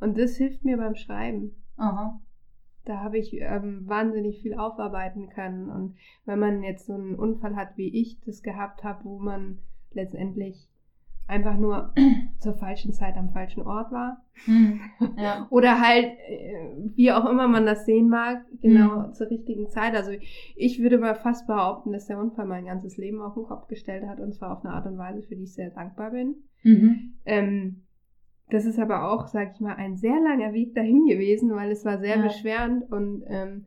Und 0.00 0.18
das 0.18 0.36
hilft 0.36 0.64
mir 0.64 0.76
beim 0.76 0.94
Schreiben. 0.94 1.54
Aha. 1.76 2.20
Da 2.84 3.00
habe 3.00 3.16
ich 3.16 3.32
ähm, 3.40 3.88
wahnsinnig 3.88 4.42
viel 4.42 4.54
aufarbeiten 4.54 5.30
können. 5.30 5.70
Und 5.70 5.96
wenn 6.26 6.38
man 6.38 6.62
jetzt 6.62 6.86
so 6.86 6.94
einen 6.94 7.14
Unfall 7.14 7.56
hat, 7.56 7.76
wie 7.76 7.88
ich 7.88 8.20
das 8.26 8.42
gehabt 8.42 8.84
habe, 8.84 9.04
wo 9.04 9.18
man 9.18 9.58
letztendlich 9.92 10.68
einfach 11.26 11.56
nur 11.56 11.92
zur 12.38 12.54
falschen 12.54 12.92
Zeit 12.92 13.16
am 13.16 13.30
falschen 13.30 13.62
Ort 13.62 13.90
war. 13.90 14.22
Hm, 14.44 14.80
ja. 15.16 15.46
Oder 15.50 15.80
halt, 15.80 16.12
äh, 16.28 16.76
wie 16.94 17.12
auch 17.12 17.28
immer 17.28 17.48
man 17.48 17.66
das 17.66 17.86
sehen 17.86 18.08
mag, 18.08 18.44
genau 18.60 19.04
hm. 19.04 19.12
zur 19.14 19.30
richtigen 19.30 19.68
Zeit. 19.68 19.94
Also 19.94 20.12
ich 20.54 20.82
würde 20.82 20.98
mal 20.98 21.14
fast 21.14 21.46
behaupten, 21.46 21.92
dass 21.92 22.06
der 22.06 22.18
Unfall 22.18 22.46
mein 22.46 22.66
ganzes 22.66 22.96
Leben 22.96 23.22
auf 23.22 23.34
den 23.34 23.44
Kopf 23.44 23.68
gestellt 23.68 24.06
hat 24.06 24.20
und 24.20 24.34
zwar 24.34 24.52
auf 24.52 24.64
eine 24.64 24.74
Art 24.74 24.86
und 24.86 24.98
Weise, 24.98 25.22
für 25.22 25.36
die 25.36 25.44
ich 25.44 25.54
sehr 25.54 25.70
dankbar 25.70 26.10
bin. 26.10 26.34
Mhm. 26.62 27.14
Ähm, 27.24 27.82
das 28.50 28.66
ist 28.66 28.78
aber 28.78 29.10
auch, 29.10 29.26
sag 29.26 29.52
ich 29.54 29.60
mal, 29.60 29.74
ein 29.74 29.96
sehr 29.96 30.20
langer 30.20 30.52
Weg 30.52 30.74
dahin 30.74 31.06
gewesen, 31.06 31.54
weil 31.54 31.70
es 31.70 31.84
war 31.84 31.98
sehr 31.98 32.16
ja. 32.16 32.22
beschwerend 32.22 32.90
und 32.90 33.24
ähm, 33.26 33.66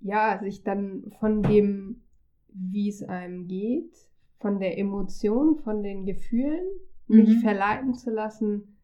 ja, 0.00 0.38
sich 0.42 0.62
dann 0.62 1.12
von 1.18 1.42
dem, 1.42 2.02
wie 2.48 2.88
es 2.88 3.02
einem 3.02 3.46
geht, 3.46 3.94
von 4.38 4.58
der 4.58 4.78
Emotion, 4.78 5.56
von 5.56 5.82
den 5.82 6.04
Gefühlen 6.04 6.64
mhm. 7.06 7.16
nicht 7.18 7.40
verleiten 7.40 7.94
zu 7.94 8.10
lassen, 8.10 8.76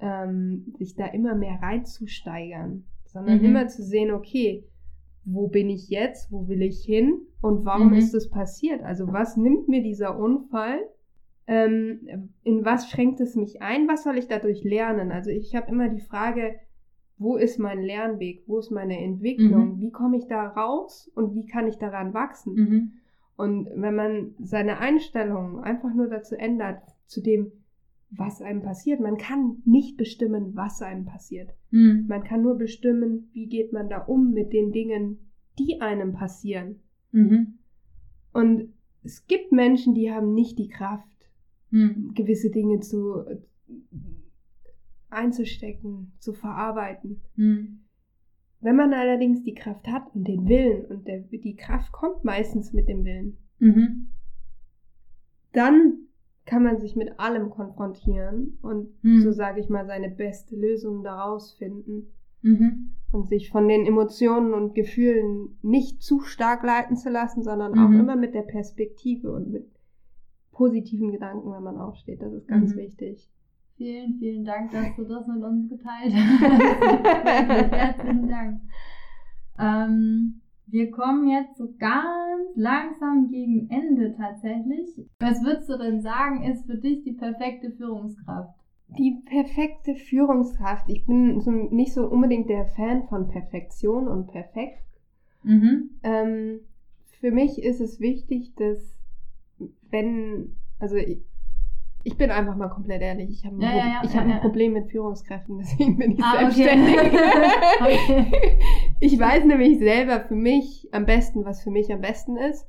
ähm, 0.00 0.74
sich 0.78 0.94
da 0.94 1.06
immer 1.06 1.34
mehr 1.34 1.60
reinzusteigern, 1.62 2.84
sondern 3.04 3.38
mhm. 3.38 3.44
immer 3.44 3.68
zu 3.68 3.82
sehen, 3.82 4.10
okay, 4.10 4.64
wo 5.24 5.48
bin 5.48 5.68
ich 5.68 5.88
jetzt, 5.88 6.30
wo 6.30 6.46
will 6.48 6.62
ich 6.62 6.84
hin 6.84 7.20
und 7.40 7.64
warum 7.64 7.88
mhm. 7.88 7.98
ist 7.98 8.12
das 8.14 8.28
passiert? 8.28 8.82
Also 8.82 9.12
was 9.12 9.36
nimmt 9.36 9.68
mir 9.68 9.82
dieser 9.82 10.18
Unfall 10.18 10.78
ähm, 11.46 12.30
in 12.42 12.64
was 12.64 12.90
schränkt 12.90 13.20
es 13.20 13.36
mich 13.36 13.62
ein? 13.62 13.88
Was 13.88 14.04
soll 14.04 14.18
ich 14.18 14.28
dadurch 14.28 14.64
lernen? 14.64 15.12
Also 15.12 15.30
ich 15.30 15.54
habe 15.54 15.70
immer 15.70 15.88
die 15.88 16.00
Frage, 16.00 16.56
wo 17.18 17.36
ist 17.36 17.58
mein 17.58 17.82
Lernweg, 17.82 18.42
wo 18.46 18.58
ist 18.58 18.70
meine 18.70 18.98
Entwicklung, 18.98 19.76
mhm. 19.76 19.80
wie 19.80 19.90
komme 19.90 20.18
ich 20.18 20.26
da 20.26 20.48
raus 20.48 21.10
und 21.14 21.34
wie 21.34 21.46
kann 21.46 21.66
ich 21.66 21.76
daran 21.76 22.12
wachsen. 22.14 22.54
Mhm. 22.54 22.92
Und 23.36 23.68
wenn 23.74 23.94
man 23.94 24.34
seine 24.38 24.78
Einstellung 24.78 25.60
einfach 25.60 25.94
nur 25.94 26.08
dazu 26.08 26.34
ändert, 26.34 26.82
zu 27.06 27.22
dem, 27.22 27.52
was 28.10 28.40
einem 28.40 28.62
passiert, 28.62 29.00
man 29.00 29.16
kann 29.16 29.62
nicht 29.64 29.96
bestimmen, 29.96 30.54
was 30.54 30.80
einem 30.82 31.04
passiert. 31.04 31.54
Mhm. 31.70 32.06
Man 32.08 32.24
kann 32.24 32.42
nur 32.42 32.56
bestimmen, 32.56 33.30
wie 33.32 33.46
geht 33.46 33.72
man 33.72 33.88
da 33.88 33.98
um 33.98 34.32
mit 34.32 34.52
den 34.52 34.72
Dingen, 34.72 35.30
die 35.58 35.80
einem 35.80 36.12
passieren. 36.12 36.80
Mhm. 37.12 37.58
Und 38.32 38.72
es 39.02 39.26
gibt 39.26 39.52
Menschen, 39.52 39.94
die 39.94 40.10
haben 40.10 40.34
nicht 40.34 40.58
die 40.58 40.68
Kraft, 40.68 41.08
mhm. 41.70 42.12
gewisse 42.14 42.50
Dinge 42.50 42.80
zu 42.80 43.24
einzustecken, 45.10 46.12
zu 46.18 46.32
verarbeiten. 46.32 47.22
Mhm. 47.36 47.80
Wenn 48.60 48.76
man 48.76 48.92
allerdings 48.94 49.42
die 49.42 49.54
Kraft 49.54 49.86
hat 49.86 50.14
und 50.14 50.26
den 50.26 50.48
Willen, 50.48 50.86
und 50.86 51.06
der, 51.06 51.20
die 51.20 51.56
Kraft 51.56 51.92
kommt 51.92 52.24
meistens 52.24 52.72
mit 52.72 52.88
dem 52.88 53.04
Willen, 53.04 53.38
mhm. 53.58 54.08
dann 55.52 55.98
kann 56.46 56.62
man 56.62 56.78
sich 56.78 56.96
mit 56.96 57.18
allem 57.18 57.50
konfrontieren 57.50 58.58
und 58.62 58.88
mhm. 59.02 59.20
so 59.20 59.32
sage 59.32 59.60
ich 59.60 59.68
mal 59.68 59.86
seine 59.86 60.10
beste 60.10 60.56
Lösung 60.56 61.02
daraus 61.02 61.52
finden 61.54 62.12
mhm. 62.42 62.92
und 63.12 63.28
sich 63.28 63.50
von 63.50 63.68
den 63.68 63.84
Emotionen 63.84 64.54
und 64.54 64.74
Gefühlen 64.74 65.58
nicht 65.62 66.02
zu 66.02 66.20
stark 66.20 66.62
leiten 66.62 66.96
zu 66.96 67.10
lassen, 67.10 67.42
sondern 67.42 67.78
auch 67.78 67.88
mhm. 67.88 68.00
immer 68.00 68.16
mit 68.16 68.34
der 68.34 68.42
Perspektive 68.42 69.32
und 69.32 69.50
mit 69.50 69.75
positiven 70.56 71.12
Gedanken, 71.12 71.52
wenn 71.52 71.62
man 71.62 71.78
aufsteht. 71.78 72.22
Das 72.22 72.32
ist 72.32 72.48
ganz 72.48 72.74
mhm. 72.74 72.78
wichtig. 72.78 73.28
Vielen, 73.76 74.14
vielen 74.18 74.44
Dank, 74.44 74.70
dass 74.72 74.96
du 74.96 75.04
das 75.04 75.26
mit 75.26 75.42
uns 75.42 75.68
geteilt 75.68 76.14
hast. 76.14 77.72
Herzlichen 77.72 78.28
Dank. 78.28 78.60
Ähm, 79.58 80.40
wir 80.66 80.90
kommen 80.90 81.28
jetzt 81.28 81.58
so 81.58 81.68
ganz 81.78 82.56
langsam 82.56 83.28
gegen 83.28 83.68
Ende 83.68 84.16
tatsächlich. 84.16 84.88
Was 85.20 85.44
würdest 85.44 85.68
du 85.68 85.76
denn 85.76 86.00
sagen, 86.00 86.42
ist 86.42 86.64
für 86.64 86.78
dich 86.78 87.02
die 87.04 87.12
perfekte 87.12 87.70
Führungskraft? 87.72 88.58
Die 88.98 89.20
perfekte 89.26 89.94
Führungskraft. 89.94 90.88
Ich 90.88 91.04
bin 91.04 91.40
so 91.40 91.50
nicht 91.50 91.92
so 91.92 92.08
unbedingt 92.08 92.48
der 92.48 92.66
Fan 92.66 93.06
von 93.08 93.28
Perfektion 93.28 94.08
und 94.08 94.28
perfekt. 94.28 94.82
Mhm. 95.42 95.90
Ähm, 96.02 96.60
für 97.20 97.30
mich 97.30 97.62
ist 97.62 97.80
es 97.80 98.00
wichtig, 98.00 98.54
dass 98.56 98.95
wenn, 99.90 100.56
also 100.78 100.96
ich, 100.96 101.22
ich 102.04 102.16
bin 102.16 102.30
einfach 102.30 102.56
mal 102.56 102.68
komplett 102.68 103.02
ehrlich. 103.02 103.30
Ich 103.30 103.44
habe 103.44 103.56
ein, 103.56 103.60
ja, 103.60 103.70
ja, 103.70 104.02
ja, 104.02 104.14
hab 104.14 104.24
ein 104.24 104.40
Problem 104.40 104.72
mit 104.74 104.90
Führungskräften, 104.90 105.58
deswegen 105.58 105.98
bin 105.98 106.12
ich 106.12 106.22
ah, 106.22 106.38
selbstständig. 106.38 106.96
Okay. 106.98 107.18
okay. 107.80 108.58
Ich 109.00 109.18
weiß 109.18 109.44
nämlich 109.44 109.78
selber 109.78 110.20
für 110.20 110.36
mich 110.36 110.88
am 110.92 111.04
besten, 111.04 111.44
was 111.44 111.62
für 111.62 111.70
mich 111.70 111.92
am 111.92 112.00
besten 112.00 112.36
ist, 112.36 112.66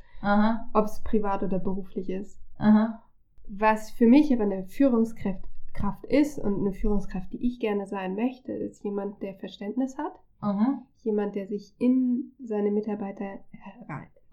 ob 0.73 0.85
es 0.85 1.01
privat 1.03 1.43
oder 1.43 1.59
beruflich 1.59 2.09
ist. 2.09 2.41
Aha. 2.57 3.03
Was 3.47 3.91
für 3.91 4.07
mich 4.07 4.33
aber 4.33 4.43
eine 4.43 4.65
Führungskraft 4.65 5.47
Kraft 5.77 6.05
ist 6.05 6.39
und 6.39 6.59
eine 6.59 6.73
Führungskraft, 6.73 7.31
die 7.31 7.45
ich 7.45 7.59
gerne 7.59 7.85
sein 7.85 8.15
möchte, 8.15 8.51
ist 8.51 8.83
jemand, 8.83 9.21
der 9.21 9.35
Verständnis 9.35 9.97
hat. 9.97 10.13
Aha. 10.39 10.83
Jemand, 11.03 11.35
der 11.35 11.47
sich 11.47 11.73
in 11.79 12.31
seine 12.43 12.71
Mitarbeiter 12.71 13.39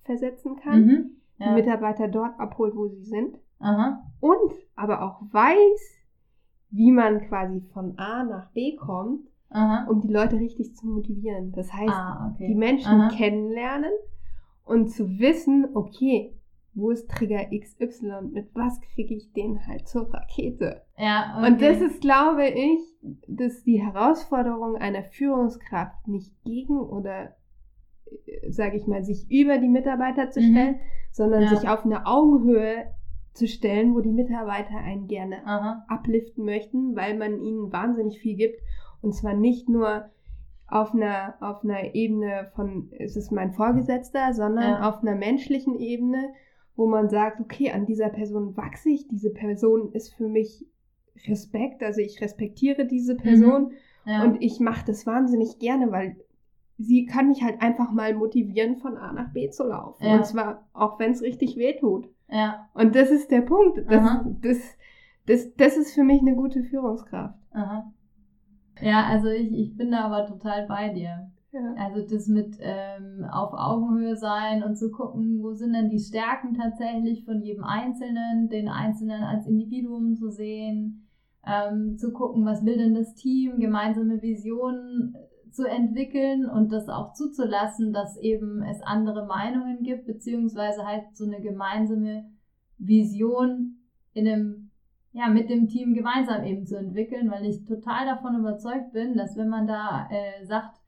versetzen 0.03 0.57
kann. 0.57 0.87
Mhm. 0.87 1.11
Die 1.39 1.51
Mitarbeiter 1.51 2.09
dort 2.09 2.39
abholt, 2.39 2.76
wo 2.76 2.87
sie 2.87 3.05
sind 3.05 3.39
Aha. 3.64 4.03
Und 4.20 4.53
aber 4.76 5.03
auch 5.03 5.22
weiß, 5.32 6.03
wie 6.70 6.93
man 6.93 7.26
quasi 7.28 7.62
von 7.72 7.99
A 7.99 8.24
nach 8.24 8.51
B 8.51 8.76
kommt, 8.76 9.26
Aha. 9.51 9.87
um 9.89 10.01
die 10.01 10.12
Leute 10.12 10.37
richtig 10.37 10.74
zu 10.74 10.87
motivieren. 10.87 11.53
Das 11.53 11.72
heißt, 11.72 11.93
ah, 11.93 12.32
okay. 12.32 12.49
die 12.49 12.55
Menschen 12.55 13.01
Aha. 13.01 13.09
kennenlernen 13.09 13.93
und 14.64 14.91
zu 14.91 15.18
wissen, 15.18 15.68
okay, 15.74 16.35
wo 16.74 16.91
ist 16.91 17.09
Trigger 17.09 17.47
XY, 17.57 18.32
mit 18.32 18.51
was 18.55 18.80
kriege 18.80 19.14
ich 19.14 19.32
den 19.32 19.64
halt 19.66 19.87
zur 19.89 20.12
Rakete. 20.12 20.82
Ja, 20.99 21.37
okay. 21.39 21.47
Und 21.47 21.62
das 21.62 21.80
ist, 21.80 22.01
glaube 22.01 22.49
ich, 22.49 22.80
dass 23.28 23.62
die 23.62 23.80
Herausforderung 23.80 24.76
einer 24.76 25.05
Führungskraft 25.05 26.09
nicht 26.09 26.35
gegen 26.43 26.80
oder, 26.80 27.37
äh, 28.26 28.51
sage 28.51 28.76
ich 28.76 28.89
mal, 28.89 29.05
sich 29.05 29.30
über 29.30 29.59
die 29.59 29.68
Mitarbeiter 29.68 30.30
zu 30.32 30.41
stellen, 30.41 30.74
mhm. 30.74 30.80
Sondern 31.15 31.43
ja. 31.43 31.49
sich 31.51 31.69
auf 31.69 31.85
eine 31.85 32.07
Augenhöhe 32.07 32.91
zu 33.35 33.47
stellen, 33.47 33.95
wo 33.95 34.01
die 34.01 34.12
Mitarbeiter 34.12 34.77
einen 34.77 35.07
gerne 35.07 35.47
Aha. 35.47 35.87
upliften 35.89 36.45
möchten, 36.45 36.97
weil 36.97 37.17
man 37.17 37.41
ihnen 37.41 37.73
wahnsinnig 37.73 38.19
viel 38.19 38.37
gibt. 38.37 38.61
Und 39.01 39.15
zwar 39.15 39.35
nicht 39.35 39.69
nur 39.69 40.11
auf 40.67 40.93
einer, 40.93 41.37
auf 41.41 41.62
einer 41.62 41.95
Ebene 41.95 42.51
von, 42.57 42.91
ist 42.91 43.17
es 43.17 43.31
mein 43.31 43.53
Vorgesetzter, 43.53 44.35
sondern 44.35 44.83
ja. 44.83 44.89
auf 44.89 45.03
einer 45.03 45.15
menschlichen 45.15 45.79
Ebene, 45.79 46.33
wo 46.75 46.89
man 46.89 47.09
sagt, 47.09 47.41
okay, 47.41 47.71
an 47.71 47.87
dieser 47.87 48.09
Person 48.09 48.57
wachse 48.57 48.91
ich, 48.91 49.07
diese 49.07 49.31
Person 49.31 49.93
ist 49.93 50.12
für 50.15 50.27
mich 50.27 50.67
Respekt, 51.29 51.85
also 51.85 52.01
ich 52.01 52.21
respektiere 52.21 52.87
diese 52.87 53.15
Person 53.15 53.69
mhm. 54.05 54.11
ja. 54.11 54.25
und 54.25 54.43
ich 54.43 54.59
mache 54.59 54.85
das 54.85 55.07
wahnsinnig 55.07 55.61
gerne, 55.61 55.93
weil 55.93 56.17
sie 56.79 57.07
kann 57.07 57.29
mich 57.29 57.43
halt 57.43 57.62
einfach 57.62 57.93
mal 57.93 58.14
motivieren, 58.14 58.77
von 58.77 58.97
A 58.97 59.12
nach 59.12 59.33
B 59.33 59.51
zu 59.51 59.64
laufen. 59.64 60.05
Ja. 60.05 60.16
Und 60.16 60.27
zwar 60.27 60.66
auch 60.72 60.99
wenn 60.99 61.12
es 61.12 61.22
richtig 61.22 61.57
weh 61.57 61.77
tut. 61.79 62.09
Ja. 62.29 62.68
Und 62.75 62.95
das 62.95 63.11
ist 63.11 63.31
der 63.31 63.43
Punkt. 63.43 63.79
Das, 63.89 64.20
das, 64.41 64.59
das, 65.27 65.55
das 65.57 65.77
ist 65.77 65.95
für 65.95 66.05
mich 66.05 66.20
eine 66.20 66.35
gute 66.35 66.62
Führungskraft. 66.62 67.39
Aha. 67.53 67.93
Ja, 68.81 69.05
also 69.07 69.29
ich, 69.29 69.53
ich 69.53 69.77
bin 69.77 69.91
da 69.93 70.05
aber 70.07 70.27
total 70.27 70.66
bei 70.66 70.89
dir. 70.89 71.31
Ja. 71.53 71.75
Also 71.79 72.03
das 72.03 72.27
mit 72.27 72.57
ähm, 72.61 73.25
auf 73.31 73.53
Augenhöhe 73.53 74.16
sein 74.16 74.64
und 74.64 74.77
zu 74.77 74.91
gucken, 74.91 75.41
wo 75.41 75.53
sind 75.53 75.72
denn 75.72 75.89
die 75.89 76.01
Stärken 76.01 76.55
tatsächlich 76.55 77.25
von 77.25 77.41
jedem 77.41 77.62
Einzelnen, 77.62 78.49
den 78.49 78.68
Einzelnen 78.68 79.22
als 79.22 79.47
Individuum 79.47 80.16
zu 80.16 80.31
sehen, 80.31 81.07
ähm, 81.47 81.97
zu 81.97 82.12
gucken, 82.12 82.45
was 82.45 82.64
will 82.64 82.77
denn 82.77 82.95
das 82.95 83.14
Team, 83.14 83.61
gemeinsame 83.61 84.20
Visionen 84.20 85.14
zu 85.55 85.67
entwickeln 85.67 86.49
und 86.49 86.73
das 86.73 86.89
auch 86.89 87.13
zuzulassen, 87.13 87.93
dass 87.93 88.17
eben 88.19 88.63
es 88.63 88.83
andere 88.83 89.27
Meinungen 89.27 89.83
gibt, 89.83 90.07
beziehungsweise 90.07 90.85
halt 90.85 91.05
so 91.15 91.25
eine 91.25 91.41
gemeinsame 91.41 92.31
Vision 92.79 93.77
in 94.13 94.29
einem, 94.29 94.71
ja, 95.13 95.29
mit 95.29 95.49
dem 95.49 95.69
Team 95.69 95.95
gemeinsam 95.95 96.45
eben 96.45 96.67
zu 96.67 96.77
entwickeln, 96.77 97.31
weil 97.31 97.47
ich 97.47 97.65
total 97.65 98.07
davon 98.07 98.39
überzeugt 98.39 98.93
bin, 98.93 99.17
dass 99.17 99.37
wenn 99.37 99.49
man 99.49 99.67
da 99.67 100.09
äh, 100.11 100.45
sagt, 100.45 100.81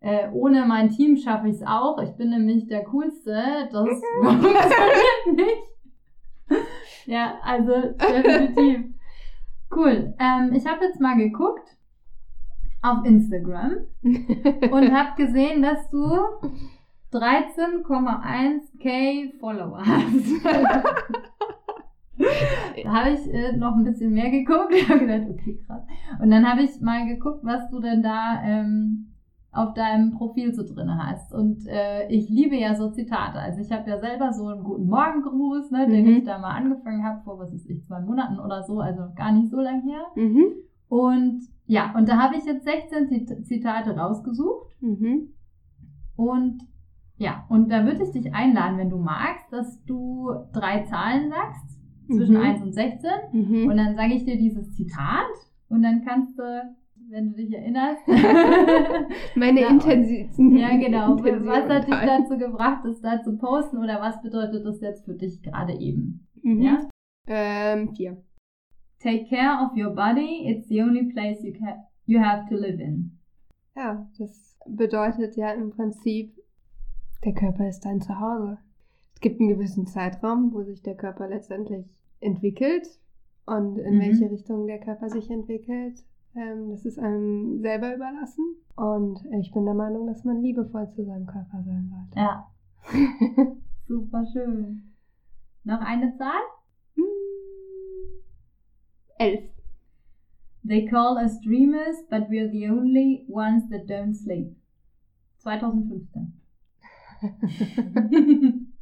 äh, 0.00 0.28
ohne 0.32 0.66
mein 0.66 0.90
Team 0.90 1.16
schaffe 1.16 1.48
ich 1.48 1.56
es 1.56 1.66
auch, 1.66 1.98
ich 2.02 2.14
bin 2.16 2.30
nämlich 2.30 2.66
der 2.66 2.84
Coolste, 2.84 3.68
das 3.72 3.88
funktioniert 4.22 5.34
nicht. 5.34 6.66
ja, 7.06 7.38
also 7.42 7.72
definitiv. 7.98 8.90
Cool. 9.74 10.14
Ähm, 10.20 10.52
ich 10.54 10.66
habe 10.66 10.84
jetzt 10.84 11.00
mal 11.00 11.16
geguckt, 11.16 11.68
auf 12.84 13.04
Instagram 13.04 13.72
und 14.02 14.92
habe 14.92 15.16
gesehen, 15.16 15.62
dass 15.62 15.90
du 15.90 15.98
13,1k 17.12 19.38
Follower 19.40 19.78
hast. 19.78 20.44
da 20.44 20.84
habe 22.92 23.10
ich 23.10 23.28
äh, 23.32 23.56
noch 23.56 23.74
ein 23.74 23.84
bisschen 23.84 24.12
mehr 24.12 24.30
geguckt. 24.30 24.70
Ich 24.74 24.86
habe 24.88 25.00
gedacht, 25.00 25.30
okay, 25.30 25.58
krass. 25.66 25.82
Und 26.20 26.30
dann 26.30 26.46
habe 26.46 26.62
ich 26.62 26.78
mal 26.82 27.06
geguckt, 27.06 27.40
was 27.42 27.70
du 27.70 27.80
denn 27.80 28.02
da 28.02 28.42
ähm, 28.44 29.14
auf 29.50 29.72
deinem 29.72 30.10
Profil 30.10 30.52
so 30.52 30.62
drin 30.62 30.90
hast. 30.98 31.32
Und 31.32 31.66
äh, 31.66 32.06
ich 32.08 32.28
liebe 32.28 32.56
ja 32.56 32.74
so 32.74 32.90
Zitate. 32.90 33.38
Also 33.38 33.60
ich 33.60 33.72
habe 33.72 33.88
ja 33.88 33.98
selber 33.98 34.34
so 34.34 34.48
einen 34.48 34.64
guten 34.64 34.88
Morgengruß, 34.88 35.70
ne, 35.70 35.86
den 35.86 36.04
mhm. 36.04 36.16
ich 36.16 36.24
da 36.24 36.36
mal 36.38 36.54
angefangen 36.54 37.02
habe 37.04 37.22
vor, 37.22 37.38
was 37.38 37.54
ist 37.54 37.70
ich, 37.70 37.82
zwei 37.86 38.00
Monaten 38.00 38.38
oder 38.40 38.62
so, 38.64 38.80
also 38.80 39.04
gar 39.14 39.32
nicht 39.32 39.48
so 39.50 39.60
lang 39.60 39.80
her. 39.82 40.02
Mhm. 40.16 40.44
Und 40.88 41.53
ja, 41.66 41.94
und 41.96 42.08
da 42.08 42.18
habe 42.18 42.36
ich 42.36 42.44
jetzt 42.44 42.64
16 42.64 43.44
Zitate 43.44 43.96
rausgesucht. 43.96 44.70
Mhm. 44.80 45.34
Und 46.16 46.62
ja, 47.16 47.46
und 47.48 47.70
da 47.70 47.84
würde 47.84 48.02
ich 48.02 48.10
dich 48.10 48.34
einladen, 48.34 48.78
wenn 48.78 48.90
du 48.90 48.98
magst, 48.98 49.52
dass 49.52 49.82
du 49.84 50.30
drei 50.52 50.82
Zahlen 50.82 51.30
sagst, 51.30 51.80
zwischen 52.08 52.36
mhm. 52.36 52.42
1 52.42 52.62
und 52.62 52.72
16. 52.72 53.10
Mhm. 53.32 53.70
Und 53.70 53.76
dann 53.76 53.96
sage 53.96 54.14
ich 54.14 54.24
dir 54.24 54.36
dieses 54.36 54.74
Zitat 54.74 55.26
und 55.68 55.82
dann 55.82 56.04
kannst 56.04 56.38
du, 56.38 56.42
wenn 57.08 57.30
du 57.30 57.36
dich 57.36 57.52
erinnerst, 57.52 58.06
meine 59.36 59.60
ja, 59.62 59.68
Intensitäten. 59.68 60.56
Ja, 60.56 60.76
genau. 60.76 61.12
Intention 61.16 61.46
was 61.46 61.68
hat 61.68 61.86
dich 61.86 61.94
dazu 61.94 62.36
gebracht, 62.36 62.84
das 62.84 63.00
da 63.00 63.22
zu 63.22 63.38
posten 63.38 63.78
oder 63.78 64.00
was 64.00 64.20
bedeutet 64.20 64.66
das 64.66 64.80
jetzt 64.80 65.04
für 65.04 65.14
dich 65.14 65.42
gerade 65.42 65.74
eben? 65.74 66.26
Mhm. 66.42 66.60
Ja? 66.60 66.88
Ähm, 67.26 67.94
vier. 67.94 68.22
Take 69.04 69.28
care 69.28 69.60
of 69.62 69.76
your 69.76 69.94
body, 69.94 70.46
it's 70.48 70.66
the 70.68 70.80
only 70.80 71.12
place 71.12 71.44
you, 71.44 71.52
can, 71.52 71.84
you 72.06 72.18
have 72.20 72.48
to 72.48 72.56
live 72.56 72.80
in. 72.80 73.18
Ja, 73.76 74.08
das 74.18 74.56
bedeutet 74.66 75.36
ja 75.36 75.52
im 75.52 75.70
Prinzip, 75.70 76.34
der 77.22 77.34
Körper 77.34 77.68
ist 77.68 77.84
dein 77.84 78.00
Zuhause. 78.00 78.56
Es 79.12 79.20
gibt 79.20 79.40
einen 79.40 79.50
gewissen 79.50 79.86
Zeitraum, 79.86 80.54
wo 80.54 80.62
sich 80.62 80.82
der 80.82 80.94
Körper 80.94 81.28
letztendlich 81.28 81.84
entwickelt 82.20 82.86
und 83.44 83.76
in 83.76 83.96
mhm. 83.96 84.00
welche 84.00 84.30
Richtung 84.30 84.66
der 84.66 84.80
Körper 84.80 85.10
sich 85.10 85.30
entwickelt, 85.30 86.02
Ähm, 86.36 86.70
das 86.70 86.84
ist 86.84 86.98
einem 86.98 87.60
selber 87.60 87.94
überlassen. 87.94 88.56
Und 88.74 89.24
ich 89.38 89.52
bin 89.52 89.66
der 89.66 89.74
Meinung, 89.74 90.06
dass 90.06 90.24
man 90.24 90.40
liebevoll 90.40 90.90
zu 90.90 91.04
seinem 91.04 91.26
Körper 91.26 91.62
sein 91.62 91.88
sollte. 91.88 92.18
Ja. 92.18 92.50
Super 93.86 94.24
schön. 94.32 94.94
Noch 95.62 95.80
eine 95.80 96.16
Zahl? 96.16 96.42
Hm. 99.18 99.26
Elf. 99.26 99.44
They 100.64 100.86
call 100.86 101.18
us 101.18 101.38
dreamers, 101.40 101.96
but 102.10 102.28
we're 102.30 102.50
the 102.50 102.68
only 102.68 103.24
ones 103.28 103.68
that 103.70 103.86
don't 103.86 104.14
sleep. 104.14 104.56
2015. 105.42 106.32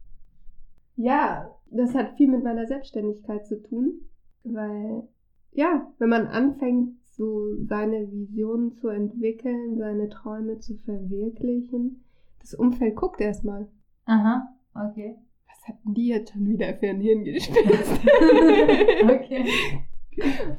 ja, 0.97 1.51
das 1.71 1.95
hat 1.95 2.17
viel 2.17 2.29
mit 2.29 2.45
meiner 2.45 2.67
Selbstständigkeit 2.67 3.47
zu 3.47 3.61
tun, 3.63 4.01
weil 4.45 5.09
ja, 5.53 5.93
wenn 5.99 6.09
man 6.09 6.27
anfängt, 6.27 6.97
so 7.05 7.57
seine 7.67 8.11
Visionen 8.11 8.73
zu 8.73 8.89
entwickeln, 8.89 9.77
seine 9.77 10.09
Träume 10.09 10.59
zu 10.61 10.77
verwirklichen, 10.77 12.05
das 12.41 12.55
Umfeld 12.55 12.97
guckt 12.97 13.21
erstmal. 13.21 13.69
Aha, 14.07 14.49
okay. 14.75 15.17
Was 15.47 15.69
hatten 15.69 15.95
die 15.95 16.09
jetzt 16.09 16.33
schon 16.33 16.49
wieder 16.49 16.75
für 16.75 16.89
ein 16.89 17.01
Hirngespinst? 17.01 17.93
okay. 19.05 19.45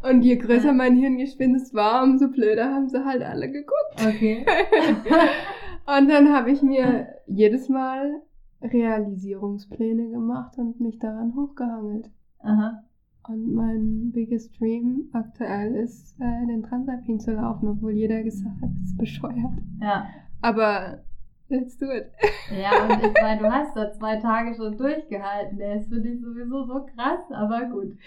Und 0.09 0.21
je 0.23 0.35
größer 0.37 0.67
ja. 0.67 0.73
mein 0.73 0.95
Hirngespinst 0.95 1.73
war, 1.73 2.03
umso 2.03 2.29
blöder 2.29 2.73
haben 2.73 2.89
sie 2.89 3.05
halt 3.05 3.23
alle 3.23 3.51
geguckt. 3.51 4.05
Okay. 4.05 4.45
und 5.97 6.09
dann 6.09 6.33
habe 6.33 6.51
ich 6.51 6.61
mir 6.61 7.07
jedes 7.27 7.69
Mal 7.69 8.21
Realisierungspläne 8.61 10.09
gemacht 10.09 10.57
und 10.57 10.79
mich 10.79 10.99
daran 10.99 11.35
hochgehangelt. 11.35 12.09
Aha. 12.39 12.83
Und 13.27 13.53
mein 13.53 14.11
biggest 14.11 14.59
dream 14.59 15.09
aktuell 15.13 15.75
ist, 15.75 16.19
äh, 16.19 16.45
den 16.47 16.63
Transalpin 16.63 17.19
zu 17.19 17.31
laufen, 17.31 17.69
obwohl 17.69 17.93
jeder 17.93 18.21
gesagt 18.21 18.61
hat, 18.61 18.69
das 18.73 18.89
ist 18.89 18.97
bescheuert. 18.97 19.61
Ja. 19.81 20.07
Aber 20.41 21.03
let's 21.49 21.77
do 21.77 21.85
it. 21.91 22.11
Ja, 22.51 22.83
und 22.83 23.03
ich 23.03 23.13
meine, 23.21 23.41
du 23.41 23.51
hast 23.51 23.75
da 23.75 23.91
zwei 23.91 24.17
Tage 24.17 24.55
schon 24.55 24.77
durchgehalten. 24.77 25.57
Der 25.57 25.75
ist 25.75 25.89
für 25.89 25.99
dich 25.99 26.21
sowieso 26.21 26.65
so 26.65 26.85
krass, 26.95 27.21
aber 27.31 27.65
gut. 27.65 27.97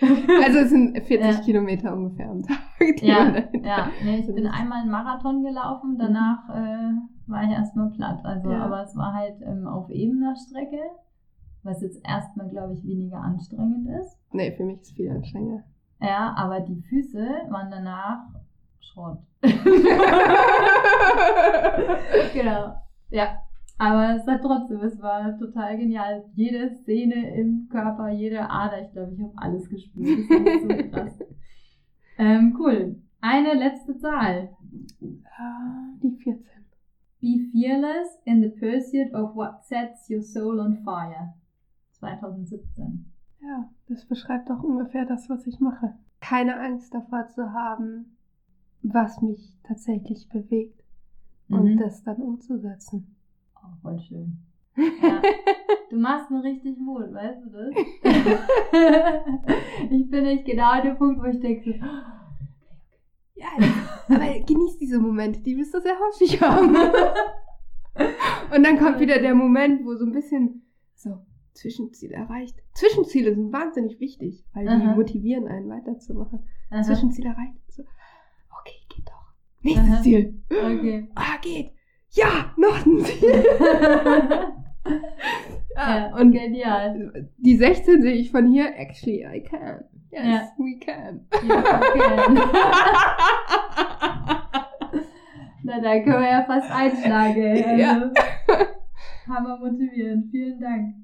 Also 0.45 0.59
es 0.59 0.71
sind 0.71 0.99
40 0.99 1.19
ja. 1.19 1.41
Kilometer 1.43 1.93
ungefähr 1.93 2.31
am 2.31 2.43
Tag. 2.43 3.03
ja, 3.03 3.35
ja. 3.63 3.91
Nee, 4.05 4.21
ich 4.21 4.27
bin 4.27 4.47
einmal 4.47 4.83
einen 4.83 4.91
Marathon 4.91 5.43
gelaufen, 5.43 5.97
danach 5.99 6.49
äh, 6.51 6.93
war 7.27 7.45
ich 7.45 7.51
erstmal 7.51 7.91
platt. 7.91 8.21
Also, 8.25 8.51
ja. 8.51 8.65
aber 8.65 8.83
es 8.83 8.97
war 8.97 9.15
halt 9.15 9.37
ähm, 9.43 9.67
auf 9.67 9.91
ebener 9.91 10.35
Strecke 10.37 10.81
was 11.67 11.83
jetzt 11.83 12.01
erstmal, 12.07 12.49
glaube 12.49 12.73
ich, 12.73 12.87
weniger 12.87 13.21
anstrengend 13.21 13.89
ist. 14.01 14.17
Nee, 14.33 14.53
für 14.57 14.65
mich 14.65 14.81
ist 14.81 14.87
es 14.91 14.93
viel 14.93 15.11
anstrengender. 15.11 15.65
Ja, 16.01 16.33
aber 16.37 16.61
die 16.61 16.81
Füße 16.83 17.27
waren 17.51 17.71
danach 17.71 18.21
Schrott. 18.81 19.19
genau. 22.33 22.77
Ja. 23.11 23.43
Aber 23.79 24.17
es 24.17 24.27
hat 24.27 24.41
trotzdem, 24.41 24.81
es 24.81 25.01
war 25.03 25.37
total 25.39 25.77
genial. 25.77 26.25
Jede 26.35 26.75
Szene 26.77 27.35
im 27.37 27.69
Körper, 27.69 28.09
jede 28.09 28.49
Ader, 28.49 28.83
ich 28.83 28.93
glaube, 28.93 29.13
ich 29.13 29.21
habe 29.21 29.33
alles 29.37 29.69
gespürt. 29.69 30.31
Das 30.31 30.41
ist 30.41 30.63
so 30.63 30.69
krass. 30.91 31.19
Ähm, 32.19 32.57
cool. 32.59 32.97
Eine 33.21 33.55
letzte 33.55 33.99
Zahl. 33.99 34.51
Ah, 35.39 35.91
die 36.03 36.17
14. 36.23 36.43
Be 37.21 37.51
fearless 37.53 38.19
in 38.25 38.41
the 38.41 38.49
pursuit 38.49 39.13
of 39.13 39.35
what 39.35 39.65
sets 39.65 40.09
your 40.09 40.23
soul 40.23 40.61
on 40.61 40.79
fire. 40.83 41.35
2017. 41.93 43.13
Ja, 43.43 43.69
das 43.89 44.07
beschreibt 44.07 44.51
auch 44.51 44.63
ungefähr 44.63 45.05
das, 45.05 45.29
was 45.29 45.47
ich 45.47 45.61
mache. 45.61 45.95
Keine 46.21 46.59
Angst 46.59 46.95
davor 46.95 47.29
zu 47.29 47.53
haben, 47.53 48.17
was 48.83 49.21
mich 49.21 49.55
tatsächlich 49.65 50.29
bewegt 50.29 50.86
mhm. 51.49 51.59
und 51.59 51.77
das 51.79 52.03
dann 52.03 52.17
umzusetzen. 52.17 53.17
Oh, 53.57 53.69
voll 53.83 54.01
schön. 54.01 54.39
Ja. 54.77 55.23
Du 55.89 55.99
machst 55.99 56.33
mir 56.33 56.43
richtig 56.43 56.77
Mut, 56.79 57.13
weißt 57.13 57.45
du 57.45 57.51
das? 57.51 57.73
ich 59.91 60.11
bin 60.11 60.25
nicht 60.25 60.45
genau 60.45 60.73
an 60.73 60.83
dem 60.83 60.99
Punkt, 60.99 61.23
wo 61.23 61.27
ich 61.27 61.39
denke, 61.39 61.63
so, 61.63 61.71
ja, 63.37 63.47
aber 64.09 64.41
genieß 64.41 64.79
diese 64.79 64.99
Momente, 64.99 65.41
die 65.41 65.57
wirst 65.57 65.75
du 65.75 65.81
sehr 65.81 65.97
häufig 65.99 66.41
haben. 66.45 66.75
Und 68.55 68.65
dann 68.65 68.79
kommt 68.79 68.99
wieder 68.99 69.21
der 69.21 69.35
Moment, 69.35 69.85
wo 69.85 69.95
so 69.95 70.07
ein 70.07 70.13
bisschen 70.13 70.67
so, 70.95 71.19
Zwischenziel 71.53 72.13
erreicht. 72.13 72.57
Zwischenziele 72.75 73.35
sind 73.35 73.53
wahnsinnig 73.53 74.01
wichtig, 74.01 74.45
weil 74.53 74.69
Aha. 74.69 74.79
die 74.79 74.87
motivieren 74.87 75.47
einen 75.47 75.69
weiterzumachen. 75.69 76.45
Aha. 76.71 76.83
Zwischenziel 76.83 77.27
erreicht. 77.27 77.61
So. 77.69 77.85
Nächstes 79.63 79.91
Aha. 79.91 80.03
Ziel. 80.03 80.43
Okay. 80.51 81.09
Ah, 81.15 81.39
geht. 81.41 81.73
Ja, 82.11 82.53
noch 82.57 82.87
ein 82.87 82.99
Ziel. 83.05 83.45
ja, 85.77 86.15
und 86.17 86.33
genial. 86.33 87.31
Die 87.39 87.57
16 87.57 88.03
sehe 88.03 88.15
ich 88.15 88.31
von 88.31 88.51
hier. 88.51 88.75
Actually, 88.77 89.25
I 89.25 89.43
can. 89.43 89.85
Yes, 90.11 90.25
ja. 90.25 90.53
we 90.59 90.79
can. 90.79 91.27
Yes, 91.33 91.43
we 91.43 91.99
can. 91.99 92.35
Na, 95.63 95.81
da 95.81 95.99
können 96.01 96.23
wir 96.23 96.31
ja 96.31 96.45
fast 96.45 96.71
einschlagen. 96.71 97.65
Also, 97.67 97.77
ja. 97.77 98.11
Hammer 99.29 99.59
motivierend. 99.59 100.31
Vielen 100.31 100.61
Dank. 100.61 100.95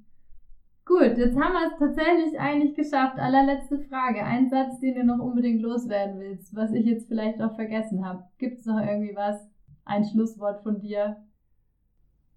Gut, 0.93 1.17
jetzt 1.17 1.41
haben 1.41 1.55
wir 1.55 1.73
es 1.73 1.79
tatsächlich 1.79 2.39
eigentlich 2.39 2.75
geschafft. 2.75 3.19
Allerletzte 3.19 3.79
Frage. 3.79 4.23
Ein 4.25 4.51
Satz, 4.51 4.79
den 4.79 4.95
du 4.95 5.05
noch 5.05 5.25
unbedingt 5.25 5.63
loswerden 5.63 6.21
willst, 6.21 6.55
was 6.55 6.71
ich 6.73 6.85
jetzt 6.85 7.09
vielleicht 7.09 7.41
auch 7.41 7.55
vergessen 7.55 8.05
habe. 8.05 8.25
Gibt 8.37 8.59
es 8.59 8.67
noch 8.67 8.79
irgendwie 8.79 9.17
was? 9.17 9.49
Ein 9.87 10.05
Schlusswort 10.05 10.63
von 10.63 10.81
dir? 10.81 11.17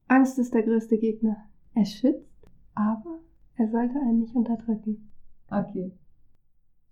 Angst 0.07 0.39
ist 0.39 0.53
der 0.53 0.63
größte 0.63 0.97
Gegner. 0.97 1.35
Er 1.73 1.83
schützt, 1.83 2.47
aber 2.75 3.19
er 3.57 3.67
sollte 3.67 3.99
einen 3.99 4.21
nicht 4.21 4.35
unterdrücken. 4.35 5.11
Okay. 5.51 5.91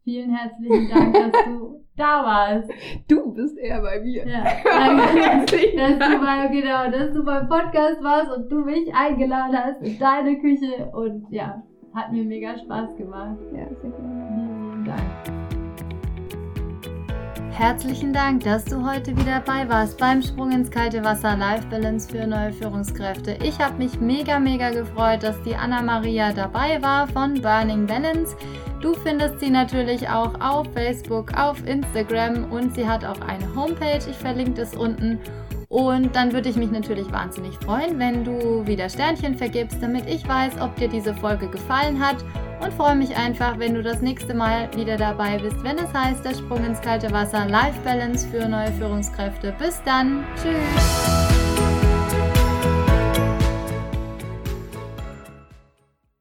Vielen 0.03 0.35
herzlichen 0.35 0.89
Dank, 0.89 1.13
dass 1.13 1.45
du 1.45 1.81
da 1.95 2.25
warst. 2.25 2.69
Du 3.07 3.33
bist 3.33 3.57
eher 3.57 3.81
bei 3.81 4.01
mir. 4.01 4.27
Ja, 4.27 4.43
danke, 4.65 5.77
dass 5.77 6.09
du 6.09 6.19
bei, 6.19 6.47
genau, 6.47 6.91
dass 6.91 7.13
du 7.13 7.23
beim 7.23 7.47
Podcast 7.47 8.03
warst 8.03 8.29
und 8.35 8.49
du 8.49 8.65
mich 8.65 8.93
eingeladen 8.93 9.57
hast 9.57 9.81
in 9.81 9.97
deine 9.97 10.37
Küche 10.39 10.91
und 10.91 11.27
ja, 11.29 11.63
hat 11.93 12.11
mir 12.11 12.25
mega 12.25 12.57
Spaß 12.57 12.97
gemacht. 12.97 13.37
Ja, 13.53 13.65
sehr 13.81 13.91
gerne. 13.91 14.73
Vielen 14.73 14.85
Dank. 14.85 15.43
Herzlichen 17.51 18.11
Dank, 18.11 18.43
dass 18.43 18.65
du 18.65 18.83
heute 18.83 19.15
wieder 19.15 19.41
dabei 19.45 19.69
warst 19.69 19.99
beim 19.99 20.21
Sprung 20.21 20.51
ins 20.51 20.69
kalte 20.69 21.03
Wasser 21.05 21.37
Life 21.37 21.67
Balance 21.69 22.09
für 22.09 22.27
neue 22.27 22.51
Führungskräfte. 22.51 23.37
Ich 23.43 23.59
habe 23.59 23.77
mich 23.77 24.01
mega, 24.01 24.39
mega 24.39 24.71
gefreut, 24.71 25.23
dass 25.23 25.41
die 25.43 25.55
Anna 25.55 25.81
Maria 25.81 26.33
dabei 26.33 26.81
war 26.81 27.07
von 27.07 27.41
Burning 27.41 27.85
Balance. 27.85 28.35
Du 28.83 28.93
findest 28.95 29.39
sie 29.39 29.49
natürlich 29.49 30.09
auch 30.09 30.33
auf 30.41 30.67
Facebook, 30.73 31.33
auf 31.37 31.65
Instagram 31.65 32.51
und 32.51 32.75
sie 32.75 32.85
hat 32.85 33.05
auch 33.05 33.21
eine 33.21 33.55
Homepage. 33.55 34.01
Ich 34.09 34.17
verlinke 34.17 34.55
das 34.55 34.75
unten. 34.75 35.19
Und 35.69 36.13
dann 36.13 36.33
würde 36.33 36.49
ich 36.49 36.57
mich 36.57 36.69
natürlich 36.69 37.09
wahnsinnig 37.09 37.55
freuen, 37.63 37.97
wenn 37.97 38.25
du 38.25 38.67
wieder 38.67 38.89
Sternchen 38.89 39.35
vergibst, 39.35 39.77
damit 39.81 40.05
ich 40.09 40.27
weiß, 40.27 40.59
ob 40.59 40.75
dir 40.75 40.89
diese 40.89 41.13
Folge 41.15 41.47
gefallen 41.47 41.97
hat. 41.97 42.17
Und 42.61 42.73
freue 42.73 42.95
mich 42.95 43.15
einfach, 43.15 43.57
wenn 43.57 43.73
du 43.73 43.81
das 43.81 44.01
nächste 44.01 44.33
Mal 44.33 44.67
wieder 44.75 44.97
dabei 44.97 45.37
bist, 45.37 45.63
wenn 45.63 45.77
es 45.77 45.93
heißt, 45.93 46.25
der 46.25 46.33
Sprung 46.35 46.65
ins 46.65 46.81
kalte 46.81 47.09
Wasser, 47.13 47.47
Life 47.47 47.79
Balance 47.85 48.27
für 48.27 48.49
neue 48.49 48.71
Führungskräfte. 48.73 49.55
Bis 49.59 49.81
dann. 49.85 50.25
Tschüss. 50.35 51.42